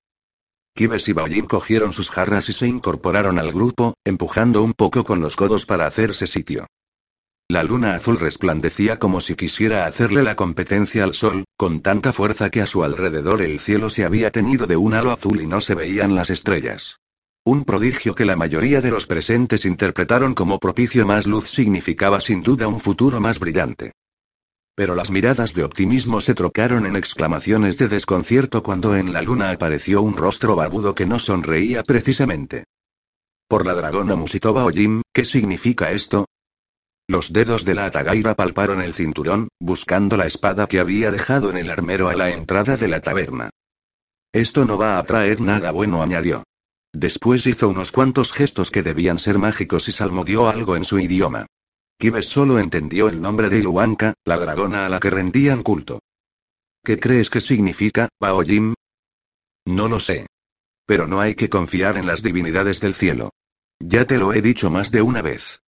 Kibes 0.74 1.08
y 1.08 1.12
Baoyin 1.12 1.46
cogieron 1.46 1.92
sus 1.92 2.10
jarras 2.10 2.48
y 2.48 2.54
se 2.54 2.66
incorporaron 2.66 3.38
al 3.38 3.52
grupo, 3.52 3.94
empujando 4.04 4.62
un 4.62 4.72
poco 4.72 5.04
con 5.04 5.20
los 5.20 5.36
codos 5.36 5.66
para 5.66 5.86
hacerse 5.86 6.26
sitio. 6.26 6.66
La 7.50 7.62
luna 7.62 7.94
azul 7.94 8.18
resplandecía 8.18 8.98
como 8.98 9.22
si 9.22 9.34
quisiera 9.34 9.86
hacerle 9.86 10.22
la 10.22 10.36
competencia 10.36 11.02
al 11.02 11.14
sol, 11.14 11.44
con 11.56 11.80
tanta 11.80 12.12
fuerza 12.12 12.50
que 12.50 12.60
a 12.60 12.66
su 12.66 12.84
alrededor 12.84 13.40
el 13.40 13.58
cielo 13.58 13.88
se 13.88 14.04
había 14.04 14.30
tenido 14.30 14.66
de 14.66 14.76
un 14.76 14.92
halo 14.92 15.12
azul 15.12 15.40
y 15.40 15.46
no 15.46 15.62
se 15.62 15.74
veían 15.74 16.14
las 16.14 16.28
estrellas. 16.28 16.98
Un 17.46 17.64
prodigio 17.64 18.14
que 18.14 18.26
la 18.26 18.36
mayoría 18.36 18.82
de 18.82 18.90
los 18.90 19.06
presentes 19.06 19.64
interpretaron 19.64 20.34
como 20.34 20.58
propicio 20.58 21.06
más 21.06 21.26
luz 21.26 21.48
significaba 21.48 22.20
sin 22.20 22.42
duda 22.42 22.68
un 22.68 22.80
futuro 22.80 23.18
más 23.18 23.38
brillante. 23.38 23.92
Pero 24.74 24.94
las 24.94 25.10
miradas 25.10 25.54
de 25.54 25.64
optimismo 25.64 26.20
se 26.20 26.34
trocaron 26.34 26.84
en 26.84 26.96
exclamaciones 26.96 27.78
de 27.78 27.88
desconcierto 27.88 28.62
cuando 28.62 28.94
en 28.94 29.14
la 29.14 29.22
luna 29.22 29.52
apareció 29.52 30.02
un 30.02 30.18
rostro 30.18 30.54
barbudo 30.54 30.94
que 30.94 31.06
no 31.06 31.18
sonreía 31.18 31.82
precisamente. 31.82 32.64
Por 33.48 33.64
la 33.64 33.72
dragona 33.72 34.16
Musitoba 34.16 34.66
Ojim, 34.66 35.00
¿qué 35.14 35.24
significa 35.24 35.92
esto? 35.92 36.26
Los 37.10 37.32
dedos 37.32 37.64
de 37.64 37.74
la 37.74 37.86
Atagaira 37.86 38.34
palparon 38.34 38.82
el 38.82 38.92
cinturón, 38.92 39.48
buscando 39.58 40.18
la 40.18 40.26
espada 40.26 40.66
que 40.66 40.78
había 40.78 41.10
dejado 41.10 41.48
en 41.48 41.56
el 41.56 41.70
armero 41.70 42.10
a 42.10 42.14
la 42.14 42.28
entrada 42.28 42.76
de 42.76 42.86
la 42.86 43.00
taberna. 43.00 43.48
Esto 44.30 44.66
no 44.66 44.76
va 44.76 44.98
a 44.98 45.02
traer 45.04 45.40
nada 45.40 45.70
bueno, 45.70 46.02
añadió. 46.02 46.44
Después 46.92 47.46
hizo 47.46 47.70
unos 47.70 47.92
cuantos 47.92 48.30
gestos 48.32 48.70
que 48.70 48.82
debían 48.82 49.18
ser 49.18 49.38
mágicos 49.38 49.88
y 49.88 49.92
salmodió 49.92 50.48
algo 50.48 50.76
en 50.76 50.84
su 50.84 50.98
idioma. 50.98 51.46
Kibes 51.98 52.28
solo 52.28 52.58
entendió 52.58 53.08
el 53.08 53.22
nombre 53.22 53.48
de 53.48 53.58
Iluanka, 53.58 54.12
la 54.26 54.36
dragona 54.36 54.84
a 54.84 54.90
la 54.90 55.00
que 55.00 55.08
rendían 55.08 55.62
culto. 55.62 56.00
¿Qué 56.84 57.00
crees 57.00 57.30
que 57.30 57.40
significa, 57.40 58.10
Baojim? 58.20 58.74
No 59.66 59.88
lo 59.88 59.98
sé. 59.98 60.26
Pero 60.84 61.06
no 61.06 61.20
hay 61.20 61.34
que 61.34 61.48
confiar 61.48 61.96
en 61.96 62.06
las 62.06 62.22
divinidades 62.22 62.80
del 62.80 62.94
cielo. 62.94 63.30
Ya 63.80 64.04
te 64.04 64.18
lo 64.18 64.34
he 64.34 64.42
dicho 64.42 64.70
más 64.70 64.90
de 64.90 65.00
una 65.00 65.22
vez. 65.22 65.60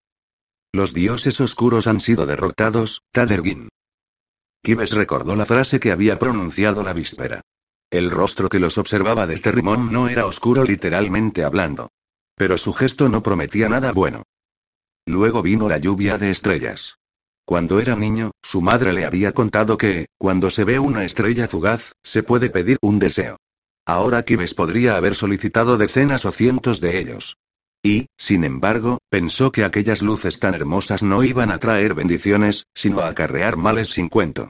Los 0.71 0.93
dioses 0.93 1.41
oscuros 1.41 1.87
han 1.87 1.99
sido 1.99 2.25
derrotados, 2.27 3.01
Tadergin. 3.11 3.69
Kibes 4.61 4.91
recordó 4.91 5.35
la 5.35 5.45
frase 5.45 5.79
que 5.79 5.91
había 5.91 6.19
pronunciado 6.19 6.83
la 6.83 6.93
víspera. 6.93 7.41
El 7.89 8.11
rostro 8.11 8.49
que 8.49 8.59
los 8.59 8.77
observaba 8.77 9.25
desde 9.25 9.51
Rimón 9.51 9.91
no 9.91 10.09
era 10.09 10.27
oscuro 10.27 10.63
literalmente 10.63 11.43
hablando. 11.43 11.89
Pero 12.35 12.57
su 12.57 12.71
gesto 12.73 13.09
no 13.09 13.23
prometía 13.23 13.67
nada 13.67 13.91
bueno. 13.91 14.23
Luego 15.07 15.41
vino 15.41 15.67
la 15.67 15.79
lluvia 15.79 16.19
de 16.19 16.29
estrellas. 16.29 16.97
Cuando 17.45 17.79
era 17.79 17.95
niño, 17.95 18.31
su 18.43 18.61
madre 18.61 18.93
le 18.93 19.05
había 19.05 19.31
contado 19.31 19.75
que, 19.75 20.05
cuando 20.19 20.51
se 20.51 20.65
ve 20.65 20.77
una 20.77 21.03
estrella 21.03 21.47
fugaz, 21.47 21.93
se 22.03 22.21
puede 22.21 22.51
pedir 22.51 22.77
un 22.81 22.99
deseo. 22.99 23.37
Ahora 23.87 24.23
Kibes 24.23 24.53
podría 24.53 24.97
haber 24.97 25.15
solicitado 25.15 25.79
decenas 25.79 26.25
o 26.25 26.31
cientos 26.31 26.79
de 26.79 26.99
ellos. 26.99 27.37
Y, 27.83 28.07
sin 28.17 28.43
embargo, 28.43 28.99
pensó 29.09 29.51
que 29.51 29.63
aquellas 29.63 30.01
luces 30.01 30.39
tan 30.39 30.53
hermosas 30.53 31.01
no 31.01 31.23
iban 31.23 31.51
a 31.51 31.59
traer 31.59 31.93
bendiciones, 31.93 32.65
sino 32.75 32.99
a 32.99 33.07
acarrear 33.07 33.55
males 33.55 33.89
sin 33.89 34.09
cuento. 34.09 34.49